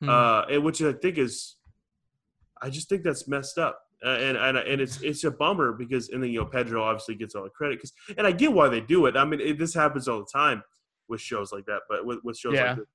Hmm. 0.00 0.08
uh, 0.08 0.60
which 0.60 0.82
I 0.82 0.92
think 0.92 1.16
is, 1.18 1.56
I 2.60 2.68
just 2.70 2.88
think 2.88 3.02
that's 3.02 3.28
messed 3.28 3.56
up, 3.58 3.80
uh, 4.04 4.08
and 4.10 4.36
and 4.36 4.56
and 4.58 4.80
it's 4.80 5.00
it's 5.02 5.24
a 5.24 5.30
bummer 5.30 5.72
because 5.72 6.08
and 6.10 6.22
then 6.22 6.30
you 6.30 6.40
know 6.40 6.46
Pedro 6.46 6.82
obviously 6.82 7.14
gets 7.14 7.34
all 7.34 7.44
the 7.44 7.50
credit 7.50 7.76
because 7.78 7.92
and 8.18 8.26
I 8.26 8.32
get 8.32 8.52
why 8.52 8.68
they 8.68 8.80
do 8.80 9.06
it. 9.06 9.16
I 9.16 9.24
mean 9.24 9.40
it, 9.40 9.58
this 9.58 9.72
happens 9.74 10.08
all 10.08 10.18
the 10.18 10.26
time 10.32 10.62
with 11.08 11.20
shows 11.20 11.52
like 11.52 11.64
that, 11.66 11.82
but 11.88 12.04
with, 12.04 12.18
with 12.24 12.36
shows 12.36 12.54
Yeah. 12.54 12.68
like 12.70 12.76
this. 12.78 12.86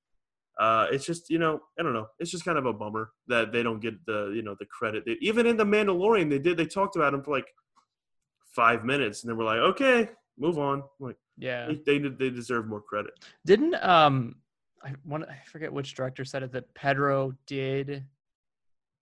Uh, 0.58 0.86
it's 0.92 1.06
just 1.06 1.30
you 1.30 1.38
know 1.38 1.60
I 1.78 1.82
don't 1.82 1.94
know. 1.94 2.08
It's 2.20 2.30
just 2.30 2.44
kind 2.44 2.58
of 2.58 2.66
a 2.66 2.72
bummer 2.72 3.10
that 3.28 3.52
they 3.52 3.62
don't 3.62 3.80
get 3.80 3.94
the 4.06 4.32
you 4.34 4.42
know 4.42 4.54
the 4.58 4.66
credit. 4.66 5.04
They, 5.06 5.16
even 5.20 5.46
in 5.46 5.56
the 5.56 5.64
Mandalorian, 5.64 6.28
they 6.30 6.38
did. 6.38 6.56
They 6.56 6.66
talked 6.66 6.94
about 6.96 7.14
him 7.14 7.22
for 7.22 7.30
like 7.32 7.46
five 8.54 8.84
minutes, 8.84 9.22
and 9.22 9.30
then 9.30 9.36
we're 9.38 9.44
like, 9.46 9.58
okay, 9.58 10.10
move 10.38 10.58
on. 10.58 10.82
Like 11.00 11.16
yeah. 11.36 11.68
they 11.86 11.98
they, 11.98 12.08
they 12.08 12.30
deserve 12.30 12.66
more 12.66 12.80
credit. 12.80 13.12
Didn't 13.46 13.74
um 13.76 14.36
I 14.84 14.94
one 15.04 15.24
I 15.24 15.38
forget 15.50 15.72
which 15.72 15.94
director 15.94 16.24
said 16.24 16.42
it 16.42 16.52
that 16.52 16.72
Pedro 16.74 17.34
did 17.46 18.04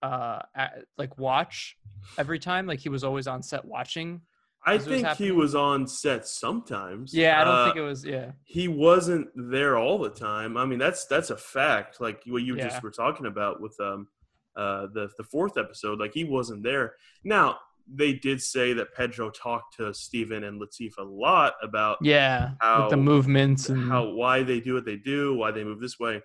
uh 0.03 0.39
a- 0.55 0.69
like 0.97 1.17
watch 1.17 1.77
every 2.17 2.39
time 2.39 2.65
like 2.67 2.79
he 2.79 2.89
was 2.89 3.03
always 3.03 3.27
on 3.27 3.43
set 3.43 3.63
watching. 3.65 4.21
I 4.63 4.73
it 4.73 4.77
was 4.77 4.85
think 4.85 5.07
he 5.17 5.31
was 5.31 5.55
on 5.55 5.87
set 5.87 6.27
sometimes. 6.27 7.13
Yeah, 7.15 7.41
I 7.41 7.43
don't 7.43 7.55
Uh, 7.55 7.65
think 7.65 7.77
it 7.77 7.81
was 7.81 8.05
yeah. 8.05 8.31
he 8.43 8.67
wasn't 8.67 9.27
there 9.35 9.77
all 9.77 9.97
the 9.97 10.09
time. 10.11 10.55
I 10.57 10.65
mean, 10.65 10.77
that's 10.79 11.05
that's 11.07 11.31
a 11.31 11.37
fact. 11.37 11.99
Like 11.99 12.21
what 12.27 12.43
you 12.43 12.55
Yeah. 12.57 12.67
just 12.67 12.83
were 12.83 12.91
talking 12.91 13.25
about 13.25 13.59
with 13.61 13.75
um 13.79 14.07
uh 14.55 14.87
the 14.93 15.09
the 15.17 15.23
fourth 15.23 15.57
episode, 15.57 15.99
like 15.99 16.13
he 16.13 16.23
wasn't 16.25 16.61
there. 16.63 16.93
Now 17.23 17.57
they 17.93 18.13
did 18.13 18.41
say 18.41 18.73
that 18.73 18.93
Pedro 18.93 19.29
talked 19.29 19.75
to 19.77 19.93
Steven 19.93 20.43
and 20.45 20.61
Lateef 20.61 20.93
a 20.97 21.03
lot 21.03 21.53
about 21.61 21.97
Yeah. 22.01 22.51
how- 22.61 22.89
the 22.89 22.97
movements 22.97 23.69
and 23.69 23.83
how 23.89 24.09
why 24.09 24.43
they 24.43 24.59
do 24.59 24.73
what 24.75 24.85
they 24.85 24.97
do, 24.97 25.33
why 25.35 25.51
they 25.51 25.63
move 25.63 25.79
this 25.81 25.99
way, 25.99 26.21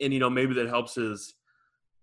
and 0.00 0.12
you 0.12 0.18
know 0.20 0.30
maybe 0.30 0.54
that 0.54 0.68
helps 0.68 0.94
his 0.96 1.34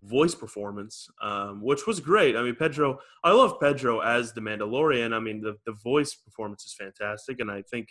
voice 0.02 0.34
performance, 0.34 1.08
um, 1.22 1.62
which 1.62 1.86
was 1.86 1.98
great. 2.00 2.36
I 2.36 2.42
mean, 2.42 2.54
Pedro, 2.56 2.98
I 3.22 3.32
love 3.32 3.58
Pedro 3.60 4.00
as 4.00 4.32
the 4.34 4.40
Mandalorian. 4.42 5.12
I 5.14 5.18
mean, 5.20 5.40
the 5.40 5.56
the 5.66 5.72
voice 5.72 6.14
performance 6.14 6.64
is 6.64 6.74
fantastic, 6.74 7.40
and 7.40 7.50
I 7.50 7.62
think 7.62 7.88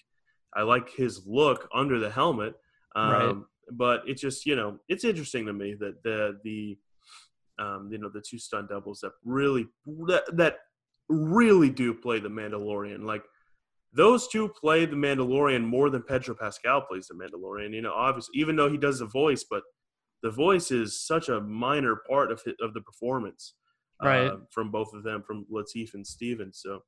I 0.56 0.62
like 0.64 0.90
his 0.92 1.26
look 1.26 1.68
under 1.74 2.00
the 2.00 2.10
helmet. 2.12 2.56
Um, 2.96 3.10
Right. 3.12 3.36
But 3.72 4.04
it's 4.08 4.22
just 4.22 4.46
you 4.46 4.56
know 4.58 4.80
it's 4.90 5.06
interesting 5.06 5.46
to 5.46 5.54
me 5.54 5.74
that 5.76 6.04
the 6.04 6.40
the 6.44 6.78
um, 7.60 7.90
you 7.92 7.98
know 7.98 8.10
the 8.10 8.22
two 8.22 8.38
stunt 8.40 8.70
doubles 8.70 9.00
that 9.02 9.12
really 9.24 9.68
that, 10.08 10.24
that 10.34 10.58
really 11.10 11.70
do 11.70 11.94
play 11.94 12.20
the 12.20 12.30
Mandalorian 12.30 13.04
like 13.04 13.24
those 13.94 14.28
two 14.28 14.50
play 14.50 14.86
the 14.86 14.96
Mandalorian 14.96 15.64
more 15.64 15.90
than 15.90 16.02
Pedro 16.02 16.36
Pascal 16.36 16.82
plays 16.82 17.08
the 17.08 17.14
Mandalorian. 17.14 17.74
You 17.74 17.82
know, 17.84 17.94
obviously, 17.94 18.40
even 18.40 18.56
though 18.56 18.70
he 18.70 18.78
does 18.78 19.00
the 19.00 19.06
voice, 19.06 19.46
but 19.48 19.64
the 20.24 20.32
voice 20.32 20.72
is 20.72 21.00
such 21.06 21.30
a 21.30 21.40
minor 21.42 21.98
part 22.10 22.32
of 22.32 22.42
his, 22.44 22.56
of 22.62 22.74
the 22.74 22.82
performance, 22.82 23.54
Right. 24.02 24.28
uh, 24.28 24.38
from 24.52 24.72
both 24.72 24.94
of 24.94 25.04
them, 25.04 25.22
from 25.22 25.46
Lateef 25.52 25.94
and 25.94 26.06
Steven. 26.06 26.52
So 26.52 26.84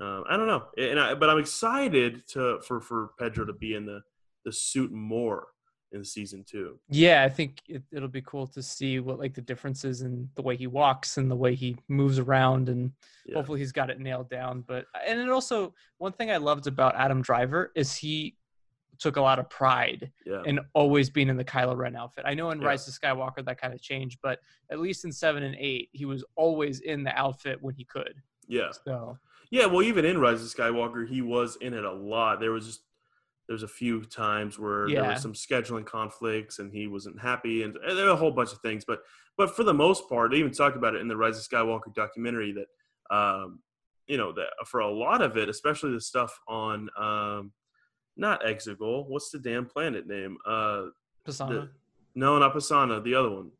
um, 0.00 0.24
I 0.28 0.36
don't 0.36 0.46
know, 0.46 0.64
and 0.76 0.98
I, 0.98 1.14
but 1.14 1.30
I'm 1.30 1.38
excited 1.38 2.26
to 2.30 2.60
for 2.66 2.80
for 2.80 3.10
Pedro 3.18 3.44
to 3.44 3.52
be 3.52 3.74
in 3.74 3.86
the 3.86 4.00
the 4.44 4.52
suit 4.52 4.90
more 4.90 5.48
in 5.92 6.04
season 6.04 6.44
two. 6.44 6.78
Yeah, 6.88 7.24
I 7.24 7.28
think 7.28 7.62
it, 7.68 7.82
it'll 7.90 8.08
be 8.08 8.22
cool 8.22 8.46
to 8.48 8.62
see 8.62 9.00
what 9.00 9.18
like 9.18 9.34
the 9.34 9.40
differences 9.40 10.02
in 10.02 10.28
the 10.36 10.42
way 10.42 10.56
he 10.56 10.66
walks 10.66 11.16
and 11.16 11.30
the 11.30 11.36
way 11.36 11.54
he 11.54 11.76
moves 11.88 12.18
around, 12.18 12.68
and 12.68 12.92
Yeah. 13.26 13.36
hopefully 13.36 13.58
he's 13.60 13.72
got 13.72 13.90
it 13.90 13.98
nailed 14.00 14.30
down. 14.30 14.62
But 14.66 14.86
and 15.06 15.18
it 15.20 15.28
also 15.28 15.74
one 15.98 16.12
thing 16.12 16.30
I 16.30 16.36
loved 16.36 16.66
about 16.66 16.94
Adam 16.96 17.22
Driver 17.22 17.72
is 17.74 17.94
he 17.96 18.36
took 18.98 19.16
a 19.16 19.20
lot 19.20 19.38
of 19.38 19.48
pride 19.48 20.12
Yeah, 20.26 20.42
in 20.44 20.60
always 20.74 21.08
being 21.08 21.28
in 21.30 21.36
the 21.38 21.44
Kylo 21.44 21.74
Ren 21.76 21.96
outfit. 21.96 22.24
I 22.26 22.34
know 22.34 22.50
in 22.50 22.60
Yeah. 22.60 22.68
Rise 22.68 22.86
of 22.86 22.94
Skywalker 22.94 23.44
that 23.46 23.58
kind 23.60 23.72
of 23.72 23.80
changed, 23.80 24.18
but 24.22 24.40
at 24.70 24.78
least 24.78 25.04
in 25.04 25.10
seven 25.12 25.42
and 25.42 25.56
eight, 25.58 25.88
he 25.92 26.04
was 26.04 26.22
always 26.36 26.80
in 26.80 27.02
the 27.02 27.18
outfit 27.18 27.60
when 27.62 27.74
he 27.74 27.84
could. 27.84 28.14
yeah. 28.46 28.70
So 28.84 29.18
Yeah, 29.50 29.66
well, 29.66 29.82
even 29.82 30.04
in 30.04 30.18
Rise 30.20 30.42
of 30.42 30.48
Skywalker, 30.48 31.08
he 31.08 31.22
was 31.22 31.56
in 31.56 31.72
it 31.74 31.82
a 31.84 31.90
lot. 31.92 32.38
There 32.40 32.52
was 32.52 32.66
just 32.66 32.82
there's 33.50 33.64
a 33.64 33.68
few 33.68 34.04
times 34.04 34.60
where 34.60 34.86
there 34.86 35.02
Yeah. 35.02 35.10
was 35.10 35.20
some 35.20 35.32
scheduling 35.32 35.84
conflicts 35.84 36.60
and 36.60 36.72
he 36.72 36.86
wasn't 36.86 37.20
happy, 37.20 37.64
and, 37.64 37.76
and 37.78 37.98
there 37.98 38.04
were 38.06 38.12
a 38.12 38.16
whole 38.16 38.30
bunch 38.30 38.52
of 38.52 38.58
things. 38.60 38.84
But 38.86 39.00
but 39.36 39.56
for 39.56 39.64
the 39.64 39.74
most 39.74 40.08
part, 40.08 40.30
they 40.30 40.36
even 40.36 40.52
talk 40.52 40.76
about 40.76 40.94
it 40.94 41.00
in 41.00 41.08
the 41.08 41.16
Rise 41.16 41.36
of 41.36 41.42
Skywalker 41.42 41.92
documentary 41.92 42.52
that 42.52 43.14
um, 43.16 43.58
you 44.06 44.16
know 44.18 44.30
that 44.34 44.50
for 44.66 44.78
a 44.80 44.88
lot 44.88 45.20
of 45.20 45.36
it, 45.36 45.48
especially 45.48 45.90
the 45.90 46.00
stuff 46.00 46.38
on 46.46 46.88
um, 46.96 47.50
not 48.16 48.40
Exegol, 48.44 49.08
what's 49.08 49.30
the 49.30 49.40
damn 49.40 49.66
planet 49.66 50.06
name? 50.06 50.38
Uh, 50.46 50.82
Pasaana, 51.26 51.48
the, 51.48 51.68
no, 52.14 52.38
not 52.38 52.54
Pasaana, 52.54 53.02
the 53.02 53.16
other 53.16 53.30
one, 53.30 53.50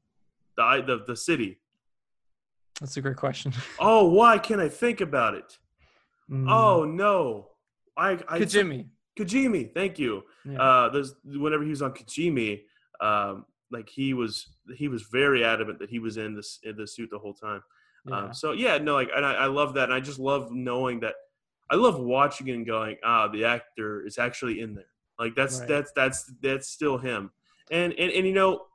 the 0.56 0.62
I- 0.62 0.82
the 0.82 1.02
the 1.04 1.16
city. 1.16 1.58
that's 2.80 2.96
a 2.96 3.00
great 3.00 3.16
question. 3.16 3.52
Oh, 3.80 4.06
why 4.08 4.38
can't 4.38 4.60
I 4.60 4.68
think 4.68 5.00
about 5.00 5.34
it? 5.34 5.58
Mm. 6.30 6.48
Oh 6.48 6.84
no, 6.84 7.48
I 7.96 8.10
I 8.28 8.38
Kijimi. 8.38 8.86
Kijimi, 9.24 9.72
thank 9.74 9.98
you. 9.98 10.22
Yeah. 10.44 10.60
Uh, 10.62 10.88
there's 10.88 11.14
whenever 11.24 11.62
he 11.64 11.70
was 11.70 11.82
on 11.82 11.92
Kijimi, 11.92 12.62
um, 13.00 13.44
like 13.70 13.88
he 13.88 14.14
was 14.14 14.48
he 14.76 14.88
was 14.88 15.02
very 15.02 15.44
adamant 15.44 15.78
that 15.80 15.90
he 15.90 15.98
was 15.98 16.16
in 16.16 16.34
this 16.34 16.58
in 16.64 16.76
the 16.76 16.86
suit 16.86 17.08
the 17.10 17.18
whole 17.18 17.34
time. 17.34 17.62
yeah. 18.06 18.16
Um, 18.18 18.34
so 18.34 18.52
yeah, 18.52 18.78
no, 18.78 18.94
like 18.94 19.10
and 19.14 19.24
I, 19.24 19.32
I 19.34 19.46
love 19.46 19.74
that, 19.74 19.84
and 19.84 19.94
I 19.94 20.00
just 20.00 20.18
love 20.18 20.50
knowing 20.50 21.00
that. 21.00 21.14
I 21.72 21.76
love 21.76 22.00
watching 22.00 22.48
it 22.48 22.54
and 22.54 22.66
going, 22.66 22.96
ah, 23.04 23.28
the 23.28 23.44
actor 23.44 24.04
is 24.04 24.18
actually 24.18 24.60
in 24.60 24.74
there. 24.74 24.90
Like 25.20 25.36
that's 25.36 25.60
Right. 25.60 25.68
that's 25.68 25.92
that's 25.92 26.32
that's 26.42 26.68
still 26.68 26.98
him. 26.98 27.30
And 27.70 27.92
and 27.92 28.10
and 28.10 28.26
you 28.26 28.32
know, 28.32 28.66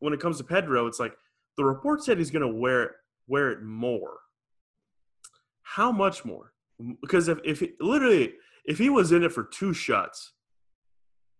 when 0.00 0.12
it 0.12 0.18
comes 0.18 0.38
to 0.38 0.44
Pedro, 0.44 0.86
it's 0.88 0.98
like 0.98 1.14
the 1.56 1.64
report 1.64 2.02
said 2.02 2.18
he's 2.18 2.32
gonna 2.32 2.48
wear 2.48 2.82
it 2.82 2.92
wear 3.28 3.50
it 3.52 3.62
more. 3.62 4.16
How 5.62 5.92
much 5.92 6.24
more? 6.24 6.52
Because 7.00 7.28
if 7.28 7.38
if 7.44 7.60
he, 7.60 7.72
literally 7.80 8.34
if 8.64 8.78
he 8.78 8.90
was 8.90 9.12
in 9.12 9.22
it 9.22 9.32
for 9.32 9.44
two 9.44 9.72
shots, 9.72 10.32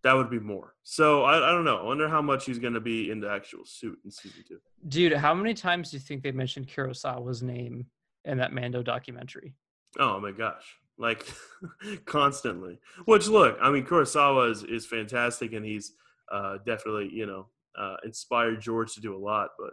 that 0.03 0.15
would 0.15 0.31
be 0.31 0.41
more. 0.41 0.75
So 0.83 1.23
I, 1.23 1.49
I 1.49 1.53
don't 1.53 1.65
know. 1.65 1.79
I 1.79 1.85
wonder 1.85 2.09
how 2.09 2.23
much 2.23 2.45
he's 2.45 2.59
gonna 2.59 2.81
be 2.81 3.11
in 3.11 3.21
the 3.21 3.31
actual 3.31 3.65
suit 3.65 3.99
in 4.05 4.11
season 4.11 4.45
two. 4.47 4.59
Dude, 4.89 5.13
how 5.13 5.35
many 5.35 5.55
times 5.55 5.91
do 5.91 5.97
you 5.97 6.01
think 6.01 6.23
they 6.23 6.33
mentioned 6.33 6.69
Kurosawa's 6.69 7.43
name 7.43 7.87
in 8.25 8.39
that 8.39 8.53
Mando 8.53 8.83
documentary? 8.83 9.55
Oh 9.99 10.19
my 10.19 10.33
gosh. 10.33 10.65
Like 10.99 11.27
constantly. 12.05 12.81
Which 13.05 13.29
look, 13.29 13.57
I 13.63 13.71
mean 13.71 13.85
Kurosawa 13.85 14.51
is, 14.51 14.65
is 14.65 14.87
fantastic 14.87 15.53
and 15.53 15.65
he's 15.65 15.93
uh, 16.31 16.59
definitely, 16.67 17.11
you 17.13 17.27
know, 17.27 17.47
uh, 17.79 17.97
inspired 18.05 18.61
George 18.61 18.95
to 18.95 19.01
do 19.01 19.15
a 19.15 19.19
lot, 19.19 19.51
but 19.59 19.71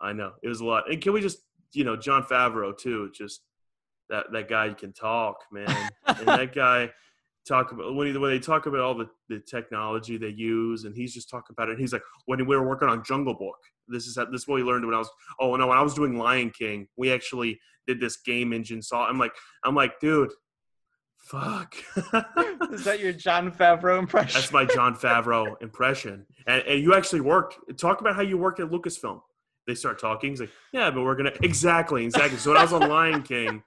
I 0.00 0.12
know 0.12 0.32
it 0.42 0.48
was 0.48 0.60
a 0.60 0.64
lot. 0.64 0.90
And 0.90 1.00
can 1.00 1.12
we 1.12 1.20
just, 1.20 1.38
you 1.72 1.84
know, 1.84 1.96
Jon 1.96 2.22
Favreau 2.22 2.76
too, 2.76 3.10
just 3.14 3.42
that 4.10 4.26
that 4.32 4.48
guy 4.48 4.72
can 4.74 4.92
talk, 4.92 5.38
man. 5.50 5.90
and 6.06 6.18
that 6.28 6.54
guy 6.54 6.90
talk 7.48 7.72
about 7.72 7.94
when 7.94 8.06
he, 8.06 8.18
when 8.18 8.30
they 8.30 8.38
talk 8.38 8.66
about 8.66 8.80
all 8.80 8.94
the, 8.94 9.08
the 9.30 9.40
technology 9.40 10.18
they 10.18 10.28
use 10.28 10.84
and 10.84 10.94
he's 10.94 11.14
just 11.14 11.30
talking 11.30 11.54
about 11.56 11.68
it. 11.68 11.72
And 11.72 11.80
he's 11.80 11.92
like 11.92 12.02
when 12.26 12.44
we 12.46 12.54
were 12.54 12.68
working 12.68 12.88
on 12.88 13.02
jungle 13.02 13.34
book 13.34 13.56
this 13.90 14.06
is 14.06 14.16
how, 14.16 14.24
this 14.26 14.42
is 14.42 14.48
what 14.48 14.56
we 14.56 14.62
learned 14.62 14.86
when 14.86 14.94
i 14.94 14.98
was 14.98 15.10
oh 15.40 15.54
no 15.56 15.66
when 15.66 15.76
i 15.76 15.82
was 15.82 15.94
doing 15.94 16.16
lion 16.16 16.50
king 16.50 16.86
we 16.96 17.12
actually 17.12 17.58
did 17.86 18.00
this 18.00 18.16
game 18.18 18.52
engine 18.52 18.80
saw 18.80 19.06
i'm 19.06 19.18
like 19.18 19.32
i'm 19.64 19.74
like 19.74 19.98
dude 20.00 20.32
fuck. 21.16 21.76
Is 22.72 22.84
that 22.84 22.98
your 22.98 23.12
Jon 23.12 23.52
Favreau 23.52 23.98
impression? 23.98 24.40
that's 24.40 24.52
my 24.52 24.64
jon 24.64 24.94
favreau 24.94 25.54
impression. 25.62 26.24
And, 26.46 26.62
and 26.62 26.82
you 26.82 26.94
actually 26.94 27.20
worked 27.20 27.58
talk 27.78 28.00
about 28.00 28.16
how 28.16 28.22
you 28.22 28.38
worked 28.38 28.58
at 28.58 28.70
lucasfilm. 28.70 29.20
They 29.66 29.74
start 29.74 30.00
talking 30.00 30.30
he's 30.30 30.40
like 30.40 30.50
yeah 30.72 30.90
but 30.90 31.02
we're 31.02 31.14
gonna 31.14 31.32
exactly 31.42 32.06
exactly. 32.06 32.38
So 32.38 32.50
when 32.50 32.56
i 32.56 32.62
was 32.62 32.72
on 32.72 32.88
lion 32.88 33.22
king 33.22 33.62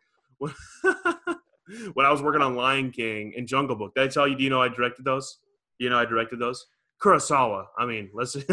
when 1.93 2.05
I 2.05 2.11
was 2.11 2.21
working 2.21 2.41
on 2.41 2.55
Lion 2.55 2.91
King 2.91 3.33
and 3.37 3.47
Jungle 3.47 3.75
Book. 3.75 3.93
Did 3.95 4.03
I 4.03 4.07
tell 4.07 4.27
you? 4.27 4.35
Do 4.35 4.43
you 4.43 4.49
know 4.49 4.61
I 4.61 4.69
directed 4.69 5.05
those? 5.05 5.39
You 5.79 5.89
know 5.89 5.97
I 5.97 6.05
directed 6.05 6.39
those. 6.39 6.65
Kurosawa. 7.01 7.65
I 7.77 7.85
mean, 7.85 8.09
let's. 8.13 8.35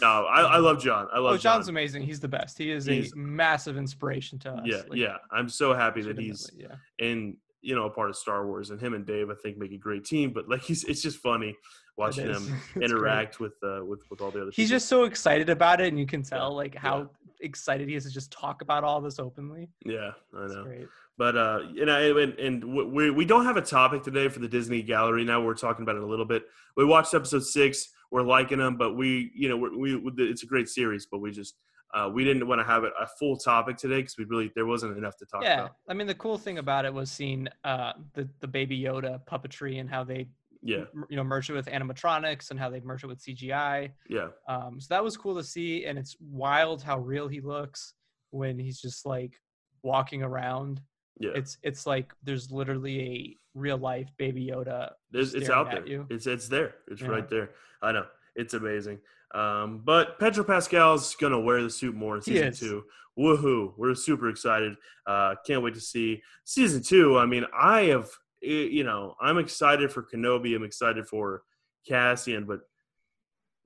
no, 0.00 0.26
I, 0.26 0.40
I 0.40 0.58
love 0.58 0.82
John. 0.82 1.06
I 1.12 1.18
love 1.18 1.34
oh, 1.34 1.36
John's 1.36 1.66
John. 1.66 1.74
amazing. 1.74 2.02
He's 2.02 2.20
the 2.20 2.28
best. 2.28 2.58
He 2.58 2.70
is 2.70 2.86
He's- 2.86 3.12
a 3.12 3.16
massive 3.16 3.76
inspiration 3.76 4.38
to 4.40 4.50
us. 4.50 4.62
Yeah, 4.64 4.82
like, 4.88 4.98
yeah. 4.98 5.16
I'm 5.30 5.48
so 5.48 5.74
happy 5.74 6.02
that 6.02 6.18
he's 6.18 6.50
yeah. 6.56 6.74
in 6.98 7.36
you 7.60 7.74
know 7.74 7.84
a 7.84 7.90
part 7.90 8.10
of 8.10 8.16
Star 8.16 8.46
Wars, 8.46 8.70
and 8.70 8.80
him 8.80 8.94
and 8.94 9.06
Dave 9.06 9.30
I 9.30 9.34
think 9.34 9.58
make 9.58 9.72
a 9.72 9.78
great 9.78 10.04
team. 10.04 10.32
But 10.32 10.48
like 10.48 10.62
he's, 10.62 10.84
it's 10.84 11.02
just 11.02 11.18
funny 11.18 11.54
watching 11.96 12.26
him 12.26 12.34
It's 12.62 12.72
great. 12.72 12.90
interact 12.90 13.40
with 13.40 13.54
uh, 13.62 13.84
with 13.84 14.00
with 14.10 14.20
all 14.20 14.30
the 14.30 14.42
other. 14.42 14.50
He's 14.52 14.68
people. 14.68 14.76
just 14.76 14.88
so 14.88 15.04
excited 15.04 15.50
about 15.50 15.80
it, 15.80 15.88
and 15.88 15.98
you 15.98 16.06
can 16.06 16.22
tell 16.22 16.54
like 16.54 16.74
yeah. 16.74 16.80
how 16.80 17.10
excited 17.40 17.88
he 17.88 17.94
is 17.94 18.04
to 18.04 18.10
just 18.10 18.30
talk 18.32 18.62
about 18.62 18.84
all 18.84 19.00
this 19.00 19.18
openly. 19.18 19.68
yeah, 19.84 20.12
I 20.36 20.46
know. 20.46 20.86
But 21.18 21.36
uh, 21.36 21.60
you 21.72 21.86
know, 21.86 22.16
and, 22.18 22.38
and 22.38 22.92
we 22.92 23.10
we 23.10 23.24
don't 23.24 23.44
have 23.44 23.56
a 23.56 23.62
topic 23.62 24.02
today 24.02 24.28
for 24.28 24.40
the 24.40 24.48
Disney 24.48 24.82
Gallery. 24.82 25.24
Now 25.24 25.42
we're 25.42 25.54
talking 25.54 25.82
about 25.82 25.96
it 25.96 26.02
a 26.02 26.06
little 26.06 26.26
bit. 26.26 26.44
We 26.76 26.84
watched 26.84 27.14
episode 27.14 27.44
six. 27.44 27.88
We're 28.10 28.22
liking 28.22 28.58
them, 28.58 28.76
but 28.76 28.94
we, 28.94 29.30
you 29.34 29.48
know, 29.48 29.56
we, 29.56 29.96
we 29.96 30.12
it's 30.18 30.42
a 30.42 30.46
great 30.46 30.68
series, 30.68 31.06
but 31.10 31.18
we 31.18 31.32
just 31.32 31.56
uh, 31.94 32.10
we 32.12 32.24
didn't 32.24 32.46
want 32.46 32.60
to 32.60 32.66
have 32.66 32.84
it 32.84 32.92
a 33.00 33.06
full 33.18 33.36
topic 33.36 33.76
today 33.76 33.96
because 33.96 34.18
we 34.18 34.24
really 34.24 34.52
there 34.54 34.66
wasn't 34.66 34.96
enough 34.96 35.16
to 35.16 35.26
talk 35.26 35.40
about 35.40 35.48
Yeah, 35.48 35.60
about. 35.60 35.76
I 35.88 35.94
mean 35.94 36.06
the 36.06 36.14
cool 36.14 36.36
thing 36.36 36.58
about 36.58 36.84
it 36.84 36.92
was 36.92 37.10
seeing 37.10 37.48
uh, 37.64 37.92
the 38.14 38.28
the 38.40 38.46
Baby 38.46 38.80
Yoda 38.80 39.20
puppetry 39.26 39.80
and 39.80 39.88
how 39.88 40.04
they 40.04 40.28
Yeah, 40.66 40.84
you 41.08 41.16
know 41.16 41.24
merged 41.24 41.50
it 41.50 41.54
with 41.54 41.66
animatronics 41.66 42.50
and 42.50 42.58
how 42.60 42.68
they 42.70 42.80
merged 42.80 43.04
it 43.04 43.08
with 43.08 43.20
CGI. 43.22 43.90
yeah, 44.08 44.28
Um, 44.48 44.80
so 44.80 44.86
that 44.90 45.02
was 45.04 45.16
cool 45.16 45.36
to 45.36 45.44
see, 45.44 45.84
and 45.86 45.98
it's 45.98 46.16
wild 46.20 46.82
how 46.82 46.98
real 46.98 47.28
he 47.28 47.40
looks 47.40 47.94
when 48.30 48.58
he's 48.58 48.80
just 48.80 49.06
like 49.06 49.34
walking 49.82 50.22
around. 50.22 50.80
yeah. 51.20 51.30
It's 51.34 51.58
it's 51.62 51.86
like 51.86 52.12
there's 52.22 52.50
literally 52.50 53.00
a 53.00 53.36
real 53.54 53.78
life 53.78 54.08
Baby 54.18 54.46
Yoda. 54.52 54.90
It's, 55.12 55.32
it's 55.34 55.48
out 55.48 55.68
at 55.68 55.74
there. 55.84 55.86
you. 55.86 56.06
It's 56.10 56.26
it's 56.26 56.48
there. 56.48 56.74
It's 56.88 57.00
Yeah. 57.00 57.08
right 57.08 57.28
there. 57.28 57.50
I 57.80 57.92
know. 57.92 58.06
It's 58.34 58.52
amazing. 58.54 58.98
Um, 59.34 59.82
but 59.84 60.18
Pedro 60.18 60.44
Pascal's 60.44 61.14
gonna 61.16 61.40
wear 61.40 61.62
the 61.62 61.70
suit 61.70 61.94
more 61.94 62.16
in 62.16 62.22
season 62.22 62.52
two. 62.52 62.84
Woohoo! 63.18 63.72
We're 63.78 63.94
super 63.94 64.28
excited. 64.28 64.76
Uh, 65.06 65.36
can't 65.46 65.62
wait 65.62 65.72
to 65.74 65.80
see 65.80 66.22
season 66.44 66.82
two. 66.82 67.18
I 67.18 67.24
mean, 67.24 67.44
I 67.58 67.84
have 67.84 68.10
eh, 68.46 68.68
you 68.70 68.84
know 68.84 69.14
I'm 69.20 69.38
excited 69.38 69.90
for 69.92 70.02
Kenobi. 70.02 70.54
I'm 70.56 70.64
excited 70.64 71.06
for 71.08 71.42
Cassian, 71.88 72.44
but 72.46 72.60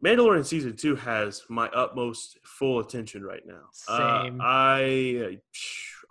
Mandalorian 0.04 0.46
season 0.46 0.76
two 0.76 0.96
has 0.96 1.42
my 1.50 1.68
utmost 1.68 2.38
full 2.44 2.80
attention 2.80 3.22
right 3.22 3.42
now. 3.46 3.64
Uh, 3.86 4.22
Same. 4.22 4.38
I 4.42 5.38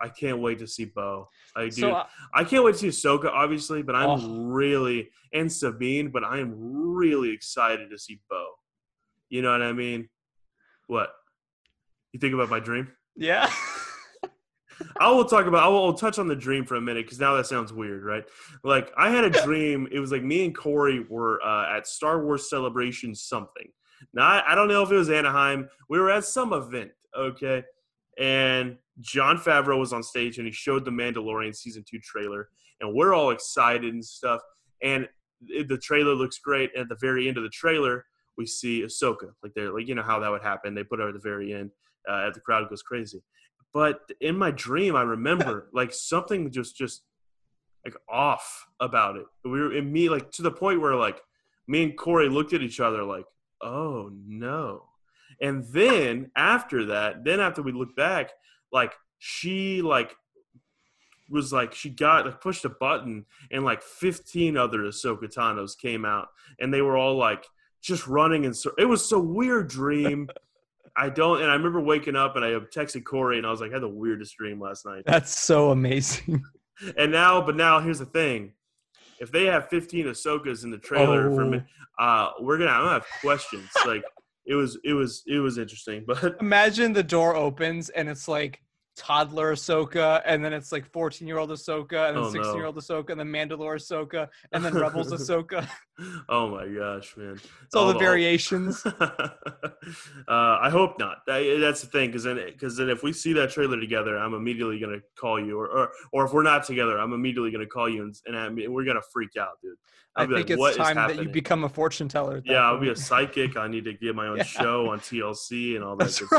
I 0.00 0.08
can't 0.08 0.38
wait 0.38 0.60
to 0.60 0.66
see 0.66 0.84
Bo. 0.84 1.28
I 1.56 1.64
do. 1.64 1.70
So 1.72 1.92
uh, 1.92 2.06
I 2.32 2.44
can't 2.44 2.64
wait 2.64 2.76
to 2.76 2.78
see 2.78 2.88
Ahsoka, 2.88 3.26
obviously, 3.26 3.82
but 3.82 3.94
I'm 3.96 4.08
Oh. 4.10 4.44
really 4.46 5.10
and 5.32 5.52
Sabine, 5.52 6.10
but 6.10 6.24
I 6.24 6.38
am 6.38 6.54
really 6.56 7.30
excited 7.32 7.90
to 7.90 7.98
see 7.98 8.20
Bo. 8.30 8.46
You 9.28 9.42
know 9.42 9.52
what 9.52 9.62
I 9.62 9.72
mean? 9.72 10.08
What? 10.86 11.10
You 12.12 12.18
think 12.20 12.34
about 12.34 12.48
my 12.50 12.60
dream? 12.60 12.88
yeah, 13.16 13.52
I 15.00 15.10
will 15.10 15.24
talk 15.24 15.46
about. 15.46 15.64
I 15.64 15.68
will 15.68 15.94
touch 15.94 16.18
on 16.18 16.28
the 16.28 16.36
dream 16.36 16.64
for 16.64 16.76
a 16.76 16.80
minute 16.80 17.06
because 17.06 17.20
now 17.20 17.34
that 17.36 17.46
sounds 17.46 17.72
weird, 17.72 18.04
right? 18.04 18.24
Like 18.64 18.92
I 18.96 19.10
had 19.10 19.24
a 19.24 19.30
dream. 19.30 19.88
It 19.90 20.00
was 20.00 20.12
like 20.12 20.22
me 20.22 20.44
and 20.44 20.54
Corey 20.54 21.04
were 21.08 21.42
uh, 21.42 21.76
at 21.76 21.86
Star 21.86 22.24
Wars 22.24 22.48
Celebration 22.48 23.14
something. 23.14 23.68
Now 24.14 24.26
I, 24.26 24.52
I 24.52 24.54
don't 24.54 24.68
know 24.68 24.82
if 24.82 24.90
it 24.90 24.96
was 24.96 25.10
Anaheim. 25.10 25.68
We 25.88 25.98
were 25.98 26.10
at 26.10 26.24
some 26.24 26.52
event, 26.52 26.90
okay, 27.16 27.62
and 28.18 28.76
Jon 29.00 29.38
Favreau 29.38 29.78
was 29.78 29.92
on 29.92 30.02
stage 30.02 30.38
and 30.38 30.46
he 30.46 30.52
showed 30.52 30.84
the 30.84 30.90
Mandalorian 30.90 31.54
season 31.54 31.84
two 31.88 31.98
trailer, 32.00 32.48
and 32.80 32.94
we're 32.94 33.14
all 33.14 33.30
excited 33.30 33.92
and 33.92 34.04
stuff. 34.04 34.40
And 34.82 35.08
it, 35.48 35.68
the 35.68 35.78
trailer 35.78 36.14
looks 36.14 36.38
great. 36.38 36.70
And 36.74 36.82
at 36.82 36.88
the 36.88 36.98
very 37.00 37.28
end 37.28 37.36
of 37.36 37.42
the 37.42 37.50
trailer, 37.50 38.04
we 38.36 38.46
see 38.46 38.82
Ahsoka. 38.82 39.32
Like 39.42 39.52
they're 39.54 39.72
like 39.72 39.88
you 39.88 39.94
know 39.94 40.02
how 40.02 40.18
that 40.20 40.30
would 40.30 40.42
happen. 40.42 40.74
They 40.74 40.84
put 40.84 41.00
her 41.00 41.08
at 41.08 41.14
the 41.14 41.20
very 41.20 41.52
end. 41.52 41.70
Uh, 42.08 42.30
the 42.30 42.40
crowd 42.40 42.68
goes 42.68 42.82
crazy. 42.82 43.22
But 43.72 44.00
in 44.20 44.36
my 44.36 44.50
dream, 44.50 44.96
I 44.96 45.02
remember 45.02 45.68
like 45.72 45.92
something 45.92 46.50
just 46.50 46.76
just 46.76 47.02
like 47.84 47.96
off 48.08 48.66
about 48.80 49.16
it. 49.16 49.26
We 49.44 49.60
were 49.60 49.74
in 49.74 49.92
me 49.92 50.08
like 50.08 50.30
to 50.32 50.42
the 50.42 50.50
point 50.50 50.80
where 50.80 50.96
like 50.96 51.20
me 51.66 51.84
and 51.84 51.96
Corey 51.96 52.28
looked 52.28 52.52
at 52.52 52.62
each 52.62 52.80
other 52.80 53.02
like, 53.02 53.24
oh 53.62 54.10
no. 54.26 54.84
And 55.40 55.64
then 55.66 56.30
after 56.36 56.86
that, 56.86 57.24
then 57.24 57.40
after 57.40 57.62
we 57.62 57.72
looked 57.72 57.96
back, 57.96 58.30
like 58.72 58.92
she 59.18 59.80
like 59.82 60.14
was 61.30 61.52
like 61.52 61.72
she 61.74 61.88
got 61.88 62.26
like 62.26 62.40
pushed 62.40 62.64
a 62.64 62.68
button 62.68 63.24
and 63.50 63.64
like 63.64 63.82
15 63.82 64.56
other 64.56 64.80
Ahsoka 64.80 65.30
Tano's 65.30 65.76
came 65.76 66.04
out 66.04 66.28
and 66.58 66.74
they 66.74 66.82
were 66.82 66.96
all 66.96 67.16
like 67.16 67.46
just 67.80 68.06
running 68.08 68.44
and 68.44 68.56
so 68.56 68.72
it 68.78 68.84
was 68.84 69.08
so 69.08 69.18
weird 69.20 69.68
dream. 69.68 70.28
I 71.00 71.08
don't 71.08 71.40
and 71.42 71.50
I 71.50 71.54
remember 71.54 71.80
waking 71.80 72.16
up 72.16 72.36
and 72.36 72.44
I 72.44 72.50
texted 72.74 73.04
Corey 73.04 73.38
and 73.38 73.46
I 73.46 73.50
was 73.50 73.60
like 73.60 73.70
I 73.70 73.74
had 73.74 73.82
the 73.82 73.88
weirdest 73.88 74.36
dream 74.36 74.60
last 74.60 74.84
night. 74.84 75.02
That's 75.06 75.34
so 75.38 75.70
amazing. 75.70 76.42
And 76.96 77.12
now 77.12 77.42
but 77.42 77.56
now 77.56 77.78
here's 77.80 77.98
the 77.98 78.06
thing. 78.06 78.52
If 79.20 79.30
they 79.30 79.44
have 79.46 79.68
15 79.68 80.06
Ahsokas 80.06 80.64
in 80.64 80.70
the 80.70 80.78
trailer 80.78 81.30
Oh. 81.30 81.34
for 81.36 81.44
me, 81.44 81.62
uh 81.98 82.30
we're 82.40 82.56
gonna 82.58 82.70
I'm 82.70 82.80
gonna 82.84 82.92
have 82.92 83.06
questions. 83.20 83.68
like 83.86 84.02
it 84.46 84.54
was 84.54 84.78
it 84.84 84.94
was 84.94 85.22
it 85.26 85.38
was 85.40 85.58
interesting. 85.58 86.04
But 86.06 86.36
Imagine 86.40 86.92
the 86.94 87.02
door 87.02 87.36
opens 87.36 87.88
and 87.90 88.08
it's 88.08 88.28
like 88.28 88.60
toddler 88.96 89.54
Ahsoka, 89.54 90.20
and 90.26 90.44
then 90.44 90.52
it's 90.52 90.72
like 90.72 90.84
14 90.92 91.26
year 91.26 91.38
old 91.38 91.50
Ahsoka, 91.50 92.08
and 92.08 92.16
then 92.16 92.24
Oh, 92.24 92.30
16 92.30 92.56
year 92.56 92.66
old 92.66 92.76
Ahsoka, 92.76 93.10
and 93.10 93.20
then 93.20 93.28
Mandalore 93.28 93.76
Ahsoka, 93.76 94.28
and 94.52 94.64
then 94.64 94.74
Rebels 94.74 95.10
Ahsoka. 95.12 95.66
oh 96.28 96.48
my 96.50 96.66
gosh, 96.66 97.16
man. 97.16 97.40
It's 97.64 97.74
all 97.74 97.86
the 97.86 97.92
the- 97.94 97.98
variations. 97.98 98.84
uh, 99.00 99.28
I 100.28 100.68
hope 100.70 100.98
not. 100.98 101.18
That- 101.26 101.58
that's 101.60 101.80
the 101.80 101.86
thing, 101.86 102.08
because 102.08 102.24
then, 102.24 102.36
because 102.46 102.76
then, 102.76 102.88
if 102.90 103.02
we 103.02 103.12
see 103.12 103.32
that 103.34 103.50
trailer 103.50 103.78
together, 103.80 104.16
I'm 104.18 104.34
immediately 104.34 104.78
gonna 104.78 105.00
call 105.18 105.42
you, 105.42 105.58
or 105.58 105.68
or, 105.68 105.90
or 106.12 106.24
if 106.26 106.32
we're 106.32 106.42
not 106.42 106.64
together, 106.64 106.98
I'm 106.98 107.12
immediately 107.12 107.50
gonna 107.50 107.66
call 107.66 107.88
you, 107.88 108.02
and, 108.02 108.14
and 108.26 108.36
I 108.36 108.48
mean, 108.48 108.72
we're 108.72 108.84
gonna 108.84 109.00
freak 109.12 109.36
out, 109.38 109.60
dude. 109.62 109.76
I 110.16 110.22
I'll 110.22 110.26
be 110.26 110.34
think 110.42 110.58
like, 110.58 110.70
it's 110.70 110.76
time 110.78 110.96
that 110.96 111.22
you 111.22 111.28
become 111.28 111.62
a 111.62 111.68
fortune 111.68 112.08
teller. 112.08 112.42
Yeah, 112.44 112.56
I'll 112.56 112.80
be 112.80 112.88
a 112.88 112.96
psychic. 112.96 113.56
I 113.56 113.68
need 113.68 113.84
to 113.84 113.92
get 113.92 114.16
my 114.16 114.26
own 114.26 114.36
Yeah. 114.38 114.42
show 114.42 114.90
on 114.90 114.98
TLC 114.98 115.76
and 115.76 115.84
all 115.84 115.94
that 115.96 116.06
That's 116.06 116.18
good 116.18 116.32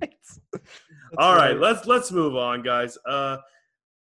right. 0.00 0.12
stuff. 0.22 0.60
All 1.18 1.36
right, 1.36 1.56
let's 1.56 1.86
let's 1.92 2.10
move 2.10 2.34
on, 2.36 2.62
guys. 2.62 2.96
Uh, 3.06 3.36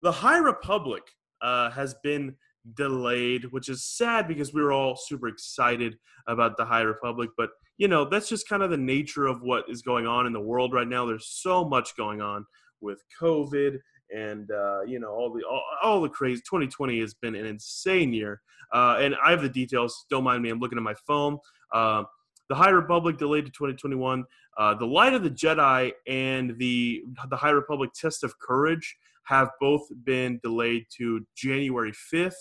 the 0.01 0.11
High 0.11 0.37
Republic 0.37 1.03
uh, 1.41 1.69
has 1.71 1.93
been 2.03 2.35
delayed, 2.75 3.43
which 3.51 3.67
is 3.67 3.83
sad 3.83 4.29
because 4.29 4.53
we 4.53 4.61
were 4.61 4.71
all 4.71 4.95
super 4.95 5.27
excited 5.27 5.97
about 6.27 6.55
the 6.55 6.63
High 6.63 6.81
Republic. 6.81 7.29
But 7.35 7.49
you 7.77 7.89
know, 7.89 8.05
that's 8.05 8.29
just 8.29 8.47
kind 8.47 8.63
of 8.63 8.69
the 8.69 8.77
nature 8.77 9.27
of 9.27 9.41
what 9.41 9.65
is 9.67 9.81
going 9.81 10.07
on 10.07 10.25
in 10.25 10.31
the 10.31 10.39
world 10.39 10.73
right 10.73 10.87
now. 10.87 11.05
There's 11.05 11.27
so 11.27 11.65
much 11.65 11.97
going 11.97 12.21
on 12.21 12.45
with 12.79 13.03
COVID 13.19 13.79
and 14.15 14.49
uh, 14.51 14.81
you 14.83 14.99
know 14.99 15.11
all 15.11 15.33
the 15.33 15.43
all, 15.43 15.63
all 15.83 16.01
the 16.01 16.09
crazy. 16.09 16.41
2020 16.41 16.97
has 17.01 17.13
been 17.13 17.35
an 17.35 17.45
insane 17.45 18.13
year, 18.13 18.41
uh, 18.73 18.99
and 19.01 19.15
I 19.23 19.31
have 19.31 19.41
the 19.41 19.49
details. 19.49 20.05
Don't 20.09 20.23
mind 20.23 20.41
me. 20.43 20.49
I'm 20.49 20.59
looking 20.59 20.77
at 20.77 20.83
my 20.83 20.95
phone. 21.05 21.39
Uh, 21.73 22.03
the 22.51 22.55
High 22.55 22.71
Republic 22.71 23.17
delayed 23.17 23.45
to 23.45 23.51
2021. 23.51 24.25
Uh, 24.57 24.73
the 24.73 24.85
Light 24.85 25.13
of 25.13 25.23
the 25.23 25.29
Jedi 25.29 25.93
and 26.05 26.57
the 26.57 27.01
the 27.29 27.37
High 27.37 27.51
Republic 27.51 27.91
Test 27.93 28.25
of 28.25 28.37
Courage 28.39 28.97
have 29.23 29.49
both 29.61 29.83
been 30.03 30.37
delayed 30.43 30.83
to 30.97 31.25
January 31.33 31.93
5th, 32.13 32.35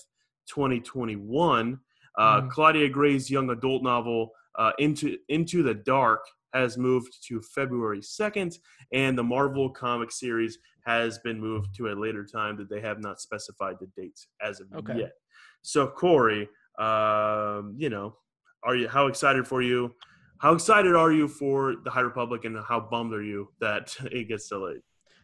2021. 0.48 1.78
Uh, 2.18 2.40
Mm. 2.40 2.50
Claudia 2.50 2.88
Gray's 2.88 3.30
young 3.30 3.50
adult 3.50 3.84
novel 3.84 4.32
uh, 4.58 4.72
Into 4.80 5.16
Into 5.28 5.62
the 5.62 5.74
Dark 5.74 6.22
has 6.54 6.76
moved 6.76 7.12
to 7.28 7.40
February 7.40 8.00
2nd, 8.00 8.58
and 8.92 9.16
the 9.16 9.22
Marvel 9.22 9.70
comic 9.70 10.10
series 10.10 10.58
has 10.84 11.20
been 11.20 11.38
moved 11.40 11.72
to 11.76 11.92
a 11.92 11.94
later 11.94 12.26
time 12.26 12.56
that 12.56 12.68
they 12.68 12.80
have 12.80 12.98
not 12.98 13.20
specified 13.20 13.76
the 13.78 13.86
dates 13.96 14.26
as 14.42 14.58
of 14.60 14.66
Okay. 14.74 14.98
yet. 14.98 15.12
So 15.62 15.86
Corey, 15.86 16.48
um, 16.80 17.74
you 17.78 17.90
know, 17.90 18.16
are 18.62 18.76
you 18.76 18.88
how 18.88 19.06
excited 19.06 19.46
for 19.46 19.62
you? 19.62 19.94
How 20.38 20.54
excited 20.54 20.94
are 20.94 21.12
you 21.12 21.28
for 21.28 21.76
the 21.84 21.90
High 21.90 22.00
Republic, 22.00 22.44
and 22.44 22.56
how 22.66 22.80
bummed 22.80 23.12
are 23.12 23.22
you 23.22 23.48
that 23.60 23.96
it 24.12 24.28
gets 24.28 24.48
delayed? 24.48 24.80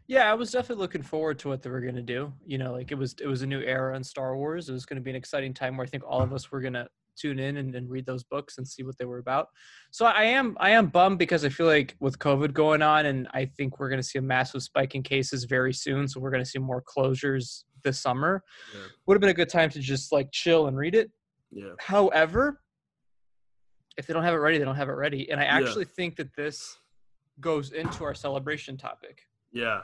Yeah, 0.08 0.30
I 0.30 0.34
was 0.34 0.52
definitely 0.52 0.82
looking 0.82 1.02
forward 1.02 1.38
to 1.40 1.48
what 1.48 1.62
they 1.62 1.70
were 1.70 1.80
going 1.80 1.96
to 1.96 2.02
do. 2.02 2.32
You 2.46 2.58
know, 2.58 2.72
like 2.72 2.92
it 2.92 2.96
was 2.96 3.14
it 3.20 3.26
was 3.26 3.42
a 3.42 3.46
new 3.46 3.60
era 3.60 3.96
in 3.96 4.04
Star 4.04 4.36
Wars. 4.36 4.68
It 4.68 4.72
was 4.72 4.86
going 4.86 4.96
to 4.96 5.02
be 5.02 5.10
an 5.10 5.16
exciting 5.16 5.52
time 5.52 5.76
where 5.76 5.86
I 5.86 5.88
think 5.88 6.04
all 6.06 6.22
of 6.22 6.32
us 6.32 6.50
were 6.50 6.60
going 6.60 6.74
to 6.74 6.86
tune 7.16 7.38
in 7.38 7.56
and, 7.56 7.74
and 7.74 7.90
read 7.90 8.06
those 8.06 8.22
books 8.22 8.58
and 8.58 8.68
see 8.68 8.82
what 8.82 8.96
they 8.98 9.04
were 9.04 9.18
about. 9.18 9.48
So 9.90 10.06
I 10.06 10.24
am 10.24 10.56
I 10.60 10.70
am 10.70 10.86
bummed 10.86 11.18
because 11.18 11.44
I 11.44 11.48
feel 11.48 11.66
like 11.66 11.96
with 11.98 12.18
COVID 12.18 12.52
going 12.52 12.82
on, 12.82 13.06
and 13.06 13.26
I 13.32 13.46
think 13.46 13.80
we're 13.80 13.88
going 13.88 14.00
to 14.00 14.06
see 14.06 14.18
a 14.18 14.22
massive 14.22 14.62
spike 14.62 14.94
in 14.94 15.02
cases 15.02 15.44
very 15.44 15.72
soon. 15.72 16.06
So 16.06 16.20
we're 16.20 16.30
going 16.30 16.44
to 16.44 16.48
see 16.48 16.58
more 16.58 16.82
closures 16.82 17.64
this 17.82 18.00
summer. 18.00 18.42
Yeah. 18.74 18.80
Would 19.06 19.14
have 19.14 19.20
been 19.20 19.30
a 19.30 19.34
good 19.34 19.48
time 19.48 19.70
to 19.70 19.80
just 19.80 20.12
like 20.12 20.30
chill 20.30 20.66
and 20.68 20.76
read 20.76 20.94
it. 20.94 21.10
Yeah, 21.50 21.70
However, 21.78 22.60
if 23.96 24.06
they 24.06 24.14
don't 24.14 24.22
have 24.24 24.34
it 24.34 24.38
ready, 24.38 24.58
they 24.58 24.64
don't 24.64 24.76
have 24.76 24.88
it 24.88 24.92
ready. 24.92 25.30
And 25.30 25.40
I 25.40 25.44
Yeah. 25.44 25.50
actually 25.50 25.84
think 25.86 26.16
that 26.16 26.34
this 26.36 26.78
goes 27.40 27.72
into 27.72 28.04
our 28.04 28.14
celebration 28.14 28.76
topic. 28.76 29.22
yeah, 29.52 29.82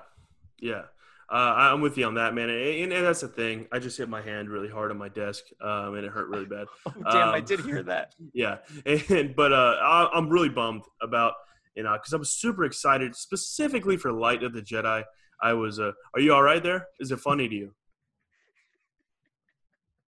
yeah. 0.58 0.82
Uh, 1.30 1.54
I'm 1.56 1.80
with 1.80 1.96
you 1.96 2.04
on 2.04 2.14
that, 2.14 2.34
man. 2.34 2.50
And, 2.50 2.92
and 2.92 3.06
that's 3.06 3.22
the 3.22 3.28
thing. 3.28 3.66
I 3.72 3.78
just 3.78 3.96
hit 3.96 4.06
my 4.08 4.20
hand 4.20 4.50
really 4.50 4.68
hard 4.68 4.90
on 4.90 4.98
my 4.98 5.08
desk, 5.08 5.44
um, 5.62 5.94
and 5.94 6.04
it 6.04 6.10
hurt 6.12 6.28
really 6.28 6.44
bad. 6.44 6.66
Oh, 6.86 7.02
damn, 7.10 7.32
I 7.32 7.38
Um, 7.38 7.44
did 7.44 7.60
hear 7.60 7.82
that. 7.84 8.14
yeah 8.34 8.58
and 8.86 9.34
but 9.34 9.52
uh 9.52 9.76
I, 9.82 10.08
i'm 10.14 10.28
really 10.28 10.48
bummed 10.48 10.84
about 11.00 11.34
you 11.74 11.82
know 11.82 11.92
because 11.94 12.12
i'm 12.12 12.24
super 12.24 12.64
excited 12.64 13.16
specifically 13.16 13.96
for 13.96 14.12
light 14.12 14.42
of 14.44 14.52
the 14.52 14.60
jedi 14.62 15.02
i 15.40 15.52
was 15.54 15.80
uh 15.80 15.92
are 16.14 16.20
you 16.20 16.32
all 16.34 16.42
right 16.42 16.62
there 16.62 16.86
is 17.00 17.10
it 17.10 17.18
funny 17.20 17.48
to 17.48 17.54
you 17.54 17.74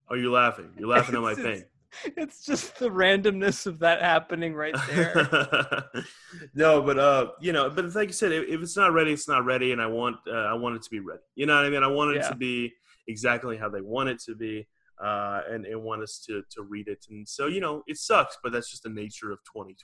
are 0.08 0.16
you 0.16 0.30
laughing 0.30 0.70
you're 0.78 0.88
laughing 0.88 1.14
at 1.16 1.22
my 1.22 1.34
pain 1.46 1.64
it's- 2.16 2.44
just 2.44 2.78
the 2.78 2.88
randomness 2.88 3.66
of 3.66 3.78
that 3.80 4.00
happening 4.02 4.54
right 4.54 4.74
there. 4.88 5.84
no 6.54 6.82
but 6.82 6.98
uh 6.98 7.28
you 7.40 7.52
know 7.52 7.70
but 7.70 7.94
like 7.94 8.08
you 8.08 8.12
said 8.12 8.32
if, 8.32 8.44
it's 8.62 8.76
not 8.76 8.92
ready 8.92 9.12
it's 9.12 9.28
not 9.28 9.44
ready 9.44 9.72
and 9.72 9.80
i 9.80 9.86
want 9.86 10.16
uh, 10.26 10.32
i 10.32 10.54
want 10.54 10.76
it 10.76 10.82
to 10.82 10.90
be 10.90 11.00
ready. 11.00 11.22
You 11.34 11.46
know 11.46 11.54
what 11.56 11.64
i 11.66 11.70
mean? 11.70 11.82
I 11.82 11.86
want 11.88 12.10
it 12.16 12.20
Yeah. 12.22 12.28
to 12.30 12.34
be 12.36 12.72
exactly 13.08 13.56
how 13.56 13.68
they 13.68 13.80
want 13.80 14.08
it 14.08 14.18
to 14.26 14.34
be 14.34 14.66
uh 15.02 15.40
and, 15.50 15.66
and 15.66 15.82
want 15.82 16.02
us 16.02 16.22
to 16.26 16.42
to 16.50 16.62
read 16.62 16.88
it. 16.88 17.04
And 17.10 17.28
so 17.28 17.46
you 17.46 17.60
know 17.60 17.82
it 17.86 17.98
sucks 17.98 18.38
but 18.42 18.52
that's 18.52 18.70
just 18.70 18.82
the 18.84 18.88
nature 18.90 19.30
of 19.32 19.38
2020 19.52 19.76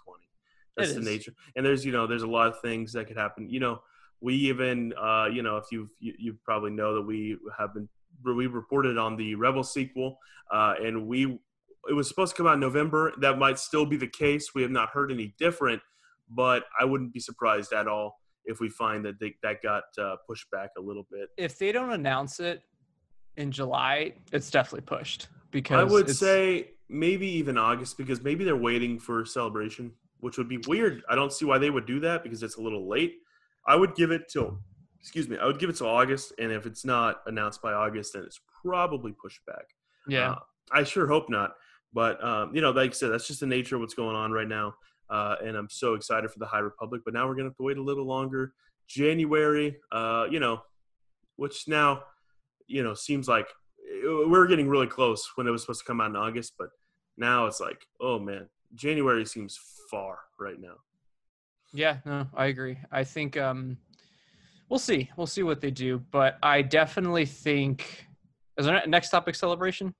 that's 0.76 0.94
the 0.94 1.00
nature. 1.00 1.32
And 1.56 1.66
there's 1.66 1.84
you 1.84 1.92
know 1.92 2.06
there's 2.06 2.22
a 2.22 2.28
lot 2.28 2.46
of 2.48 2.60
things 2.60 2.92
that 2.94 3.06
could 3.06 3.16
happen. 3.18 3.50
You 3.50 3.60
know 3.60 3.82
we 4.20 4.34
even 4.34 4.92
uh 5.00 5.26
you 5.26 5.42
know 5.42 5.56
if 5.56 5.64
you've 5.72 5.90
you, 5.98 6.14
you 6.18 6.38
probably 6.44 6.70
know 6.70 6.94
that 6.94 7.02
we 7.02 7.36
have 7.58 7.74
been 7.74 7.88
we 8.24 8.46
reported 8.46 8.96
on 8.98 9.16
the 9.16 9.34
rebel 9.34 9.62
sequel 9.64 10.18
uh 10.52 10.74
and 10.82 11.06
we 11.06 11.38
it 11.88 11.94
was 11.94 12.08
supposed 12.08 12.32
to 12.32 12.36
come 12.36 12.46
out 12.46 12.54
in 12.54 12.60
November. 12.60 13.12
That 13.20 13.38
might 13.38 13.58
still 13.58 13.86
be 13.86 13.96
the 13.96 14.06
case. 14.06 14.50
We 14.54 14.62
have 14.62 14.70
not 14.70 14.90
heard 14.90 15.10
any 15.10 15.34
different, 15.38 15.80
but 16.28 16.64
I 16.78 16.84
wouldn't 16.84 17.12
be 17.12 17.20
surprised 17.20 17.72
at 17.72 17.88
all 17.88 18.20
if 18.44 18.60
we 18.60 18.68
find 18.68 19.04
that 19.04 19.20
they, 19.20 19.34
that 19.42 19.62
got 19.62 19.84
uh, 19.98 20.16
pushed 20.26 20.50
back 20.50 20.70
a 20.78 20.80
little 20.80 21.06
bit. 21.10 21.28
if 21.36 21.58
they 21.58 21.72
don't 21.72 21.92
announce 21.92 22.40
it 22.40 22.62
in 23.36 23.50
July, 23.52 24.14
it's 24.32 24.50
definitely 24.50 24.82
pushed 24.82 25.28
because 25.50 25.78
I 25.78 25.84
would 25.84 26.10
say 26.10 26.72
maybe 26.88 27.26
even 27.26 27.56
August 27.56 27.96
because 27.96 28.22
maybe 28.22 28.44
they're 28.44 28.56
waiting 28.56 28.98
for 28.98 29.24
celebration, 29.24 29.92
which 30.20 30.36
would 30.38 30.48
be 30.48 30.58
weird. 30.66 31.02
I 31.08 31.14
don't 31.14 31.32
see 31.32 31.44
why 31.44 31.58
they 31.58 31.70
would 31.70 31.86
do 31.86 32.00
that 32.00 32.22
because 32.22 32.42
it's 32.42 32.56
a 32.56 32.62
little 32.62 32.88
late. 32.88 33.14
I 33.66 33.76
would 33.76 33.94
give 33.94 34.10
it 34.10 34.22
till, 34.28 34.58
excuse 34.98 35.28
me, 35.28 35.38
I 35.38 35.46
would 35.46 35.58
give 35.58 35.70
it 35.70 35.76
to 35.76 35.86
August, 35.86 36.32
and 36.38 36.50
if 36.50 36.66
it's 36.66 36.84
not 36.84 37.22
announced 37.26 37.62
by 37.62 37.72
August, 37.72 38.14
then 38.14 38.24
it's 38.24 38.40
probably 38.64 39.12
pushed 39.12 39.44
back. 39.46 39.64
yeah. 40.08 40.32
Uh, 40.32 40.38
I 40.72 40.84
sure 40.84 41.08
hope 41.08 41.28
not. 41.28 41.54
But 41.92 42.22
um, 42.24 42.54
you 42.54 42.60
know, 42.60 42.70
like 42.70 42.90
I 42.90 42.94
said, 42.94 43.10
that's 43.10 43.26
just 43.26 43.40
the 43.40 43.46
nature 43.46 43.76
of 43.76 43.80
what's 43.80 43.94
going 43.94 44.16
on 44.16 44.32
right 44.32 44.48
now. 44.48 44.74
Uh, 45.08 45.36
and 45.42 45.56
I'm 45.56 45.68
so 45.68 45.94
excited 45.94 46.30
for 46.30 46.38
the 46.38 46.46
High 46.46 46.60
Republic. 46.60 47.02
But 47.04 47.14
now 47.14 47.26
we're 47.26 47.34
gonna 47.34 47.48
have 47.48 47.56
to 47.56 47.62
wait 47.62 47.78
a 47.78 47.82
little 47.82 48.06
longer. 48.06 48.52
January, 48.88 49.76
uh, 49.92 50.26
you 50.30 50.40
know, 50.40 50.62
which 51.36 51.68
now, 51.68 52.02
you 52.66 52.82
know, 52.82 52.94
seems 52.94 53.28
like 53.28 53.46
we 54.02 54.26
we're 54.26 54.46
getting 54.46 54.68
really 54.68 54.86
close 54.86 55.28
when 55.34 55.46
it 55.46 55.50
was 55.50 55.62
supposed 55.62 55.80
to 55.80 55.86
come 55.86 56.00
out 56.00 56.10
in 56.10 56.16
August. 56.16 56.54
But 56.58 56.68
now 57.16 57.46
it's 57.46 57.60
like, 57.60 57.84
oh 58.00 58.18
man, 58.18 58.48
January 58.74 59.24
seems 59.26 59.58
far 59.90 60.18
right 60.38 60.60
now. 60.60 60.74
Yeah, 61.72 61.98
no, 62.04 62.26
I 62.34 62.46
agree. 62.46 62.78
I 62.90 63.04
think 63.04 63.36
um 63.36 63.78
we'll 64.68 64.78
see. 64.78 65.10
We'll 65.16 65.26
see 65.26 65.42
what 65.42 65.60
they 65.60 65.70
do, 65.70 65.98
but 66.10 66.38
I 66.42 66.62
definitely 66.62 67.26
think 67.26 68.06
is 68.58 68.66
our 68.66 68.86
next 68.86 69.10
topic 69.10 69.34
celebration? 69.34 69.94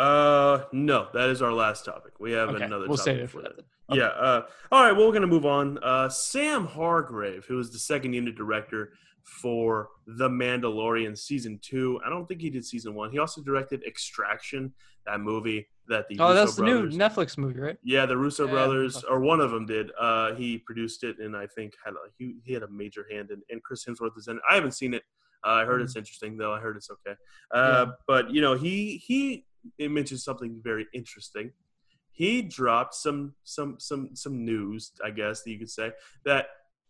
Uh, 0.00 0.64
no, 0.72 1.08
that 1.12 1.28
is 1.28 1.42
our 1.42 1.52
last 1.52 1.84
topic. 1.84 2.12
We 2.18 2.32
have 2.32 2.48
Okay, 2.50 2.64
another. 2.64 2.88
we'll 2.88 2.96
topic 2.96 3.04
save 3.14 3.20
it 3.24 3.30
for 3.30 3.42
that. 3.42 3.56
that. 3.56 3.64
then. 3.88 3.98
Yeah. 3.98 4.06
Uh, 4.06 4.42
all 4.72 4.82
right. 4.84 4.92
Well, 4.92 5.06
we're 5.06 5.12
going 5.12 5.22
to 5.22 5.26
move 5.28 5.44
on. 5.46 5.78
Uh, 5.82 6.08
Sam 6.08 6.66
Hargrave, 6.66 7.44
who 7.46 7.58
is 7.58 7.70
the 7.70 7.78
second 7.78 8.12
unit 8.14 8.34
director 8.36 8.92
for 9.24 9.90
The 10.06 10.28
Mandalorian 10.28 11.16
season 11.18 11.58
two. 11.62 12.00
I 12.04 12.08
don't 12.08 12.26
think 12.26 12.40
he 12.40 12.48
did 12.50 12.64
season 12.64 12.94
one. 12.94 13.10
He 13.10 13.18
also 13.18 13.42
directed 13.42 13.82
Extraction, 13.84 14.72
that 15.06 15.20
movie 15.20 15.68
that 15.88 16.08
the 16.08 16.18
Oh, 16.18 16.28
Russo 16.28 16.34
that's 16.34 16.56
the 16.56 16.62
new. 16.62 16.88
Netflix 16.88 17.36
movie, 17.36 17.60
right? 17.60 17.76
yeah, 17.82 18.06
the 18.06 18.16
Russo 18.16 18.46
Yeah, 18.46 18.52
brothers, 18.52 19.04
or 19.04 19.20
one 19.20 19.40
of 19.40 19.50
them 19.50 19.66
did. 19.66 19.90
Uh, 20.00 20.34
he 20.34 20.58
produced 20.58 21.04
it, 21.04 21.18
and 21.18 21.36
I 21.36 21.46
think 21.46 21.74
had 21.84 21.92
a, 21.94 21.96
he, 22.16 22.36
he 22.44 22.52
had 22.54 22.62
a 22.62 22.68
major 22.70 23.06
hand 23.10 23.30
in. 23.30 23.42
And 23.50 23.62
Chris 23.62 23.84
Hemsworth 23.84 24.16
is 24.16 24.28
in. 24.28 24.36
it. 24.36 24.42
I 24.50 24.54
haven't 24.54 24.72
seen 24.72 24.94
it. 24.94 25.02
Uh, 25.44 25.50
I 25.50 25.64
heard 25.64 25.80
Mhm. 25.80 25.84
it's 25.84 25.96
interesting, 25.96 26.36
though. 26.36 26.52
I 26.52 26.60
heard 26.60 26.76
it's 26.76 26.90
okay. 26.90 27.16
Uh, 27.52 27.86
Yeah. 27.88 27.92
But 28.06 28.30
you 28.30 28.40
know, 28.40 28.54
he 28.54 28.96
he 28.98 29.44
it 29.78 29.90
mentions 29.90 30.24
something 30.24 30.60
very 30.62 30.86
interesting. 30.92 31.52
He 32.12 32.42
dropped 32.42 32.94
some 32.94 33.34
some 33.44 33.76
some 33.78 34.10
some 34.14 34.44
news, 34.44 34.92
I 35.04 35.10
guess 35.10 35.42
that 35.42 35.50
you 35.50 35.58
could 35.58 35.70
say 35.70 35.92
that 36.24 36.46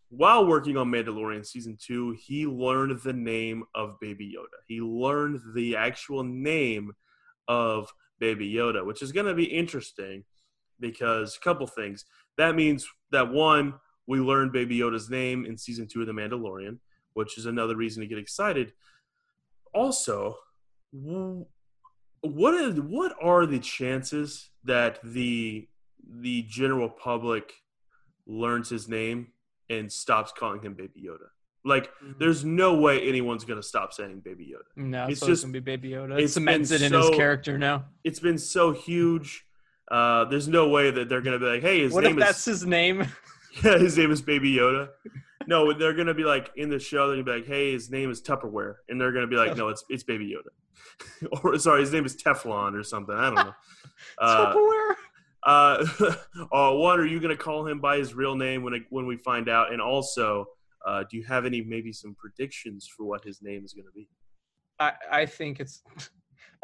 while 0.08 0.44
working 0.44 0.76
on 0.76 0.90
Mandalorian 0.90 1.46
season 1.46 1.78
two, 1.80 2.16
he 2.18 2.44
learned 2.46 3.00
the 3.00 3.12
name 3.12 3.62
of 3.74 3.98
Baby 4.00 4.34
Yoda. 4.36 4.58
He 4.66 4.80
learned 4.80 5.40
the 5.54 5.76
actual 5.76 6.24
name 6.24 6.92
of 7.46 7.92
Baby 8.18 8.52
Yoda, 8.52 8.84
which 8.84 9.02
is 9.02 9.12
going 9.12 9.26
to 9.26 9.34
be 9.34 9.44
interesting 9.44 10.24
because 10.80 11.36
a 11.36 11.44
couple 11.44 11.66
things. 11.66 12.06
That 12.38 12.56
means 12.56 12.88
that 13.12 13.30
one, 13.30 13.74
we 14.06 14.18
learned 14.18 14.52
Baby 14.52 14.78
Yoda's 14.78 15.10
name 15.10 15.44
in 15.44 15.56
season 15.56 15.86
two 15.86 16.00
of 16.00 16.08
The 16.08 16.12
Mandalorian, 16.12 16.78
which 17.14 17.38
is 17.38 17.46
another 17.46 17.76
reason 17.76 18.00
to 18.00 18.08
get 18.08 18.18
excited. 18.18 18.72
Also, 19.72 20.36
what 22.22 22.54
is 22.54 22.80
what 22.80 23.12
are 23.22 23.46
the 23.46 23.58
chances 23.58 24.50
that 24.64 24.98
the 25.02 25.68
the 26.20 26.42
general 26.42 26.88
public 26.88 27.52
learns 28.26 28.68
his 28.68 28.88
name 28.88 29.28
and 29.68 29.90
stops 29.90 30.32
calling 30.36 30.62
him 30.62 30.74
Baby 30.74 31.04
Yoda? 31.06 31.28
Like, 31.62 31.90
there's 32.18 32.42
no 32.44 32.74
way 32.76 33.06
anyone's 33.06 33.44
gonna 33.44 33.62
stop 33.62 33.92
saying 33.92 34.20
Baby 34.24 34.54
Yoda. 34.54 34.82
no, 34.82 35.04
it's 35.04 35.20
it's 35.20 35.26
just 35.26 35.42
gonna 35.42 35.52
be 35.52 35.60
Baby 35.60 35.90
Yoda. 35.90 36.18
it's 36.18 36.32
It 36.32 36.40
cements 36.40 36.70
it 36.70 36.82
in 36.82 36.92
his 36.92 37.10
character 37.10 37.58
now. 37.58 37.86
It's 38.04 38.20
been 38.20 38.38
so 38.38 38.72
huge. 38.72 39.44
Uh, 39.90 40.24
there's 40.26 40.48
no 40.48 40.68
way 40.68 40.90
that 40.90 41.08
they're 41.08 41.20
gonna 41.20 41.38
be 41.38 41.46
like, 41.46 41.62
"Hey, 41.62 41.80
his 41.80 41.92
What 41.92 42.04
if 42.04 42.10
name 42.10 42.18
that's 42.20 42.44
his 42.44 42.64
name? 42.64 43.06
yeah, 43.64 43.78
his 43.78 43.96
name 43.96 44.10
is 44.10 44.22
Baby 44.22 44.54
Yoda." 44.54 44.88
No, 45.46 45.72
they're 45.72 45.94
gonna 45.94 46.14
be 46.14 46.24
like 46.24 46.50
in 46.56 46.70
the 46.70 46.78
show. 46.78 47.08
They're 47.08 47.16
gonna 47.16 47.24
be 47.24 47.40
like, 47.40 47.46
"Hey, 47.46 47.72
his 47.72 47.90
name 47.90 48.10
is 48.10 48.20
Tupperware," 48.22 48.76
and 48.88 49.00
they're 49.00 49.12
gonna 49.12 49.26
be 49.26 49.36
like, 49.36 49.56
"No, 49.56 49.68
it's 49.68 49.84
it's 49.88 50.02
Baby 50.02 50.34
Yoda," 50.34 51.42
or 51.44 51.58
sorry, 51.58 51.80
his 51.80 51.92
name 51.92 52.04
is 52.04 52.16
Teflon 52.16 52.78
or 52.78 52.84
something. 52.84 53.14
I 53.14 53.26
don't 53.26 53.34
know. 53.34 53.54
Uh, 54.18 54.54
Tupperware. 54.54 54.94
uh, 55.44 56.14
uh, 56.52 56.76
one, 56.76 57.00
are 57.00 57.06
you 57.06 57.20
gonna 57.20 57.36
call 57.36 57.66
him 57.66 57.80
by 57.80 57.96
his 57.96 58.14
real 58.14 58.36
name 58.36 58.62
when 58.62 58.74
it, 58.74 58.82
when 58.90 59.06
we 59.06 59.16
find 59.16 59.48
out? 59.48 59.72
And 59.72 59.80
also, 59.80 60.46
uh, 60.86 61.04
do 61.10 61.16
you 61.16 61.24
have 61.24 61.46
any 61.46 61.62
maybe 61.62 61.92
some 61.92 62.14
predictions 62.14 62.86
for 62.86 63.04
what 63.04 63.24
his 63.24 63.42
name 63.42 63.64
is 63.64 63.72
gonna 63.72 63.88
be? 63.94 64.08
I, 64.78 64.92
I 65.10 65.26
think 65.26 65.60
it's 65.60 65.82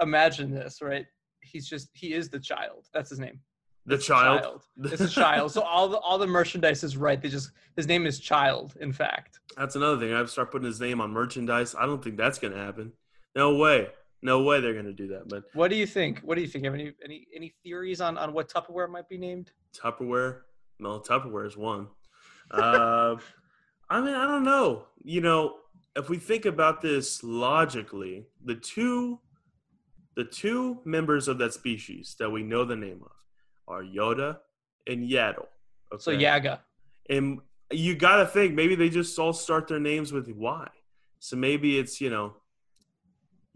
imagine 0.00 0.50
this, 0.50 0.80
right? 0.82 1.06
He's 1.40 1.68
just 1.68 1.88
he 1.94 2.12
is 2.12 2.28
the 2.28 2.40
child. 2.40 2.86
That's 2.92 3.10
his 3.10 3.18
name. 3.18 3.40
The 3.86 3.94
It's 3.94 4.06
child. 4.06 4.62
It's 4.82 5.00
a 5.00 5.08
child. 5.08 5.52
So 5.52 5.62
all 5.62 5.88
the 5.88 5.98
all 5.98 6.18
the 6.18 6.26
merchandise 6.26 6.82
is 6.82 6.96
right. 6.96 7.20
They 7.20 7.28
just 7.28 7.52
his 7.76 7.86
name 7.86 8.04
is 8.04 8.18
Child, 8.18 8.74
in 8.80 8.92
fact. 8.92 9.38
That's 9.56 9.76
another 9.76 9.98
thing. 9.98 10.12
I 10.12 10.18
have 10.18 10.26
to 10.26 10.32
start 10.32 10.50
putting 10.50 10.66
his 10.66 10.80
name 10.80 11.00
on 11.00 11.12
merchandise. 11.12 11.74
I 11.78 11.86
don't 11.86 12.02
think 12.02 12.16
that's 12.16 12.38
gonna 12.38 12.56
happen. 12.56 12.92
No 13.36 13.54
way. 13.56 13.88
No 14.22 14.42
way 14.42 14.60
they're 14.60 14.74
gonna 14.74 14.92
do 14.92 15.06
that. 15.08 15.28
But 15.28 15.44
What 15.52 15.70
do 15.70 15.76
you 15.76 15.86
think? 15.86 16.20
What 16.20 16.34
do 16.34 16.40
you 16.40 16.48
think? 16.48 16.64
Have 16.64 16.74
any 16.74 16.92
any 17.04 17.28
any 17.34 17.54
theories 17.62 18.00
on 18.00 18.18
on 18.18 18.32
what 18.32 18.48
Tupperware 18.48 18.90
might 18.90 19.08
be 19.08 19.18
named? 19.18 19.52
Tupperware, 19.72 20.40
no, 20.80 20.98
Tupperware 20.98 21.46
is 21.46 21.56
one. 21.56 21.86
Uh, 22.50 23.16
I 23.90 24.00
mean, 24.00 24.14
I 24.14 24.26
don't 24.26 24.42
know. 24.42 24.86
You 25.04 25.20
know, 25.20 25.58
if 25.94 26.08
we 26.08 26.18
think 26.18 26.44
about 26.44 26.82
this 26.82 27.22
logically, 27.22 28.26
the 28.44 28.56
two, 28.56 29.20
the 30.16 30.24
two 30.24 30.80
members 30.84 31.28
of 31.28 31.38
that 31.38 31.52
species 31.52 32.16
that 32.18 32.30
we 32.30 32.42
know 32.42 32.64
the 32.64 32.74
name 32.74 33.00
of 33.04 33.12
are 33.68 33.82
Yoda 33.82 34.38
and 34.86 35.08
Yaddle. 35.08 35.46
Okay? 35.92 35.98
So 36.00 36.10
Yaga. 36.10 36.60
and 37.10 37.40
you 37.70 37.96
got 37.96 38.16
to 38.18 38.26
think 38.26 38.54
maybe 38.54 38.74
they 38.76 38.88
just 38.88 39.18
all 39.18 39.32
start 39.32 39.66
their 39.68 39.80
names 39.80 40.12
with 40.12 40.28
Y. 40.28 40.68
So 41.18 41.36
maybe 41.36 41.78
it's 41.78 42.00
you 42.00 42.10
know, 42.10 42.34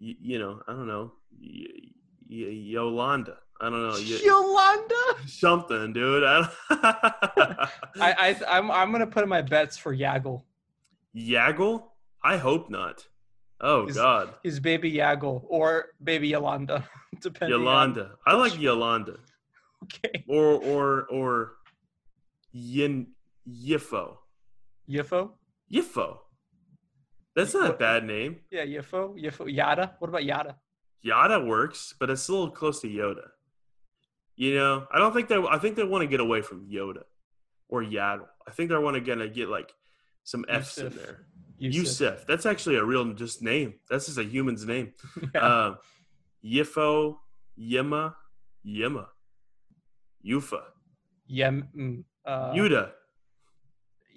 y- 0.00 0.16
you 0.20 0.38
know, 0.38 0.60
I 0.66 0.72
don't 0.72 0.86
know, 0.88 1.12
y- 1.40 1.66
y- 2.28 2.36
Yolanda. 2.74 3.36
I 3.60 3.68
don't 3.70 3.82
know. 3.82 3.94
Y- 3.94 4.20
Yolanda. 4.24 5.26
something, 5.26 5.92
dude. 5.92 6.24
I, 6.24 6.48
I, 6.70 7.68
I 8.00 8.36
I'm 8.48 8.70
I'm 8.70 8.90
gonna 8.92 9.06
put 9.06 9.22
in 9.22 9.28
my 9.28 9.42
bets 9.42 9.76
for 9.76 9.94
Yaggle. 9.94 10.42
Yaggle? 11.16 11.84
I 12.22 12.36
hope 12.36 12.70
not. 12.70 13.06
Oh 13.60 13.86
Is- 13.86 13.96
God, 13.96 14.34
His 14.42 14.58
baby 14.60 14.90
Yaggle 14.92 15.44
or 15.48 15.86
baby 16.02 16.28
Yolanda, 16.28 16.88
depending. 17.20 17.54
on- 17.58 17.60
Yolanda. 17.62 18.12
I 18.26 18.34
like 18.34 18.58
Yolanda, 18.58 19.18
okay. 19.84 20.24
or 20.28 20.54
or 20.62 21.02
or 21.04 21.52
Yin 22.52 23.08
Yifo. 23.48 24.16
Yifo. 24.88 25.30
Yifo. 25.72 26.18
That's 27.36 27.54
not 27.54 27.70
a 27.70 27.74
bad 27.74 28.04
name. 28.04 28.40
Yeah, 28.50 28.64
Yifo. 28.64 29.14
Yifo. 29.20 29.52
Yada. 29.52 29.94
What 29.98 30.08
about 30.08 30.24
Yada? 30.24 30.56
Yada 31.02 31.40
works, 31.40 31.94
but 31.98 32.10
it's 32.10 32.28
a 32.28 32.32
little 32.32 32.50
close 32.50 32.80
to 32.80 32.88
Yoda. 32.88 33.28
You 34.36 34.54
know, 34.56 34.86
I 34.92 34.98
don't 34.98 35.12
think 35.12 35.28
they. 35.28 35.36
I 35.36 35.58
think 35.58 35.76
they 35.76 35.84
want 35.84 36.02
to 36.02 36.08
get 36.08 36.20
away 36.20 36.42
from 36.42 36.68
Yoda 36.68 37.04
or 37.68 37.82
Yaddle. 37.82 38.26
I 38.46 38.50
think 38.50 38.68
they're 38.68 38.80
want 38.80 38.94
to 38.94 39.00
gonna 39.00 39.28
get 39.28 39.48
like 39.48 39.72
some 40.24 40.44
F's 40.48 40.78
in 40.78 40.90
there. 40.90 41.26
Yusuf. 41.58 41.74
Yusuf. 41.74 42.26
That's 42.26 42.46
actually 42.46 42.76
a 42.76 42.84
real 42.84 43.12
just 43.12 43.42
name. 43.42 43.74
That's 43.88 44.06
just 44.06 44.18
a 44.18 44.24
human's 44.24 44.64
name. 44.64 44.92
Yeah. 45.34 45.40
Um, 45.40 45.78
Yifo, 46.44 47.16
Yima, 47.56 48.16
Yima, 48.62 49.08
Yufa, 50.24 50.60
Yem. 51.26 51.68
mm, 51.76 52.04
Uh, 52.26 52.52
Yuda, 52.52 52.90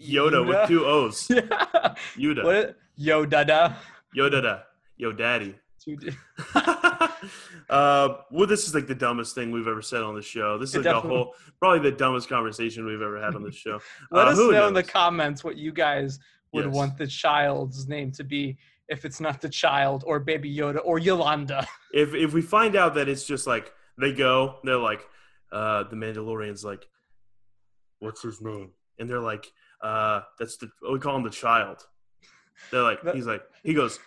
Yoda 0.02 0.46
with 0.48 0.68
two 0.68 0.86
O's. 0.86 1.28
Yeah. 1.30 1.96
Yuda, 2.18 2.44
What? 2.44 2.76
Yo, 2.96 3.26
dada. 3.26 3.78
Yoda, 4.16 4.64
Yo 4.98 5.12
Daddy. 5.12 5.56
Uh, 7.70 8.18
well, 8.30 8.46
this 8.46 8.68
is 8.68 8.76
like 8.76 8.88
the 8.88 8.94
dumbest 8.96 9.34
thing 9.36 9.50
we've 9.52 9.68
ever 9.68 9.82
said 9.82 10.02
on 10.04 10.14
the 10.16 10.22
show. 10.22 10.58
This 10.58 10.76
is 10.76 10.86
like 10.86 10.94
a 10.94 11.00
whole, 11.00 11.34
probably 11.60 11.90
the 11.90 11.96
dumbest 11.96 12.28
conversation 12.28 12.86
we've 12.86 13.02
ever 13.02 13.22
had 13.22 13.36
on 13.36 13.42
the 13.44 13.52
show. 13.52 13.80
Let 14.12 14.28
Uh, 14.28 14.32
us 14.32 14.38
know 14.38 14.68
in 14.68 14.74
the 14.74 14.84
comments 14.84 15.44
what 15.44 15.56
you 15.58 15.72
guys 15.72 16.20
would 16.52 16.66
Yes. 16.66 16.74
want 16.76 16.98
the 16.98 17.08
child's 17.08 17.88
name 17.88 18.12
to 18.12 18.24
be 18.24 18.58
if 18.90 19.06
it's 19.06 19.20
not 19.22 19.40
the 19.42 19.48
child 19.50 20.04
or 20.06 20.20
baby 20.20 20.54
Yoda 20.54 20.80
or 20.84 21.00
Yolanda. 21.00 21.66
If 21.94 22.14
if 22.14 22.34
we 22.34 22.42
find 22.42 22.76
out 22.76 22.96
that 22.96 23.08
it's 23.08 23.26
just 23.26 23.48
like 23.48 23.72
they 23.98 24.12
go, 24.12 24.58
they're 24.66 24.76
like, 24.78 25.08
uh, 25.54 25.84
the 25.84 25.96
Mandalorian's 25.96 26.66
like, 26.66 26.88
what's 28.00 28.24
his 28.24 28.42
name? 28.42 28.72
And 29.00 29.10
they're 29.10 29.20
like, 29.20 29.52
uh, 29.82 30.22
that's 30.40 30.58
the 30.58 30.70
we 30.92 31.00
call 31.00 31.16
him 31.16 31.24
the 31.24 31.30
child. 31.30 31.86
They're 32.72 32.82
like, 32.82 33.00
he's 33.14 33.28
like, 33.28 33.44
he 33.64 33.74
goes, 33.74 34.00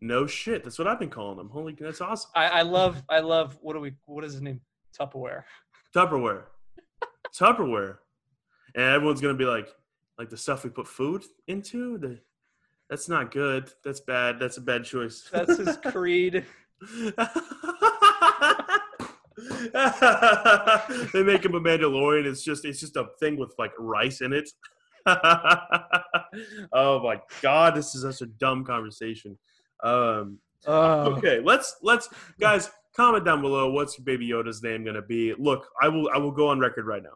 no 0.00 0.26
shit. 0.26 0.64
That's 0.64 0.78
what 0.78 0.88
I've 0.88 0.98
been 0.98 1.10
calling 1.10 1.38
him. 1.38 1.48
Holy, 1.48 1.74
that's 1.78 2.00
awesome. 2.00 2.30
I, 2.34 2.46
I 2.46 2.62
love, 2.62 3.02
I 3.08 3.20
love. 3.20 3.58
What 3.62 3.74
do 3.74 3.80
we? 3.80 3.94
What 4.06 4.24
is 4.24 4.32
his 4.32 4.42
name? 4.42 4.60
Tupperware. 4.98 5.44
Tupperware, 5.94 6.44
Tupperware, 7.34 7.98
and 8.74 8.84
everyone's 8.84 9.20
gonna 9.20 9.34
be 9.34 9.44
like, 9.44 9.68
like 10.18 10.28
the 10.28 10.36
stuff 10.36 10.64
we 10.64 10.70
put 10.70 10.88
food 10.88 11.24
into. 11.46 11.98
The, 11.98 12.18
that's 12.90 13.08
not 13.08 13.30
good. 13.30 13.70
That's 13.84 14.00
bad. 14.00 14.38
That's 14.38 14.58
a 14.58 14.60
bad 14.62 14.84
choice. 14.84 15.28
That's 15.32 15.56
his 15.56 15.76
creed. 15.84 16.44
they 21.12 21.22
make 21.22 21.44
him 21.44 21.54
a 21.54 21.60
Mandalorian. 21.60 22.26
It's 22.26 22.42
just 22.42 22.64
it's 22.64 22.80
just 22.80 22.96
a 22.96 23.06
thing 23.20 23.36
with 23.36 23.54
like 23.58 23.72
rice 23.78 24.20
in 24.20 24.32
it. 24.32 24.50
oh 26.72 27.02
my 27.02 27.20
god, 27.40 27.74
this 27.74 27.94
is 27.94 28.02
such 28.02 28.22
a 28.22 28.30
dumb 28.30 28.64
conversation. 28.64 29.38
Um, 29.82 30.38
Oh, 30.66 31.14
okay, 31.14 31.40
let's 31.40 31.76
let's 31.82 32.08
guys 32.38 32.70
comment 32.96 33.24
down 33.24 33.42
below 33.42 33.70
what's 33.70 33.98
Baby 33.98 34.28
Yoda's 34.28 34.62
name 34.62 34.84
gonna 34.84 35.02
be. 35.02 35.34
Look, 35.34 35.66
I 35.80 35.88
will 35.88 36.08
I 36.14 36.18
will 36.18 36.30
go 36.30 36.48
on 36.48 36.60
record 36.60 36.86
right 36.86 37.02
now. 37.02 37.14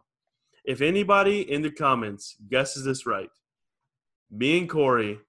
If 0.65 0.81
anybody 0.81 1.49
in 1.49 1.61
the 1.61 1.71
comments 1.71 2.35
guesses 2.49 2.83
this 2.83 3.05
right, 3.05 3.29
me 4.29 4.57
and 4.57 4.69
Corey 4.69 5.19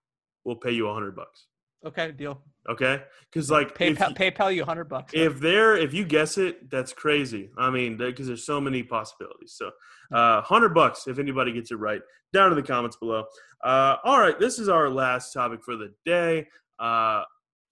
will 0.45 0.57
pay 0.57 0.73
you 0.73 0.89
a 0.89 0.95
hundred 0.95 1.15
bucks. 1.15 1.47
okay, 1.85 2.11
deal. 2.11 2.43
Okay, 2.69 3.03
because 3.31 3.51
like 3.51 3.75
PayPal, 3.75 4.11
you- 4.11 4.15
PayPal 4.15 4.55
you 4.55 4.65
hundred 4.65 4.89
bucks. 4.89 5.13
if 5.15 5.41
there 5.41 5.77
if 5.77 5.95
you 5.95 6.05
guess 6.05 6.37
it 6.39 6.71
that's 6.71 6.93
crazy. 6.93 7.51
I 7.57 7.71
mean 7.71 7.97
because 7.97 8.27
there's 8.27 8.45
so 8.45 8.61
many 8.61 8.83
possibilities. 8.83 9.55
So 9.57 9.69
uh 10.13 10.43
100 10.43 10.75
bucks 10.75 11.07
if 11.07 11.19
anybody 11.19 11.53
gets 11.53 11.71
it 11.71 11.77
right. 11.77 12.03
Down 12.33 12.51
in 12.51 12.57
the 12.57 12.63
comments 12.63 12.97
below. 12.97 13.25
Uh 13.65 13.97
all 14.05 14.19
right 14.21 14.39
this 14.39 14.59
is 14.59 14.69
our 14.69 14.91
last 14.91 15.33
topic 15.33 15.61
for 15.65 15.77
the 15.77 15.95
day. 16.05 16.47
Uh 16.79 17.23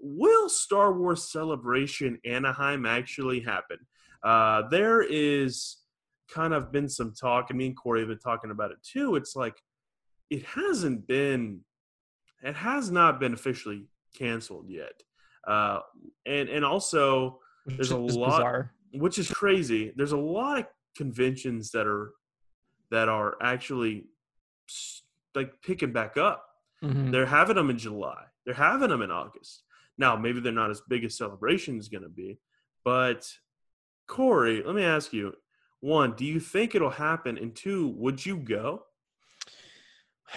will 0.00 0.48
star 0.48 0.92
wars 0.92 1.30
celebration 1.30 2.18
anaheim 2.24 2.86
actually 2.86 3.40
happen? 3.40 3.78
Uh 4.22 4.62
there 4.70 5.02
is 5.02 5.78
kind 6.30 6.54
of 6.54 6.72
been 6.72 6.88
some 6.88 7.12
talk 7.12 7.50
and 7.50 7.58
me 7.58 7.66
and 7.66 7.76
corey 7.76 8.00
have 8.00 8.08
been 8.08 8.18
talking 8.18 8.50
about 8.50 8.70
it 8.70 8.78
too. 8.82 9.14
It's 9.16 9.36
like 9.36 9.56
it 10.30 10.42
hasn't 10.44 11.06
been 11.06 11.60
it 12.42 12.54
has 12.54 12.90
not 12.90 13.20
been 13.20 13.34
officially 13.34 13.86
canceled 14.16 14.68
yet 14.68 14.96
uh 15.46 15.78
and 16.24 16.48
and 16.48 16.64
also 16.64 17.38
there's 17.66 17.90
a 17.90 17.96
lot- 17.96 18.38
bizarre. 18.38 18.72
which 18.94 19.18
is 19.18 19.28
crazy 19.30 19.92
there's 19.96 20.12
a 20.12 20.16
lot 20.38 20.58
of 20.60 20.66
conventions 20.96 21.70
that 21.70 21.86
are 21.86 22.12
that 22.90 23.08
are 23.08 23.36
actually 23.42 24.06
like 25.34 25.50
picking 25.62 25.92
back 25.92 26.16
up 26.16 26.42
Mhm. 26.82 27.10
they're 27.12 27.26
having 27.38 27.56
them 27.56 27.70
in 27.70 27.78
july 27.78 28.22
they're 28.44 28.54
having 28.54 28.90
them 28.90 29.02
in 29.02 29.10
August. 29.10 29.64
Now, 29.98 30.14
maybe 30.14 30.38
they're 30.38 30.52
not 30.52 30.70
as 30.70 30.80
big 30.82 31.02
as 31.04 31.16
celebration 31.16 31.78
is 31.78 31.88
going 31.88 32.04
to 32.04 32.08
be, 32.08 32.38
but 32.84 33.28
Corey, 34.06 34.62
let 34.64 34.76
me 34.76 34.84
ask 34.84 35.12
you: 35.12 35.32
one, 35.80 36.14
do 36.14 36.24
you 36.24 36.38
think 36.38 36.74
it'll 36.76 36.90
happen? 36.90 37.38
And 37.38 37.56
two, 37.56 37.88
would 37.96 38.24
you 38.24 38.36
go? 38.36 38.84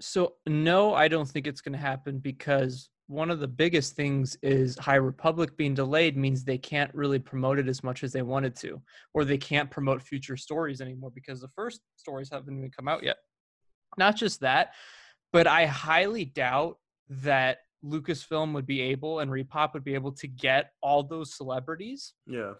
So 0.00 0.34
no, 0.46 0.94
I 0.94 1.08
don't 1.08 1.28
think 1.28 1.46
it's 1.46 1.60
going 1.60 1.72
to 1.74 1.78
happen 1.78 2.18
because 2.18 2.90
one 3.06 3.30
of 3.30 3.40
the 3.40 3.48
biggest 3.48 3.94
things 3.94 4.36
is 4.42 4.78
High 4.78 4.94
Republic 4.96 5.56
being 5.56 5.74
delayed 5.74 6.16
means 6.16 6.44
they 6.44 6.58
can't 6.58 6.94
really 6.94 7.18
promote 7.18 7.58
it 7.58 7.68
as 7.68 7.82
much 7.82 8.04
as 8.04 8.12
they 8.12 8.22
wanted 8.22 8.56
to, 8.56 8.80
or 9.12 9.24
they 9.24 9.38
can't 9.38 9.70
promote 9.70 10.02
future 10.02 10.36
stories 10.36 10.80
anymore 10.80 11.10
because 11.14 11.40
the 11.40 11.48
first 11.48 11.80
stories 11.96 12.30
haven't 12.30 12.56
even 12.56 12.70
come 12.70 12.88
out 12.88 13.02
yet. 13.02 13.16
Not 13.98 14.16
just 14.16 14.40
that, 14.40 14.72
but 15.32 15.46
I 15.46 15.66
highly 15.66 16.24
doubt 16.24 16.78
that 17.08 17.58
Lucasfilm 17.84 18.54
would 18.54 18.66
be 18.66 18.80
able 18.80 19.18
and 19.20 19.30
ReedPop 19.30 19.74
would 19.74 19.84
be 19.84 19.94
able 19.94 20.12
to 20.12 20.28
get 20.28 20.70
all 20.80 21.02
those 21.02 21.36
celebrities 21.36 22.14
Yeah. 22.26 22.54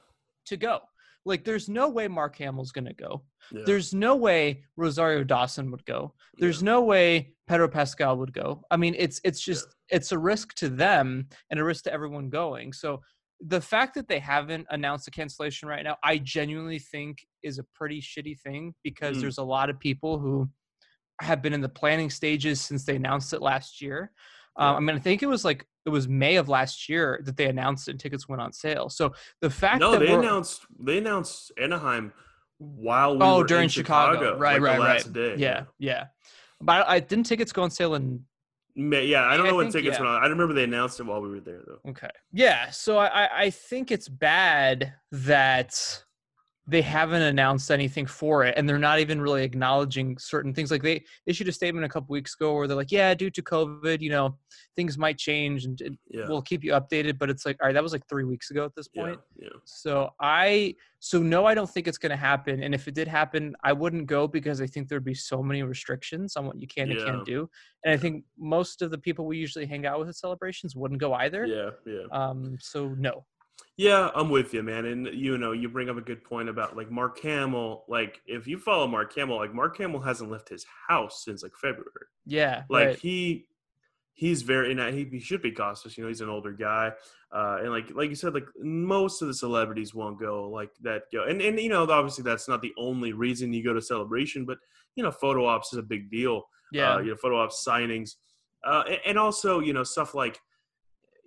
to 0.46 0.56
go. 0.56 0.80
Like, 1.24 1.44
there's 1.44 1.68
no 1.68 1.88
way 1.88 2.08
Mark 2.08 2.36
Hamill's 2.38 2.72
going 2.72 2.86
to 2.86 2.94
go. 2.94 3.22
yeah. 3.52 3.62
There's 3.64 3.94
no 3.94 4.16
way 4.16 4.64
Rosario 4.76 5.22
Dawson 5.24 5.70
would 5.70 5.84
go. 5.84 6.14
There's 6.38 6.60
yeah. 6.62 6.66
no 6.66 6.80
way 6.82 7.34
Pedro 7.46 7.68
Pascal 7.68 8.16
would 8.18 8.32
go. 8.32 8.62
I 8.70 8.76
mean, 8.76 8.94
it's 8.98 9.20
it's 9.24 9.40
just 9.40 9.66
it's 9.88 10.12
a 10.12 10.18
risk 10.18 10.54
to 10.54 10.68
them 10.68 11.28
and 11.50 11.60
a 11.60 11.64
risk 11.64 11.84
to 11.84 11.92
everyone 11.92 12.28
going. 12.30 12.72
So 12.72 13.00
the 13.40 13.60
fact 13.60 13.94
that 13.94 14.08
they 14.08 14.18
haven't 14.20 14.66
announced 14.70 15.08
a 15.08 15.10
cancellation 15.10 15.68
right 15.68 15.82
now, 15.84 15.96
I 16.04 16.18
genuinely 16.18 16.78
think 16.78 17.18
is 17.42 17.58
a 17.58 17.64
pretty 17.74 18.00
shitty 18.00 18.38
thing 18.40 18.74
because 18.84 19.16
Mm. 19.18 19.20
there's 19.22 19.38
a 19.38 19.42
lot 19.44 19.68
of 19.70 19.78
people 19.80 20.18
who 20.18 20.48
have 21.20 21.42
been 21.42 21.52
in 21.52 21.60
the 21.60 21.68
planning 21.68 22.08
stages 22.10 22.60
since 22.60 22.84
they 22.84 22.96
announced 22.96 23.32
it 23.32 23.42
last 23.42 23.80
year. 23.80 24.12
Um, 24.56 24.72
Yeah. 24.72 24.76
I 24.76 24.80
mean, 24.80 24.96
I 24.96 25.00
think 25.00 25.22
it 25.22 25.26
was 25.26 25.44
like 25.44 25.66
it 25.84 25.90
was 25.90 26.08
May 26.08 26.36
of 26.36 26.48
last 26.48 26.88
year 26.88 27.20
that 27.24 27.36
they 27.36 27.46
announced 27.46 27.88
and 27.88 27.98
tickets 27.98 28.28
went 28.28 28.40
on 28.40 28.52
sale. 28.52 28.88
So 28.88 29.14
the 29.40 29.50
fact 29.50 29.80
No, 29.80 29.92
that 29.92 30.00
they 30.00 30.12
announced 30.12 30.62
they 30.78 30.98
announced 30.98 31.52
Anaheim 31.60 32.12
while 32.58 33.16
we 33.16 33.22
oh 33.24 33.38
were 33.38 33.44
during 33.44 33.64
in 33.64 33.68
Chicago, 33.68 34.36
right, 34.38 34.60
like 34.60 34.78
right, 34.78 34.78
right. 35.04 35.12
Day. 35.12 35.34
Yeah, 35.36 35.64
yeah. 35.78 36.06
But 36.60 36.86
I, 36.86 36.94
I 36.94 37.00
didn't 37.00 37.24
tickets 37.26 37.52
go 37.52 37.62
on 37.62 37.70
sale 37.70 37.94
in 37.96 38.24
May- 38.76 39.06
yeah. 39.06 39.24
I 39.24 39.36
don't 39.36 39.46
I 39.46 39.50
know 39.50 39.56
when 39.56 39.66
think- 39.66 39.84
tickets 39.84 39.98
yeah. 39.98 40.04
went 40.04 40.16
on. 40.16 40.22
I 40.24 40.28
remember 40.28 40.54
they 40.54 40.64
announced 40.64 41.00
it 41.00 41.02
while 41.06 41.20
we 41.20 41.28
were 41.28 41.40
there 41.40 41.60
though. 41.66 41.90
Okay. 41.90 42.08
Yeah. 42.32 42.70
So 42.70 42.98
I- 42.98 43.42
I 43.46 43.50
think 43.50 43.90
it's 43.90 44.08
bad 44.08 44.94
that 45.10 46.02
they 46.66 46.82
haven't 46.82 47.22
announced 47.22 47.72
anything 47.72 48.06
for 48.06 48.44
it 48.44 48.54
and 48.56 48.68
they're 48.68 48.78
not 48.78 49.00
even 49.00 49.20
really 49.20 49.42
acknowledging 49.42 50.16
certain 50.16 50.54
things. 50.54 50.70
Like 50.70 50.82
they 50.82 51.04
issued 51.26 51.48
a 51.48 51.52
statement 51.52 51.84
a 51.84 51.88
couple 51.88 52.12
weeks 52.12 52.34
ago 52.34 52.54
where 52.54 52.68
they're 52.68 52.76
like, 52.76 52.92
yeah, 52.92 53.14
due 53.14 53.30
to 53.30 53.42
COVID, 53.42 54.00
you 54.00 54.10
know, 54.10 54.36
things 54.76 54.96
might 54.96 55.18
change 55.18 55.64
and, 55.64 55.80
and 55.80 55.98
Yeah. 56.08 56.26
we'll 56.28 56.40
keep 56.40 56.62
you 56.62 56.72
updated. 56.72 57.18
But 57.18 57.30
it's 57.30 57.44
like, 57.44 57.56
all 57.60 57.66
right, 57.66 57.72
that 57.72 57.82
was 57.82 57.92
like 57.92 58.06
three 58.08 58.22
weeks 58.24 58.52
ago 58.52 58.64
at 58.64 58.74
this 58.76 58.86
point. 58.86 59.18
Yeah. 59.36 59.48
So 59.64 60.10
I 60.20 60.76
so 61.00 61.20
no, 61.20 61.46
I 61.46 61.54
don't 61.54 61.68
think 61.68 61.88
it's 61.88 61.98
gonna 61.98 62.16
happen. 62.16 62.62
And 62.62 62.76
if 62.76 62.86
it 62.86 62.94
did 62.94 63.08
happen, 63.08 63.56
I 63.64 63.72
wouldn't 63.72 64.06
go 64.06 64.28
because 64.28 64.60
I 64.60 64.68
think 64.68 64.88
there'd 64.88 65.04
be 65.04 65.14
so 65.14 65.42
many 65.42 65.64
restrictions 65.64 66.36
on 66.36 66.46
what 66.46 66.60
you 66.60 66.68
can 66.68 66.92
and 66.92 67.04
can't 67.04 67.24
do. 67.26 67.50
And 67.84 67.92
I 67.92 67.96
think 67.96 68.24
most 68.38 68.82
of 68.82 68.92
the 68.92 68.98
people 68.98 69.26
we 69.26 69.36
usually 69.36 69.66
hang 69.66 69.84
out 69.84 69.98
with 69.98 70.08
at 70.10 70.14
celebrations 70.16 70.76
wouldn't 70.76 71.00
go 71.00 71.12
either. 71.14 71.44
Yeah. 71.44 71.70
Yeah. 71.84 72.04
Um, 72.12 72.56
so 72.60 72.90
no. 72.90 73.24
Yeah, 73.76 74.10
I'm 74.14 74.28
with 74.28 74.52
you, 74.52 74.62
man. 74.62 74.84
And 74.84 75.06
you 75.06 75.38
know, 75.38 75.52
you 75.52 75.68
bring 75.68 75.88
up 75.88 75.96
a 75.96 76.02
good 76.02 76.22
point 76.22 76.48
about 76.48 76.76
like 76.76 76.90
Mark 76.90 77.18
Hamill. 77.20 77.84
Like, 77.88 78.20
if 78.26 78.46
you 78.46 78.58
follow 78.58 78.86
Mark 78.86 79.14
Hamill, 79.14 79.36
like 79.36 79.54
Mark 79.54 79.78
Hamill 79.78 80.00
hasn't 80.00 80.30
left 80.30 80.48
his 80.48 80.66
house 80.88 81.24
since 81.24 81.42
like 81.42 81.56
February. 81.56 82.06
Yeah. 82.26 82.64
Like 82.68 82.86
right. 82.86 82.98
he, 82.98 83.46
he's 84.12 84.42
very. 84.42 84.72
And 84.72 84.94
he, 84.94 85.04
he 85.04 85.20
should 85.20 85.40
be 85.40 85.52
cautious. 85.52 85.96
You 85.96 86.04
know, 86.04 86.08
he's 86.08 86.20
an 86.20 86.28
older 86.28 86.52
guy, 86.52 86.92
uh, 87.32 87.58
and 87.60 87.70
like 87.70 87.90
like 87.94 88.10
you 88.10 88.14
said, 88.14 88.34
like 88.34 88.46
most 88.60 89.22
of 89.22 89.28
the 89.28 89.34
celebrities 89.34 89.94
won't 89.94 90.20
go 90.20 90.50
like 90.50 90.70
that. 90.82 91.04
Go 91.10 91.24
and 91.24 91.40
and 91.40 91.58
you 91.58 91.70
know, 91.70 91.90
obviously 91.90 92.24
that's 92.24 92.48
not 92.48 92.60
the 92.60 92.74
only 92.76 93.14
reason 93.14 93.54
you 93.54 93.64
go 93.64 93.72
to 93.72 93.80
celebration, 93.80 94.44
but 94.44 94.58
you 94.96 95.02
know, 95.02 95.10
photo 95.10 95.46
ops 95.46 95.72
is 95.72 95.78
a 95.78 95.82
big 95.82 96.10
deal. 96.10 96.44
yeah. 96.72 96.96
uh, 96.96 96.98
you 96.98 97.10
know, 97.10 97.16
photo 97.16 97.42
ops, 97.42 97.64
signings, 97.66 98.16
uh, 98.64 98.84
a- 98.86 99.08
and 99.08 99.18
also 99.18 99.60
you 99.60 99.72
know 99.72 99.82
stuff 99.82 100.14
like 100.14 100.38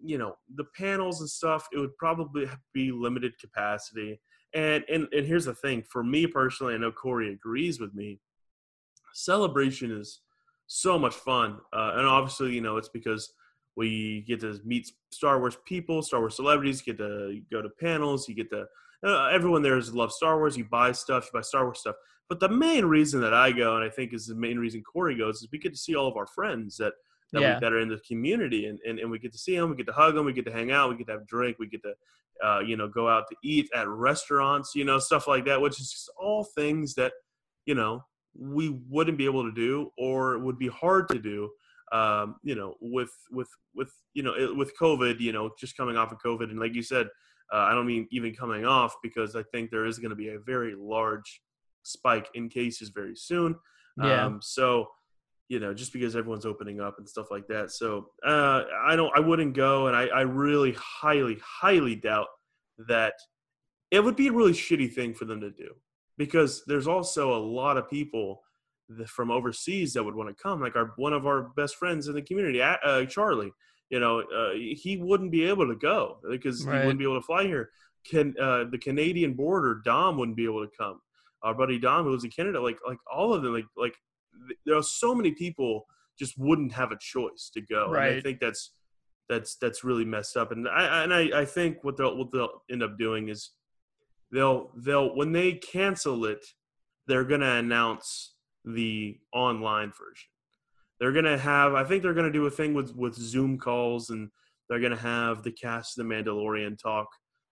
you 0.03 0.17
know 0.17 0.38
the 0.55 0.65
panels 0.77 1.21
and 1.21 1.29
stuff. 1.29 1.67
It 1.73 1.79
would 1.79 1.95
probably 1.97 2.47
be 2.73 2.91
limited 2.91 3.38
capacity. 3.39 4.19
And 4.53 4.84
and 4.89 5.08
and 5.12 5.25
here's 5.25 5.45
the 5.45 5.55
thing: 5.55 5.84
for 5.89 6.03
me 6.03 6.27
personally, 6.27 6.75
I 6.75 6.77
know 6.77 6.91
Corey 6.91 7.31
agrees 7.31 7.79
with 7.79 7.93
me. 7.93 8.19
Celebration 9.13 9.91
is 9.91 10.21
so 10.67 10.97
much 10.97 11.15
fun, 11.15 11.60
uh, 11.73 11.93
and 11.95 12.08
obviously, 12.08 12.53
you 12.53 12.62
know, 12.62 12.77
it's 12.77 12.89
because 12.89 13.34
we 13.75 14.23
get 14.27 14.39
to 14.39 14.60
meet 14.63 14.91
Star 15.12 15.39
Wars 15.39 15.58
people, 15.65 16.01
Star 16.01 16.21
Wars 16.21 16.36
celebrities, 16.36 16.81
get 16.81 16.97
to 16.97 17.41
go 17.51 17.62
to 17.62 17.69
panels, 17.79 18.27
you 18.29 18.36
get 18.36 18.49
to 18.49 18.65
uh, 19.05 19.27
everyone 19.27 19.62
there 19.62 19.77
is 19.77 19.93
love 19.93 20.12
Star 20.12 20.38
Wars. 20.38 20.58
You 20.58 20.65
buy 20.65 20.91
stuff, 20.91 21.25
you 21.25 21.31
buy 21.34 21.41
Star 21.41 21.65
Wars 21.65 21.79
stuff. 21.79 21.95
But 22.27 22.39
the 22.39 22.49
main 22.49 22.86
reason 22.86 23.21
that 23.21 23.34
I 23.34 23.51
go, 23.51 23.75
and 23.75 23.86
I 23.86 23.89
think 23.89 24.13
is 24.13 24.25
the 24.25 24.36
main 24.36 24.58
reason 24.58 24.81
Corey 24.81 25.15
goes, 25.15 25.38
is 25.38 25.49
we 25.51 25.60
get 25.60 25.73
to 25.73 25.77
see 25.77 25.95
all 25.95 26.08
of 26.08 26.17
our 26.17 26.25
friends 26.25 26.77
that 26.77 26.93
that, 27.33 27.41
Yeah. 27.41 27.53
we, 27.55 27.59
that 27.61 27.73
are 27.73 27.79
in 27.79 27.89
the 27.89 27.99
community, 28.07 28.65
and, 28.67 28.79
and 28.88 28.99
and 28.99 29.09
we 29.09 29.19
get 29.19 29.31
to 29.33 29.38
see 29.38 29.55
them, 29.55 29.69
we 29.69 29.75
get 29.75 29.88
to 29.88 29.93
hug 29.93 30.15
them, 30.15 30.25
we 30.25 30.33
get 30.33 30.45
to 30.45 30.51
hang 30.51 30.71
out, 30.71 30.89
we 30.89 30.97
get 30.97 31.07
to 31.07 31.13
have 31.13 31.27
drink, 31.27 31.57
we 31.59 31.67
get 31.67 31.81
to 31.83 31.93
uh, 32.45 32.59
you 32.59 32.77
know 32.77 32.88
go 32.88 33.07
out 33.07 33.25
to 33.29 33.35
eat 33.43 33.69
at 33.73 33.88
restaurants, 33.88 34.73
you 34.75 34.85
know 34.85 34.99
stuff 34.99 35.27
like 35.27 35.45
that, 35.45 35.59
which 35.59 35.79
is 35.79 35.91
just 35.91 36.09
all 36.17 36.43
things 36.43 36.93
that 36.95 37.13
you 37.65 37.75
know 37.75 38.03
we 38.38 38.69
wouldn't 38.89 39.17
be 39.17 39.25
able 39.25 39.43
to 39.43 39.51
do 39.51 39.89
or 39.97 40.38
would 40.39 40.59
be 40.59 40.67
hard 40.67 41.07
to 41.07 41.19
do 41.19 41.49
um, 41.91 42.38
you 42.43 42.55
know, 42.55 42.75
with 42.81 43.11
with 43.31 43.49
with 43.73 43.91
you 44.13 44.23
know 44.23 44.53
with 44.55 44.77
COVID, 44.77 45.19
you 45.19 45.31
know, 45.31 45.51
just 45.59 45.77
coming 45.77 45.97
off 45.97 46.11
of 46.11 46.17
COVID, 46.19 46.49
and 46.49 46.59
like 46.59 46.73
you 46.73 46.81
said, 46.81 47.07
uh, 47.53 47.57
I 47.57 47.73
don't 47.73 47.85
mean 47.85 48.07
even 48.11 48.33
coming 48.33 48.65
off 48.65 48.95
because 49.03 49.35
I 49.35 49.43
think 49.43 49.69
there 49.69 49.85
is 49.85 49.99
going 49.99 50.09
to 50.09 50.15
be 50.15 50.29
a 50.29 50.39
very 50.39 50.75
large 50.75 51.41
spike 51.83 52.27
in 52.33 52.49
cases 52.49 52.89
very 52.89 53.15
soon. 53.15 53.55
Yeah. 54.01 54.25
Um, 54.25 54.39
so 54.41 54.88
you 55.47 55.60
know, 55.60 55.73
just 55.73 55.93
because 55.93 56.15
everyone's 56.15 56.45
opening 56.45 56.81
up 56.81 56.97
and 56.97 57.08
stuff 57.08 57.29
like 57.29 57.47
that. 57.47 57.71
So 57.71 58.10
uh, 58.25 58.63
I 58.84 58.95
don't, 58.95 59.15
I 59.15 59.19
wouldn't 59.19 59.55
go, 59.55 59.88
and 59.88 59.95
I, 59.95 60.08
I 60.08 60.21
really 60.21 60.75
highly, 60.77 61.38
highly 61.43 61.95
doubt 61.95 62.27
that 62.88 63.13
it 63.91 64.03
would 64.03 64.15
be 64.15 64.27
a 64.27 64.34
really 64.34 64.53
shitty 64.53 64.93
thing 64.93 65.13
for 65.13 65.25
them 65.25 65.41
to 65.41 65.51
do 65.51 65.75
because 66.17 66.63
there's 66.65 66.88
also 66.88 67.36
a 67.36 67.39
lot 67.39 67.77
of 67.77 67.89
people 67.89 68.41
from 69.08 69.31
overseas 69.31 69.93
that 69.93 70.03
would 70.03 70.15
want 70.15 70.36
to 70.36 70.41
come. 70.41 70.62
Like 70.62 70.75
our 70.75 70.93
one 70.95 71.13
of 71.13 71.25
our 71.25 71.49
best 71.55 71.75
friends 71.75 72.08
in 72.08 72.15
the 72.15 72.21
community, 72.21 72.62
uh, 72.62 73.05
Charlie. 73.05 73.51
You 73.89 73.99
know, 73.99 74.21
uh, 74.21 74.53
he 74.53 74.97
wouldn't 74.99 75.31
be 75.31 75.45
able 75.45 75.67
to 75.67 75.75
go 75.75 76.17
because 76.27 76.63
he 76.63 76.69
wouldn't 76.69 76.97
be 76.97 77.05
able 77.05 77.21
to 77.21 77.25
fly 77.25 77.43
here. 77.43 77.69
Can 78.10 78.34
uh, 78.41 78.65
the 78.69 78.79
Canadian 78.79 79.34
border? 79.34 79.81
Dom 79.86 80.17
wouldn't 80.17 80.38
be 80.38 80.45
able 80.45 80.65
to 80.65 80.71
come. 80.75 80.99
Our 81.43 81.53
buddy 81.53 81.77
Dom, 81.77 82.03
who 82.03 82.12
lives 82.12 82.23
in 82.23 82.31
Canada, 82.31 82.60
like 82.60 82.79
like 82.88 82.97
all 83.12 83.34
of 83.34 83.43
them, 83.43 83.53
like 83.53 83.65
like 83.77 83.95
there 84.65 84.76
are 84.76 84.84
so 84.84 85.13
many 85.13 85.32
people 85.32 85.86
just 86.17 86.38
wouldn't 86.38 86.71
have 86.74 86.91
a 86.91 86.98
choice 87.00 87.50
to 87.54 87.62
go. 87.62 87.86
And 87.86 88.17
I 88.17 88.21
think 88.21 88.39
that's 88.39 88.71
that's 89.30 89.56
that's 89.56 89.84
really 89.84 90.06
messed 90.06 90.38
up. 90.38 90.52
And 90.52 90.67
I 90.67 91.04
and 91.04 91.13
I, 91.13 91.41
I 91.41 91.45
think 91.45 91.84
what 91.84 91.98
they'll 91.98 92.15
what 92.17 92.32
they'll 92.32 92.63
end 92.71 92.84
up 92.84 92.98
doing 92.98 93.30
is 93.30 93.52
they'll 94.32 94.71
they'll 94.76 95.15
when 95.15 95.32
they 95.32 95.54
cancel 95.54 96.26
it, 96.26 96.45
they're 97.08 97.24
gonna 97.24 97.56
announce 97.56 98.36
the 98.63 99.17
online 99.34 99.91
version. 99.91 100.30
They're 101.00 101.12
gonna 101.12 101.38
have 101.38 101.74
I 101.74 101.84
think 101.84 102.04
they're 102.04 102.13
gonna 102.13 102.32
do 102.32 102.45
a 102.45 102.52
thing 102.52 102.74
with 102.74 102.95
with 102.95 103.15
Zoom 103.15 103.58
calls 103.58 104.10
and 104.10 104.30
they're 104.69 104.80
gonna 104.80 104.95
have 104.95 105.43
the 105.43 105.51
cast 105.51 105.97
of 105.97 106.07
the 106.07 106.14
Mandalorian 106.14 106.82
talk. 106.82 107.07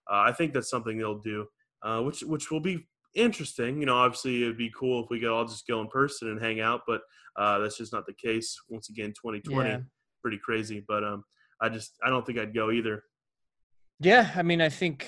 Uh, 0.10 0.24
I 0.28 0.32
think 0.32 0.54
that's 0.54 0.70
something 0.70 0.98
they'll 0.98 1.20
do, 1.20 1.48
uh, 1.82 2.02
which 2.02 2.22
which 2.22 2.52
will 2.52 2.60
be 2.60 2.88
interesting. 3.16 3.80
You 3.80 3.86
know, 3.86 3.96
obviously 3.98 4.44
it'd 4.44 4.58
be 4.58 4.72
cool 4.78 5.04
if 5.04 5.10
we 5.10 5.20
could 5.20 5.30
all 5.30 5.46
just 5.46 5.68
go 5.68 5.82
in 5.82 5.88
person 5.88 6.30
and 6.30 6.42
hang 6.42 6.60
out, 6.60 6.82
but 6.88 7.02
uh, 7.38 7.60
that's 7.60 7.78
just 7.78 7.94
not 7.94 8.06
the 8.06 8.14
case. 8.14 8.56
Once 8.70 8.90
again, 8.90 9.10
2020, 9.10 9.70
Yeah. 9.70 9.80
pretty 10.22 10.40
crazy. 10.44 10.84
But 10.88 11.04
um, 11.04 11.24
I 11.62 11.70
just 11.70 11.94
I 12.04 12.10
don't 12.10 12.26
think 12.26 12.40
I'd 12.40 12.54
go 12.54 12.72
either. 12.72 13.04
Yeah, 14.00 14.32
I 14.36 14.42
mean, 14.42 14.60
I 14.62 14.70
think 14.70 15.08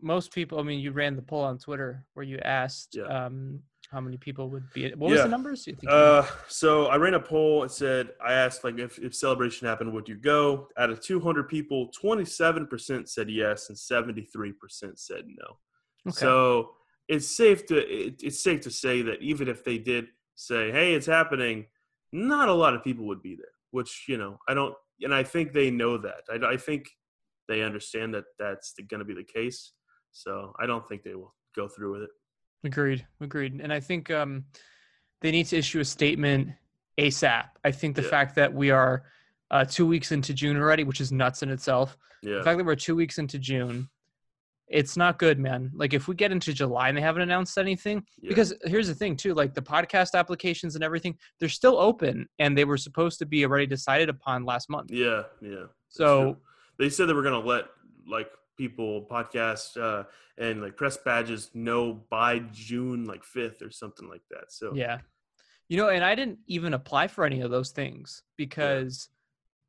most 0.00 0.32
people. 0.32 0.58
I 0.60 0.62
mean, 0.62 0.78
you 0.80 0.92
ran 0.92 1.16
the 1.16 1.22
poll 1.22 1.42
on 1.44 1.58
Twitter 1.58 2.04
where 2.14 2.24
you 2.24 2.38
asked 2.44 2.94
Yeah. 2.94 3.04
um, 3.26 3.60
how 3.90 4.00
many 4.00 4.16
people 4.16 4.50
would 4.50 4.70
be. 4.72 4.90
What 4.94 5.10
was 5.10 5.18
Yeah. 5.18 5.22
the 5.24 5.28
numbers? 5.30 5.66
You 5.66 5.72
think? 5.74 5.84
you- 5.84 5.90
Uh, 5.90 6.26
so 6.48 6.86
I 6.86 6.96
ran 6.96 7.14
a 7.14 7.20
poll. 7.20 7.64
It 7.64 7.70
said 7.70 8.10
I 8.24 8.32
asked 8.34 8.62
like 8.64 8.78
if, 8.78 8.98
if 8.98 9.14
celebration 9.14 9.66
happened, 9.66 9.92
would 9.92 10.08
you 10.08 10.16
go? 10.16 10.68
Out 10.76 10.90
of 10.90 11.00
200 11.00 11.48
people, 11.48 11.90
27% 12.00 13.08
said 13.08 13.30
yes, 13.30 13.68
and 13.68 13.78
73% 13.78 14.98
said 14.98 15.24
no. 15.26 15.58
okay. 16.08 16.16
So 16.16 16.74
it's 17.08 17.28
safe 17.28 17.66
to 17.66 17.76
it, 17.78 18.22
it's 18.22 18.42
safe 18.42 18.60
to 18.62 18.70
say 18.70 19.02
that 19.02 19.20
even 19.22 19.48
if 19.48 19.64
they 19.64 19.78
did 19.78 20.06
say, 20.34 20.70
"Hey, 20.70 20.94
it's 20.94 21.06
happening," 21.06 21.66
not 22.12 22.48
a 22.48 22.52
lot 22.54 22.74
of 22.74 22.82
people 22.84 23.06
would 23.06 23.22
be 23.22 23.34
there. 23.36 23.46
Which 23.70 24.04
you 24.08 24.16
know, 24.16 24.38
I 24.48 24.54
don't, 24.54 24.74
and 25.02 25.14
I 25.14 25.22
think 25.22 25.52
they 25.52 25.70
know 25.70 25.98
that. 25.98 26.22
I, 26.30 26.54
I 26.54 26.56
think 26.56 26.88
they 27.48 27.62
understand 27.62 28.14
that 28.14 28.24
that's 28.38 28.74
going 28.90 28.98
to 29.00 29.04
be 29.04 29.14
the 29.14 29.24
case. 29.24 29.72
So 30.12 30.52
I 30.58 30.66
don't 30.66 30.86
think 30.88 31.02
they 31.02 31.14
will 31.14 31.34
go 31.54 31.68
through 31.68 31.92
with 31.92 32.02
it. 32.02 32.10
Agreed. 32.64 33.06
Agreed. 33.20 33.60
And 33.62 33.72
I 33.72 33.80
think 33.80 34.10
um, 34.10 34.46
they 35.20 35.30
need 35.30 35.44
to 35.46 35.56
issue 35.58 35.78
a 35.80 35.84
statement 35.84 36.48
ASAP. 36.98 37.44
I 37.64 37.70
think 37.70 37.94
the 37.96 38.02
Yeah. 38.02 38.08
fact 38.08 38.34
that 38.36 38.52
we 38.52 38.70
are 38.70 39.04
uh, 39.50 39.64
two 39.64 39.86
weeks 39.86 40.10
into 40.10 40.34
June 40.34 40.56
already, 40.56 40.82
which 40.84 41.00
is 41.00 41.12
nuts 41.12 41.42
in 41.42 41.50
itself. 41.50 41.96
Yeah. 42.22 42.38
The 42.38 42.42
fact 42.44 42.56
that 42.58 42.64
we're 42.64 42.74
two 42.76 42.96
weeks 42.96 43.18
into 43.18 43.38
June, 43.38 43.88
it's 44.68 44.96
not 44.96 45.18
good, 45.18 45.38
man. 45.38 45.70
Like 45.74 45.94
if 45.94 46.08
we 46.08 46.14
get 46.14 46.32
into 46.32 46.52
July 46.52 46.88
and 46.88 46.96
they 46.96 47.02
haven't 47.02 47.22
announced 47.22 47.56
anything, 47.56 48.04
yeah. 48.20 48.28
because 48.28 48.52
here's 48.64 48.88
the 48.88 48.94
thing 48.94 49.16
too, 49.16 49.32
like 49.34 49.54
the 49.54 49.62
podcast 49.62 50.14
applications 50.14 50.74
and 50.74 50.82
everything, 50.82 51.16
they're 51.38 51.48
still 51.48 51.78
open 51.78 52.28
and 52.38 52.58
they 52.58 52.64
were 52.64 52.76
supposed 52.76 53.18
to 53.20 53.26
be 53.26 53.44
already 53.44 53.66
decided 53.66 54.08
upon 54.08 54.44
last 54.44 54.68
month. 54.68 54.90
Yeah, 54.90 55.22
yeah. 55.40 55.66
So 55.88 56.38
they 56.78 56.90
said 56.90 57.08
they 57.08 57.12
were 57.12 57.22
gonna 57.22 57.38
let 57.38 57.66
like 58.08 58.28
people 58.56 59.06
podcast 59.10 59.80
uh, 59.80 60.04
and 60.38 60.62
like 60.62 60.76
press 60.76 60.96
badges 60.96 61.50
know 61.54 62.02
by 62.10 62.40
June 62.52 63.04
like 63.04 63.24
fifth 63.24 63.62
or 63.62 63.70
something 63.70 64.08
like 64.08 64.22
that. 64.30 64.50
So 64.52 64.72
Yeah. 64.74 64.98
You 65.68 65.76
know, 65.76 65.88
and 65.88 66.04
I 66.04 66.14
didn't 66.14 66.38
even 66.46 66.74
apply 66.74 67.08
for 67.08 67.24
any 67.24 67.40
of 67.40 67.50
those 67.50 67.70
things 67.70 68.22
because 68.36 69.08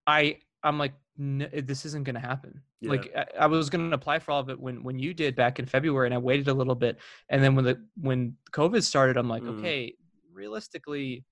I 0.06 0.38
I'm 0.64 0.78
like 0.78 0.94
"N- 1.20 1.50
this 1.66 1.86
isn't 1.86 2.04
going 2.04 2.16
to 2.16 2.20
happen. 2.22 2.62
Yeah. 2.82 2.92
Like 2.92 3.12
I, 3.16 3.26
I 3.42 3.48
was 3.48 3.70
going 3.70 3.90
to 3.90 3.96
apply 3.96 4.20
for 4.20 4.32
all 4.32 4.40
of 4.40 4.50
it 4.50 4.60
when 4.60 4.84
when 4.84 5.00
you 5.00 5.14
did 5.14 5.36
back 5.36 5.60
in 5.60 5.66
February 5.66 6.08
and 6.08 6.14
I 6.14 6.18
waited 6.20 6.48
a 6.48 6.54
little 6.54 6.76
bit 6.76 6.98
and 7.30 7.44
then 7.44 7.56
when 7.56 7.66
the 7.66 7.84
when 8.00 8.36
COVID 8.52 8.84
started 8.84 9.18
I'm 9.18 9.28
like, 9.30 9.44
Mhm. 9.44 9.60
okay, 9.60 9.96
realistically 10.32 11.24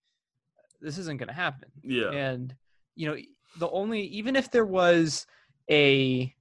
this 0.82 0.98
isn't 0.98 1.18
going 1.18 1.28
to 1.30 1.34
happen. 1.34 1.70
yeah, 1.84 2.12
And 2.12 2.56
you 2.96 3.08
know, 3.10 3.18
the 3.58 3.70
only 3.70 4.02
even 4.08 4.36
if 4.36 4.52
there 4.52 4.66
was 4.66 5.26
a 5.72 6.34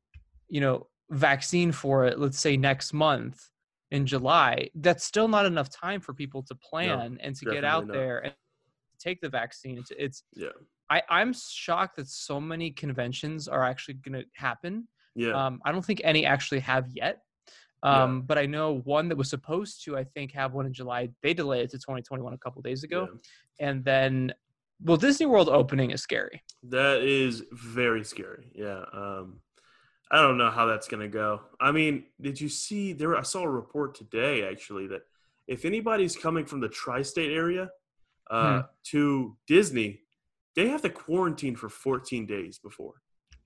you 0.48 0.60
know, 0.60 0.86
vaccine 1.10 1.72
for 1.72 2.04
it, 2.04 2.18
let's 2.18 2.38
say 2.38 2.56
next 2.56 2.92
month 2.92 3.50
in 3.90 4.06
July, 4.06 4.68
that's 4.74 5.04
still 5.04 5.28
not 5.28 5.46
enough 5.46 5.70
time 5.70 6.00
for 6.00 6.12
people 6.12 6.42
to 6.42 6.54
plan 6.54 7.18
and 7.20 7.34
to 7.36 7.44
get 7.46 7.64
out 7.64 7.86
not. 7.86 7.94
there 7.94 8.18
and 8.24 8.34
take 8.98 9.20
the 9.20 9.28
vaccine. 9.28 9.78
It's, 9.78 9.92
it's 9.96 10.22
yeah, 10.34 10.48
I, 10.90 11.02
I'm 11.08 11.32
shocked 11.32 11.96
that 11.96 12.08
so 12.08 12.40
many 12.40 12.70
conventions 12.70 13.48
are 13.48 13.64
actually 13.64 13.94
going 13.94 14.20
to 14.22 14.26
happen. 14.34 14.86
yeah, 15.14 15.32
Um, 15.46 15.60
I 15.64 15.72
don't 15.72 15.84
think 15.84 16.00
any 16.04 16.24
actually 16.26 16.60
have 16.60 16.88
yet. 16.88 17.22
Yeah. 17.82 18.02
Um, 18.04 18.22
But 18.22 18.38
I 18.38 18.46
know 18.46 18.78
one 18.84 19.08
that 19.08 19.16
was 19.16 19.28
supposed 19.30 19.84
to, 19.84 19.96
I 19.96 20.04
think, 20.04 20.32
have 20.32 20.52
one 20.54 20.66
in 20.66 20.72
July. 20.72 21.10
They 21.22 21.34
delayed 21.34 21.64
it 21.64 21.70
to 21.72 21.78
2021 21.78 22.32
a 22.32 22.38
couple 22.38 22.62
days 22.62 22.82
ago. 22.84 23.08
yeah. 23.10 23.68
And 23.68 23.84
then, 23.84 24.32
well, 24.82 24.96
Disney 24.96 25.26
World 25.26 25.48
opening 25.48 25.90
is 25.90 26.02
scary. 26.02 26.42
That 26.64 27.02
is 27.02 27.42
very 27.52 28.04
scary. 28.04 28.50
Yeah. 28.54 28.84
Um, 28.92 29.40
I 30.10 30.20
don't 30.22 30.38
know 30.38 30.50
how 30.50 30.66
that's 30.66 30.86
gonna 30.86 31.08
go. 31.08 31.40
I 31.60 31.72
mean, 31.72 32.04
did 32.20 32.40
you 32.40 32.48
see 32.48 32.92
there? 32.92 33.16
I 33.16 33.22
saw 33.22 33.42
a 33.42 33.48
report 33.48 33.94
today 33.94 34.46
actually 34.48 34.86
that 34.88 35.02
if 35.48 35.64
anybody's 35.64 36.14
coming 36.16 36.44
from 36.46 36.60
the 36.60 36.68
tri-state 36.68 37.32
area 37.32 37.70
uh, 38.30 38.60
Hmm. 38.60 38.66
to 38.92 39.36
Disney, 39.46 40.02
they 40.56 40.68
have 40.68 40.82
to 40.82 40.90
quarantine 40.90 41.56
for 41.56 41.68
14 41.68 42.26
days 42.26 42.58
before 42.58 42.94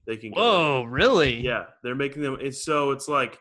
they 0.07 0.17
can. 0.17 0.33
Whoa, 0.33 0.85
really? 0.85 1.41
Yeah, 1.41 1.67
they're 1.83 1.95
making 1.95 2.23
them. 2.23 2.39
It's 2.41 2.65
so 2.65 2.91
it's 2.91 3.09
like 3.09 3.39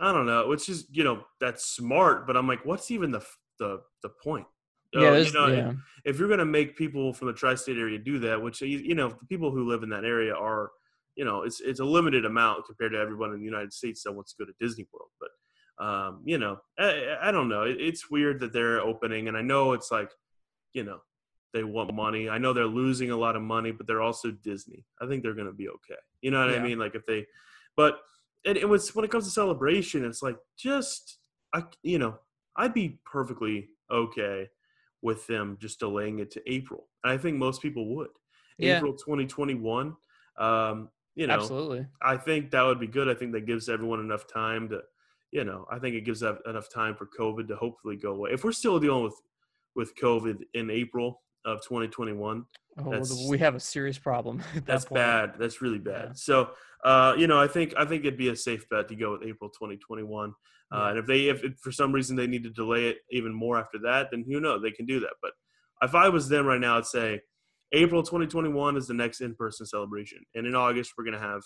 I 0.00 0.12
don't 0.12 0.26
know. 0.26 0.50
It's 0.52 0.66
just 0.66 0.94
you 0.94 1.04
know 1.04 1.24
that's 1.40 1.66
smart, 1.66 2.26
but 2.26 2.36
I'm 2.36 2.48
like, 2.48 2.64
what's 2.64 2.90
even 2.90 3.10
the 3.10 3.24
the 3.58 3.80
the 4.02 4.08
point? 4.22 4.46
Yeah, 4.92 5.10
Uh, 5.10 5.16
you 5.16 5.32
know, 5.32 5.46
yeah. 5.48 5.72
if 6.04 6.18
you're 6.18 6.28
going 6.28 6.38
to 6.38 6.44
make 6.44 6.76
people 6.76 7.12
from 7.12 7.26
the 7.26 7.34
tri-state 7.34 7.76
area 7.76 7.98
do 7.98 8.18
that, 8.20 8.40
which 8.40 8.60
you 8.60 8.78
you 8.78 8.94
know 8.94 9.08
the 9.08 9.26
people 9.28 9.50
who 9.50 9.68
live 9.68 9.82
in 9.82 9.88
that 9.90 10.04
area 10.04 10.34
are, 10.34 10.70
you 11.16 11.24
know, 11.24 11.42
it's 11.42 11.60
it's 11.60 11.80
a 11.80 11.84
limited 11.84 12.24
amount 12.24 12.66
compared 12.66 12.92
to 12.92 12.98
everyone 12.98 13.32
in 13.32 13.38
the 13.40 13.44
United 13.44 13.72
States 13.72 14.02
that 14.04 14.12
wants 14.12 14.32
to 14.32 14.44
go 14.44 14.46
to 14.46 14.54
Disney 14.60 14.86
World. 14.92 15.10
But 15.20 15.84
um, 15.84 16.22
you 16.24 16.38
know, 16.38 16.58
I, 16.78 17.16
I 17.22 17.30
don't 17.32 17.48
know. 17.48 17.62
It, 17.62 17.76
it's 17.80 18.10
weird 18.10 18.40
that 18.40 18.52
they're 18.52 18.80
opening, 18.80 19.28
and 19.28 19.36
I 19.36 19.42
know 19.42 19.72
it's 19.72 19.90
like, 19.90 20.10
you 20.72 20.84
know, 20.84 21.00
they 21.54 21.64
want 21.64 21.94
money. 21.94 22.28
I 22.28 22.36
know 22.36 22.52
they're 22.52 22.66
losing 22.66 23.10
a 23.10 23.16
lot 23.16 23.36
of 23.36 23.42
money, 23.42 23.70
but 23.70 23.86
they're 23.86 24.02
also 24.02 24.30
Disney. 24.32 24.84
I 25.00 25.06
think 25.06 25.22
they're 25.22 25.34
going 25.34 25.46
to 25.46 25.52
be 25.52 25.68
okay. 25.68 26.00
You 26.20 26.30
know 26.32 26.44
what 26.44 26.54
I 26.54 26.58
mean? 26.58 26.78
Like 26.78 26.94
if 26.94 27.06
they, 27.06 27.24
but 27.76 28.00
and 28.44 28.58
it 28.58 28.68
was 28.68 28.94
when 28.94 29.04
it 29.04 29.10
comes 29.10 29.24
to 29.24 29.30
celebration, 29.30 30.04
it's 30.04 30.22
like 30.22 30.36
just 30.58 31.18
I, 31.54 31.62
you 31.82 31.98
know, 31.98 32.18
I'd 32.56 32.74
be 32.74 32.98
perfectly 33.06 33.68
okay 33.90 34.48
with 35.00 35.26
them 35.26 35.56
just 35.60 35.78
delaying 35.78 36.18
it 36.18 36.30
to 36.32 36.52
April. 36.52 36.88
And 37.04 37.12
I 37.12 37.16
think 37.16 37.38
most 37.38 37.62
people 37.62 37.94
would. 37.94 38.08
Yeah. 38.58 38.78
April 38.78 38.92
2021. 38.94 39.94
Um, 40.38 40.88
you 41.14 41.26
know, 41.28 41.34
Absolutely. 41.34 41.86
I 42.02 42.16
think 42.16 42.50
that 42.50 42.62
would 42.62 42.80
be 42.80 42.86
good. 42.88 43.08
I 43.08 43.14
think 43.14 43.32
that 43.32 43.46
gives 43.46 43.68
everyone 43.68 44.00
enough 44.00 44.26
time 44.26 44.68
to, 44.70 44.80
you 45.30 45.44
know, 45.44 45.66
I 45.70 45.78
think 45.78 45.94
it 45.94 46.04
gives 46.04 46.22
enough 46.22 46.68
time 46.72 46.96
for 46.96 47.08
COVID 47.18 47.46
to 47.48 47.56
hopefully 47.56 47.96
go 47.96 48.12
away. 48.12 48.30
If 48.32 48.44
we're 48.44 48.52
still 48.52 48.80
dealing 48.80 49.04
with 49.04 49.20
with 49.76 49.96
COVID 49.96 50.42
in 50.54 50.70
April 50.70 51.20
of 51.44 51.62
2021, 51.62 52.44
Oh, 52.76 53.02
we 53.28 53.38
have 53.38 53.54
a 53.54 53.60
serious 53.60 53.98
problem. 53.98 54.40
at 54.48 54.54
that 54.54 54.66
that's 54.66 54.84
point. 54.86 54.96
bad. 54.96 55.34
That's 55.38 55.62
really 55.62 55.78
bad. 55.78 56.06
Yeah. 56.08 56.12
So, 56.14 56.50
uh, 56.84 57.14
you 57.16 57.28
know, 57.28 57.40
I 57.40 57.46
think 57.46 57.72
I 57.78 57.84
think 57.84 58.04
it'd 58.04 58.18
be 58.18 58.28
a 58.30 58.36
safe 58.36 58.68
bet 58.68 58.88
to 58.88 58.96
go 58.96 59.12
with 59.12 59.22
April 59.22 59.48
2021. 59.50 60.30
Uh, 60.30 60.32
Yeah. 60.76 60.88
and 60.90 60.98
if 60.98 61.06
they, 61.06 61.28
if, 61.28 61.44
if 61.44 61.52
for 61.60 61.70
some 61.70 61.92
reason 61.92 62.16
they 62.16 62.26
need 62.26 62.42
to 62.44 62.50
delay 62.50 62.88
it 62.88 62.98
even 63.10 63.32
more 63.32 63.58
after 63.58 63.78
that, 63.84 64.08
then 64.10 64.24
who 64.28 64.40
knows? 64.40 64.60
They 64.62 64.72
can 64.72 64.86
do 64.86 64.98
that. 65.00 65.12
But 65.22 65.32
if 65.82 65.94
I 65.94 66.08
was 66.08 66.28
them 66.28 66.46
right 66.46 66.60
now, 66.60 66.76
I'd 66.78 66.86
say 66.86 67.20
April 67.72 68.02
2021 68.02 68.76
is 68.76 68.88
the 68.88 68.94
next 68.94 69.20
in-person 69.20 69.66
celebration, 69.66 70.18
and 70.34 70.44
in 70.46 70.54
August 70.56 70.94
we're 70.98 71.04
gonna 71.04 71.18
have 71.20 71.42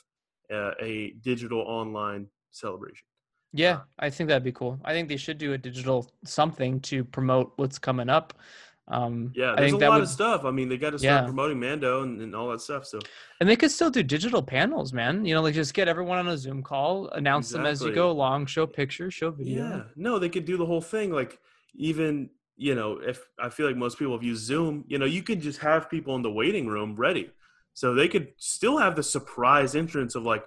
uh, 0.53 0.71
a 0.81 1.13
digital 1.23 1.61
online 1.61 2.27
celebration. 2.53 3.05
Yeah, 3.53 3.81
I 3.99 4.09
think 4.11 4.29
that'd 4.29 4.45
be 4.45 4.53
cool. 4.53 4.79
I 4.85 4.93
think 4.93 5.09
they 5.09 5.17
should 5.17 5.39
do 5.39 5.53
a 5.55 5.59
digital 5.59 6.11
something 6.25 6.81
to 6.83 7.03
promote 7.05 7.53
what's 7.57 7.79
coming 7.79 8.09
up. 8.11 8.35
Um, 8.91 9.33
Yeah, 9.35 9.55
there's 9.57 9.73
a 9.73 9.77
lot 9.77 9.93
would, 9.93 10.03
of 10.03 10.09
stuff. 10.09 10.45
I 10.45 10.51
mean, 10.51 10.69
they 10.69 10.77
got 10.79 10.91
to 10.91 10.99
start 10.99 11.13
Yeah. 11.21 11.25
promoting 11.25 11.61
Mando 11.61 12.03
and, 12.03 12.21
and 12.21 12.35
all 12.35 12.49
that 12.51 12.61
stuff. 12.61 12.87
So 12.87 12.99
and 13.41 13.49
they 13.49 13.57
could 13.57 13.71
still 13.71 13.91
do 13.91 14.03
digital 14.03 14.43
panels, 14.43 14.93
man. 14.93 15.25
You 15.25 15.35
know, 15.35 15.43
like 15.43 15.55
just 15.55 15.75
get 15.75 15.89
everyone 15.89 16.19
on 16.19 16.29
a 16.29 16.39
Zoom 16.39 16.63
call, 16.63 17.09
announce 17.11 17.51
them 17.51 17.67
as 17.67 17.83
you 17.83 17.93
go 17.93 18.11
along, 18.11 18.47
show 18.47 18.67
pictures, 18.67 19.15
show 19.15 19.31
video. 19.31 19.63
Yeah, 19.65 19.83
no, 19.97 20.19
they 20.19 20.29
could 20.29 20.45
do 20.45 20.57
the 20.57 20.67
whole 20.67 20.81
thing. 20.81 21.13
Like 21.13 21.39
even 21.75 22.31
you 22.61 22.75
know, 22.75 22.99
if 22.99 23.25
I 23.39 23.51
feel 23.51 23.67
like 23.69 23.77
most 23.77 23.99
people 24.01 24.15
have 24.15 24.25
used 24.25 24.45
Zoom, 24.45 24.85
you 24.89 24.99
know, 24.99 25.05
you 25.05 25.23
could 25.23 25.41
just 25.41 25.61
have 25.61 25.89
people 25.89 26.17
in 26.17 26.23
the 26.23 26.31
waiting 26.33 26.67
room 26.67 26.97
ready, 26.97 27.31
so 27.73 27.95
they 27.95 28.09
could 28.09 28.33
still 28.39 28.79
have 28.79 28.97
the 28.97 29.03
surprise 29.03 29.77
entrance 29.77 30.17
of 30.17 30.25
like, 30.25 30.45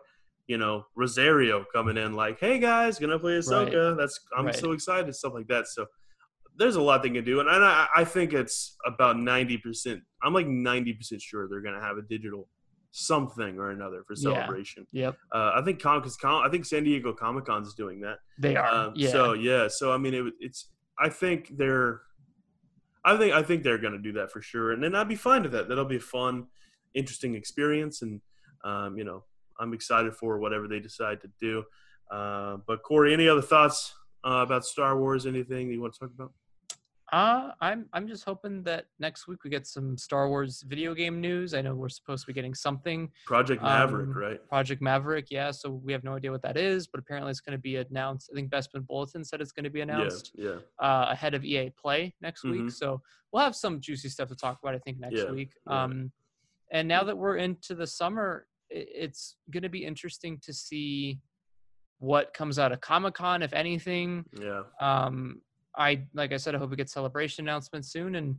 you 0.48 0.58
know, 0.58 0.86
Rosario 0.94 1.64
coming 1.74 1.96
in, 1.96 2.14
like, 2.14 2.38
"Hey 2.40 2.60
guys, 2.60 3.00
gonna 3.00 3.18
play 3.18 3.38
Ahsoka." 3.38 3.96
That's 3.98 4.20
I'm 4.38 4.48
Right. 4.48 4.56
so 4.56 4.74
excited, 4.74 5.16
stuff 5.16 5.34
like 5.34 5.48
that. 5.48 5.68
So 5.68 5.86
there's 6.58 6.76
a 6.76 6.82
lot 6.82 7.02
they 7.04 7.10
can 7.10 7.24
do, 7.24 7.40
and 7.40 7.50
I, 7.50 7.88
I 7.96 8.04
think 8.04 8.34
it's 8.34 8.76
about 8.86 9.18
ninety 9.18 9.58
percent. 9.58 10.02
I'm 10.22 10.34
like 10.34 10.48
ninety 10.48 10.94
percent 10.94 11.22
sure 11.22 11.48
they're 11.50 11.62
gonna 11.62 11.82
have 11.82 11.98
a 11.98 12.02
digital 12.04 12.48
something 12.92 13.58
or 13.58 13.72
another 13.72 14.04
for 14.06 14.14
Yeah. 14.18 14.34
celebration. 14.34 14.86
Yep, 14.92 15.18
Uh, 15.32 15.52
I 15.56 15.62
think 15.64 15.82
Con, 15.82 16.04
Con, 16.22 16.46
I 16.46 16.50
think 16.50 16.66
San 16.66 16.84
Diego 16.84 17.14
Comic 17.14 17.46
Con's 17.46 17.68
is 17.70 17.74
doing 17.74 18.02
that. 18.02 18.20
they 18.38 18.56
are. 18.58 18.68
Um, 18.68 18.94
yeah. 18.96 19.10
So 19.10 19.34
yeah, 19.34 19.68
so 19.70 19.92
I 19.94 19.98
mean, 19.98 20.14
it, 20.14 20.34
it's. 20.40 20.70
I 21.00 21.10
think 21.10 21.56
they're. 21.58 22.02
I 23.04 23.18
think 23.18 23.34
I 23.34 23.42
think 23.42 23.64
they're 23.64 23.78
going 23.80 23.94
to 23.94 24.00
do 24.00 24.12
that 24.14 24.32
for 24.32 24.42
sure, 24.42 24.74
and 24.74 24.84
then 24.84 24.94
I'd 24.94 25.08
be 25.08 25.16
fine 25.16 25.42
with 25.44 25.54
that. 25.54 25.68
That'll 25.70 25.86
be 25.86 25.96
a 25.96 26.00
fun, 26.02 26.48
interesting 26.94 27.34
experience, 27.34 28.02
and 28.04 28.22
um, 28.64 28.98
you 28.98 29.04
know, 29.06 29.24
I'm 29.60 29.74
excited 29.74 30.14
for 30.16 30.38
whatever 30.38 30.68
they 30.68 30.80
decide 30.80 31.22
to 31.22 31.30
do. 31.40 31.64
Uh, 32.12 32.58
but 32.68 32.84
Corey, 32.84 33.14
any 33.14 33.28
other 33.28 33.42
thoughts 33.42 33.96
uh, 34.24 34.44
about 34.46 34.66
Star 34.66 35.00
Wars? 35.00 35.26
Anything 35.26 35.72
you 35.72 35.82
want 35.82 35.94
to 35.94 36.00
talk 36.02 36.12
about? 36.14 36.34
Uh, 37.12 37.52
I'm 37.60 37.88
I'm 37.92 38.08
just 38.08 38.24
hoping 38.24 38.64
that 38.64 38.86
next 39.00 39.28
week 39.28 39.44
we 39.44 39.50
get 39.50 39.68
some 39.68 39.98
Star 39.98 40.30
Wars 40.30 40.64
video 40.66 40.94
game 40.94 41.20
news. 41.20 41.54
I 41.54 41.62
know 41.62 41.76
we're 41.76 41.90
supposed 41.90 42.24
to 42.24 42.28
be 42.28 42.34
getting 42.34 42.54
something. 42.54 43.10
Project 43.26 43.62
Maverick, 43.62 44.08
Um, 44.08 44.14
right? 44.18 44.48
Project 44.48 44.82
Maverick, 44.82 45.28
yeah. 45.30 45.52
So 45.52 45.72
we 45.72 45.92
have 45.92 46.06
no 46.06 46.16
idea 46.16 46.32
what 46.32 46.42
that 46.44 46.56
is, 46.56 46.88
but 46.88 47.02
apparently 47.02 47.32
it's 47.32 47.42
going 47.42 47.58
to 47.58 47.62
be 47.62 47.76
announced. 47.76 48.30
I 48.32 48.36
think 48.36 48.50
Bespin 48.50 48.88
Bulletin 48.88 49.26
said 49.26 49.42
it's 49.42 49.52
going 49.52 49.66
to 49.66 49.70
be 49.70 49.82
announced 49.82 50.32
Yeah, 50.36 50.52
yeah, 50.52 50.86
uh, 50.88 51.08
ahead 51.10 51.34
of 51.34 51.44
EA 51.44 51.72
Play 51.72 52.16
next 52.22 52.44
week. 52.46 52.62
Mhm. 52.62 52.72
So 52.72 53.02
we'll 53.34 53.44
have 53.44 53.58
some 53.58 53.82
juicy 53.82 54.08
stuff 54.08 54.30
to 54.30 54.36
talk 54.36 54.60
about. 54.64 54.74
I 54.74 54.80
think 54.80 54.98
next 55.00 55.18
Yeah, 55.18 55.32
week. 55.32 55.52
yeah. 55.68 55.84
Um, 55.84 56.14
and 56.72 56.88
now 56.88 57.04
that 57.04 57.18
we're 57.18 57.36
into 57.36 57.76
the 57.76 57.88
summer, 57.88 58.48
it's 58.70 59.36
going 59.50 59.64
to 59.64 59.70
be 59.70 59.84
interesting 59.84 60.40
to 60.44 60.54
see 60.54 61.20
what 62.00 62.34
comes 62.34 62.58
out 62.58 62.72
of 62.72 62.80
Comic 62.80 63.16
Con, 63.16 63.42
if 63.44 63.52
anything. 63.52 64.24
yeah. 64.40 64.64
Um, 64.80 65.42
I 65.78 66.04
like 66.14 66.34
I 66.34 66.38
said, 66.38 66.56
I 66.56 66.58
hope 66.58 66.70
we 66.70 66.76
get 66.76 66.90
celebration 66.90 67.46
announcements 67.46 67.92
soon. 67.92 68.16
And 68.16 68.38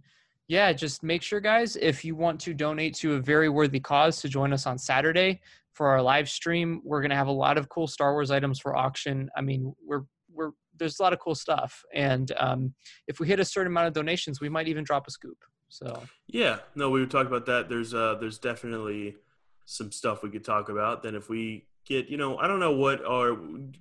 yeah, 0.48 0.72
just 0.72 1.02
make 1.02 1.22
sure, 1.22 1.40
guys, 1.40 1.76
if 1.76 2.04
you 2.04 2.14
want 2.14 2.40
to 2.40 2.54
donate 2.54 2.94
to 2.96 3.14
a 3.14 3.20
very 3.20 3.48
worthy 3.48 3.80
cause, 3.80 4.20
to 4.20 4.28
join 4.28 4.52
us 4.52 4.66
on 4.66 4.78
Saturday 4.78 5.40
for 5.72 5.88
our 5.88 6.02
live 6.02 6.28
stream. 6.28 6.80
We're 6.84 7.02
gonna 7.02 7.16
have 7.16 7.28
a 7.28 7.32
lot 7.32 7.58
of 7.58 7.68
cool 7.68 7.86
Star 7.86 8.12
Wars 8.12 8.30
items 8.30 8.58
for 8.60 8.76
auction. 8.76 9.30
I 9.36 9.40
mean, 9.40 9.74
we're 9.84 10.02
we're 10.32 10.50
there's 10.78 10.98
a 11.00 11.02
lot 11.02 11.12
of 11.12 11.18
cool 11.18 11.34
stuff, 11.34 11.82
and 11.94 12.32
um, 12.38 12.74
if 13.06 13.20
we 13.20 13.26
hit 13.26 13.40
a 13.40 13.44
certain 13.44 13.72
amount 13.72 13.88
of 13.88 13.94
donations, 13.94 14.40
we 14.40 14.48
might 14.48 14.68
even 14.68 14.84
drop 14.84 15.06
a 15.06 15.10
scoop. 15.10 15.38
So 15.68 16.02
Yeah, 16.26 16.58
no, 16.74 16.90
we 16.90 17.00
would 17.00 17.10
talk 17.10 17.26
about 17.26 17.46
that. 17.46 17.68
There's 17.68 17.94
uh 17.94 18.16
there's 18.20 18.38
definitely 18.38 19.16
some 19.64 19.90
stuff 19.90 20.22
we 20.22 20.30
could 20.30 20.44
talk 20.44 20.68
about. 20.68 21.02
Then 21.02 21.14
if 21.14 21.30
we 21.30 21.66
get, 21.86 22.08
you 22.08 22.18
know, 22.18 22.36
I 22.36 22.46
don't 22.46 22.60
know 22.60 22.76
what 22.76 23.04
our 23.04 23.36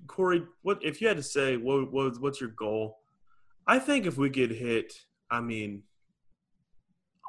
Corey, 0.06 0.42
what 0.62 0.82
if 0.82 1.02
you 1.02 1.08
had 1.08 1.18
to 1.18 1.22
say 1.22 1.56
what, 1.58 1.92
what 1.92 2.20
what's 2.20 2.40
your 2.40 2.50
goal? 2.50 2.98
I 3.66 3.78
think 3.78 4.06
if 4.06 4.16
we 4.16 4.30
could 4.30 4.50
hit, 4.50 4.92
I 5.30 5.40
mean, 5.40 5.82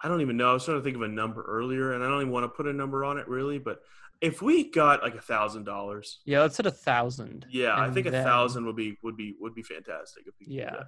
I 0.03 0.07
don't 0.07 0.21
even 0.21 0.37
know. 0.37 0.49
I 0.51 0.53
was 0.53 0.65
trying 0.65 0.77
to 0.77 0.83
think 0.83 0.95
of 0.95 1.01
a 1.01 1.07
number 1.07 1.43
earlier, 1.43 1.93
and 1.93 2.03
I 2.03 2.07
don't 2.07 2.21
even 2.21 2.31
want 2.33 2.43
to 2.45 2.49
put 2.49 2.67
a 2.67 2.73
number 2.73 3.05
on 3.05 3.17
it 3.17 3.27
really, 3.27 3.57
but 3.59 3.79
if 4.21 4.41
we 4.41 4.69
got 4.71 5.01
like 5.01 5.15
a 5.15 5.21
thousand 5.21 5.63
dollars, 5.65 6.19
Yeah, 6.25 6.41
let's 6.41 6.57
hit 6.57 6.65
a 6.65 6.71
thousand. 6.71 7.45
yeah, 7.49 7.77
I 7.79 7.89
think 7.91 8.07
a 8.07 8.11
then- 8.11 8.23
thousand 8.25 8.65
would 8.65 8.75
be 8.75 8.97
would 9.03 9.15
be 9.17 9.35
would 9.39 9.53
be 9.55 9.63
fantastic. 9.63 10.23
If 10.27 10.33
we 10.39 10.47
Yeah. 10.55 10.71
that. 10.71 10.87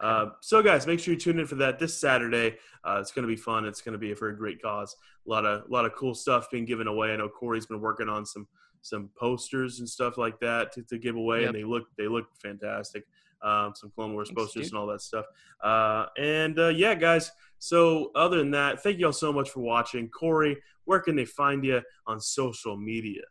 Uh, 0.00 0.30
so, 0.40 0.60
guys, 0.60 0.86
make 0.88 0.98
sure 0.98 1.14
you 1.14 1.20
tune 1.20 1.38
in 1.38 1.46
for 1.46 1.54
that 1.56 1.78
this 1.78 1.96
Saturday. 2.00 2.56
Uh, 2.82 2.98
it's 3.00 3.12
going 3.12 3.22
to 3.22 3.28
be 3.32 3.36
fun. 3.40 3.64
It's 3.64 3.80
going 3.80 3.92
to 3.92 3.98
be 3.98 4.12
for 4.14 4.28
a 4.28 4.36
great 4.36 4.60
cause. 4.60 4.96
A 5.26 5.30
lot 5.30 5.44
of 5.46 5.68
a 5.68 5.72
lot 5.72 5.84
of 5.84 5.94
cool 5.94 6.14
stuff 6.14 6.50
being 6.50 6.64
given 6.64 6.88
away. 6.88 7.12
I 7.12 7.16
know 7.16 7.28
Corey's 7.28 7.66
been 7.66 7.80
working 7.80 8.08
on 8.08 8.26
some 8.26 8.48
some 8.80 9.08
posters 9.16 9.78
and 9.78 9.88
stuff 9.88 10.18
like 10.18 10.38
that 10.40 10.72
to, 10.72 10.82
to 10.84 10.98
give 10.98 11.16
away, 11.16 11.40
Yep. 11.40 11.48
and 11.50 11.56
they 11.58 11.64
look 11.64 11.84
they 11.96 12.08
look 12.08 12.26
fantastic. 12.42 13.06
Um, 13.44 13.72
some 13.76 13.92
Clone 13.94 14.14
Wars 14.14 14.28
Thanks, 14.28 14.40
posters 14.40 14.62
dude. 14.64 14.72
and 14.72 14.78
all 14.80 14.86
that 14.86 15.02
stuff. 15.02 15.26
Uh, 15.62 16.06
and 16.18 16.58
uh, 16.58 16.68
yeah, 16.68 16.94
guys. 16.94 17.30
So, 17.58 18.10
other 18.14 18.38
than 18.38 18.50
that, 18.52 18.82
thank 18.82 18.98
you 18.98 19.06
all 19.06 19.12
so 19.12 19.32
much 19.32 19.50
for 19.50 19.60
watching. 19.60 20.08
Corey, 20.08 20.56
where 20.84 21.00
can 21.00 21.16
they 21.16 21.24
find 21.24 21.64
you 21.64 21.80
on 22.06 22.20
social 22.20 22.76
media? 22.76 23.22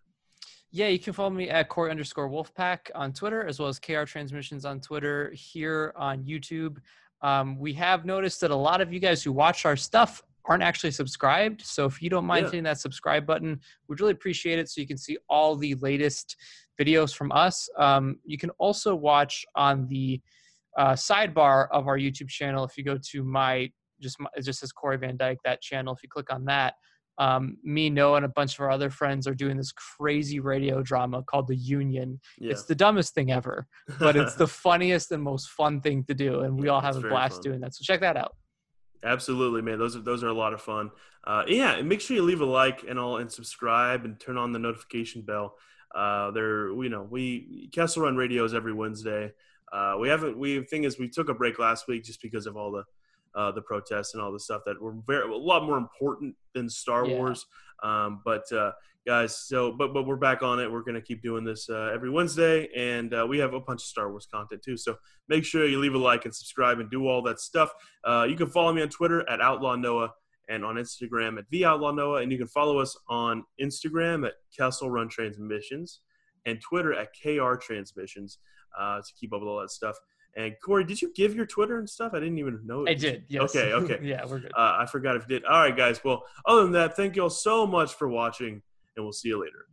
Yeah, 0.72 0.88
you 0.88 0.98
can 0.98 1.14
follow 1.14 1.30
me 1.30 1.50
at 1.50 1.70
Corey 1.70 1.92
underscore 1.92 2.30
Wolfpack 2.30 2.90
on 2.96 3.14
Twitter, 3.14 3.46
as 3.46 3.60
well 3.60 3.70
as 3.70 3.78
KR 3.80 4.06
Transmissions 4.06 4.66
on 4.66 4.80
Twitter 4.80 5.32
here 5.36 5.94
on 5.96 6.24
YouTube. 6.24 6.78
Um, 7.22 7.60
we 7.60 7.74
have 7.74 8.06
noticed 8.06 8.42
that 8.42 8.50
a 8.52 8.56
lot 8.56 8.82
of 8.82 8.92
you 8.92 9.00
guys 9.00 9.24
who 9.24 9.32
watch 9.32 9.66
our 9.66 9.76
stuff 9.76 10.22
aren't 10.46 10.64
actually 10.64 10.92
subscribed. 10.92 11.62
So 11.62 11.86
if 11.86 12.02
you 12.02 12.10
don't 12.10 12.26
mind 12.26 12.46
Yeah. 12.46 12.50
hitting 12.52 12.64
that 12.64 12.80
subscribe 12.80 13.26
button, 13.26 13.62
we'd 13.88 14.02
really 14.02 14.12
appreciate 14.12 14.60
it 14.60 14.68
so 14.68 14.82
you 14.82 14.88
can 14.88 14.98
see 14.98 15.18
all 15.30 15.56
the 15.56 15.76
latest 15.76 16.36
videos 16.80 17.16
from 17.16 17.32
us. 17.32 17.70
Um, 17.78 18.18
you 18.26 18.38
can 18.38 18.50
also 18.52 18.96
watch 18.96 19.46
on 19.56 19.88
the 19.88 20.22
uh, 20.78 20.94
sidebar 20.94 21.68
of 21.72 21.88
our 21.88 21.98
YouTube 21.98 22.30
channel 22.30 22.64
if 22.64 22.78
you 22.78 22.84
go 22.84 22.98
to 23.12 23.24
my 23.24 23.72
just 24.02 24.20
my, 24.20 24.28
it 24.36 24.42
just 24.42 24.60
says 24.60 24.72
Corey 24.72 24.98
Van 24.98 25.16
Dyke 25.16 25.38
that 25.46 25.62
channel. 25.62 25.94
If 25.94 26.04
you 26.04 26.10
click 26.10 26.34
on 26.34 26.46
that, 26.46 26.74
um, 27.20 27.58
me, 27.64 27.90
Noah, 27.90 28.18
and 28.18 28.26
a 28.26 28.30
bunch 28.30 28.56
of 28.56 28.60
our 28.62 28.72
other 28.72 28.90
friends 28.90 29.28
are 29.28 29.36
doing 29.36 29.56
this 29.56 29.72
crazy 29.72 30.40
radio 30.40 30.82
drama 30.82 31.24
called 31.24 31.48
The 31.48 31.56
Union. 31.56 32.20
Yeah, 32.40 32.52
It's 32.52 32.64
the 32.66 32.76
dumbest 32.76 33.14
thing 33.14 33.32
ever, 33.32 33.68
but 34.00 34.16
it's 34.16 34.34
the 34.36 34.48
funniest 34.66 35.12
and 35.12 35.22
most 35.24 35.50
fun 35.50 35.80
thing 35.80 36.04
to 36.06 36.14
do, 36.16 36.42
and 36.42 36.60
we 36.60 36.66
Yeah, 36.68 36.74
all 36.74 36.82
have 36.82 36.98
a 36.98 37.02
blast 37.02 37.36
fun. 37.36 37.42
doing 37.44 37.60
that. 37.62 37.76
So 37.76 37.84
check 37.84 38.02
that 38.02 38.18
out. 38.18 38.36
Absolutely, 39.04 39.62
man. 39.62 39.78
Those 39.80 39.96
are 39.96 40.02
those 40.02 40.24
are 40.24 40.30
a 40.30 40.34
lot 40.34 40.54
of 40.54 40.62
fun. 40.62 40.90
Uh, 41.26 41.44
yeah, 41.48 41.74
and 41.76 41.88
make 41.88 42.02
sure 42.02 42.16
you 42.16 42.24
leave 42.24 42.42
a 42.42 42.46
like 42.46 42.84
and 42.88 42.98
all, 42.98 43.18
and 43.18 43.32
subscribe, 43.32 44.06
and 44.06 44.20
turn 44.20 44.38
on 44.38 44.52
the 44.52 44.60
notification 44.60 45.22
bell. 45.22 45.56
Uh, 45.94 46.32
there, 46.32 46.70
you 46.72 46.90
know, 46.90 47.08
we 47.10 47.70
Kessel 47.74 48.04
Run 48.04 48.16
Radio 48.16 48.44
is 48.44 48.54
every 48.54 48.74
Wednesday. 48.74 49.32
Uh, 49.72 49.96
we 50.00 50.08
haven't. 50.10 50.38
We 50.38 50.64
thing 50.64 50.84
is, 50.84 51.00
we 51.00 51.10
took 51.10 51.30
a 51.30 51.34
break 51.34 51.60
last 51.60 51.88
week 51.88 52.04
just 52.04 52.22
because 52.22 52.46
of 52.48 52.56
all 52.58 52.72
the 52.72 52.84
uh, 53.36 53.52
the 53.52 53.62
protests 53.62 54.14
and 54.14 54.22
all 54.22 54.32
the 54.32 54.40
stuff 54.40 54.62
that 54.66 54.80
were 54.82 54.96
very 55.08 55.32
a 55.32 55.36
lot 55.36 55.64
more 55.66 55.78
important 55.78 56.36
than 56.54 56.70
Star 56.70 57.06
Yeah. 57.06 57.16
Wars. 57.18 57.46
Um, 57.82 58.22
but 58.24 58.50
uh, 58.52 58.72
guys, 59.06 59.38
so 59.38 59.72
but 59.72 59.94
but 59.94 60.04
we're 60.06 60.16
back 60.16 60.44
on 60.44 60.60
it. 60.60 60.72
We're 60.72 60.84
gonna 60.84 61.02
keep 61.02 61.22
doing 61.22 61.44
this 61.44 61.70
uh, 61.70 61.92
every 61.94 62.10
Wednesday, 62.10 62.70
and 62.76 63.14
uh, 63.14 63.26
we 63.28 63.40
have 63.40 63.54
a 63.54 63.60
bunch 63.60 63.82
of 63.82 63.88
Star 63.88 64.10
Wars 64.10 64.28
content 64.32 64.62
too. 64.64 64.78
So 64.78 64.96
make 65.28 65.44
sure 65.44 65.68
you 65.68 65.80
leave 65.80 65.96
a 65.96 65.98
like 65.98 66.26
and 66.26 66.34
subscribe 66.34 66.80
and 66.80 66.90
do 66.90 67.08
all 67.08 67.22
that 67.24 67.40
stuff. 67.40 67.72
Uh, 68.04 68.26
you 68.30 68.36
can 68.36 68.48
follow 68.48 68.74
me 68.74 68.82
on 68.82 68.90
Twitter 68.90 69.28
at 69.30 69.42
Outlaw 69.42 69.76
Noah 69.76 70.12
and 70.50 70.66
on 70.66 70.76
Instagram 70.76 71.38
at 71.38 71.46
the 71.50 71.66
Outlaw 71.66 71.92
Noah, 71.92 72.22
and 72.22 72.32
you 72.32 72.38
can 72.38 72.48
follow 72.48 72.80
us 72.80 72.98
on 73.08 73.44
Instagram 73.62 74.26
at 74.26 74.34
Kessel 74.56 74.90
Run 74.90 75.10
Transmissions 75.10 76.02
and 76.46 76.60
Twitter 76.62 76.94
at 76.94 77.10
KR 77.14 77.56
Transmissions 77.56 78.40
uh, 78.78 78.98
to 78.98 79.14
keep 79.20 79.34
up 79.34 79.42
with 79.42 79.50
all 79.50 79.62
that 79.62 79.72
stuff. 79.72 79.98
And 80.36 80.54
Corey, 80.66 80.84
did 80.84 81.02
you 81.02 81.14
give 81.14 81.36
your 81.36 81.46
Twitter 81.46 81.78
and 81.78 81.88
stuff? 81.88 82.14
I 82.14 82.20
didn't 82.20 82.40
even 82.40 82.62
know. 82.66 82.86
It. 82.86 82.92
I 82.92 82.94
did. 82.96 83.24
Yes. 83.30 83.56
Okay, 83.56 83.74
okay. 83.74 84.00
yeah, 84.04 84.26
we're 84.26 84.40
good. 84.40 84.52
Uh, 84.58 84.78
I 84.80 84.86
forgot 84.86 85.16
if 85.16 85.24
you 85.24 85.40
did. 85.40 85.46
All 85.46 85.60
right, 85.60 85.76
guys. 85.76 86.04
Well, 86.04 86.24
other 86.46 86.64
than 86.64 86.72
that, 86.74 86.96
thank 86.96 87.16
you 87.16 87.24
all 87.24 87.30
so 87.30 87.68
much 87.68 87.94
for 87.94 88.08
watching, 88.08 88.62
and 88.96 89.06
we'll 89.06 89.14
see 89.14 89.30
you 89.30 89.40
later. 89.40 89.68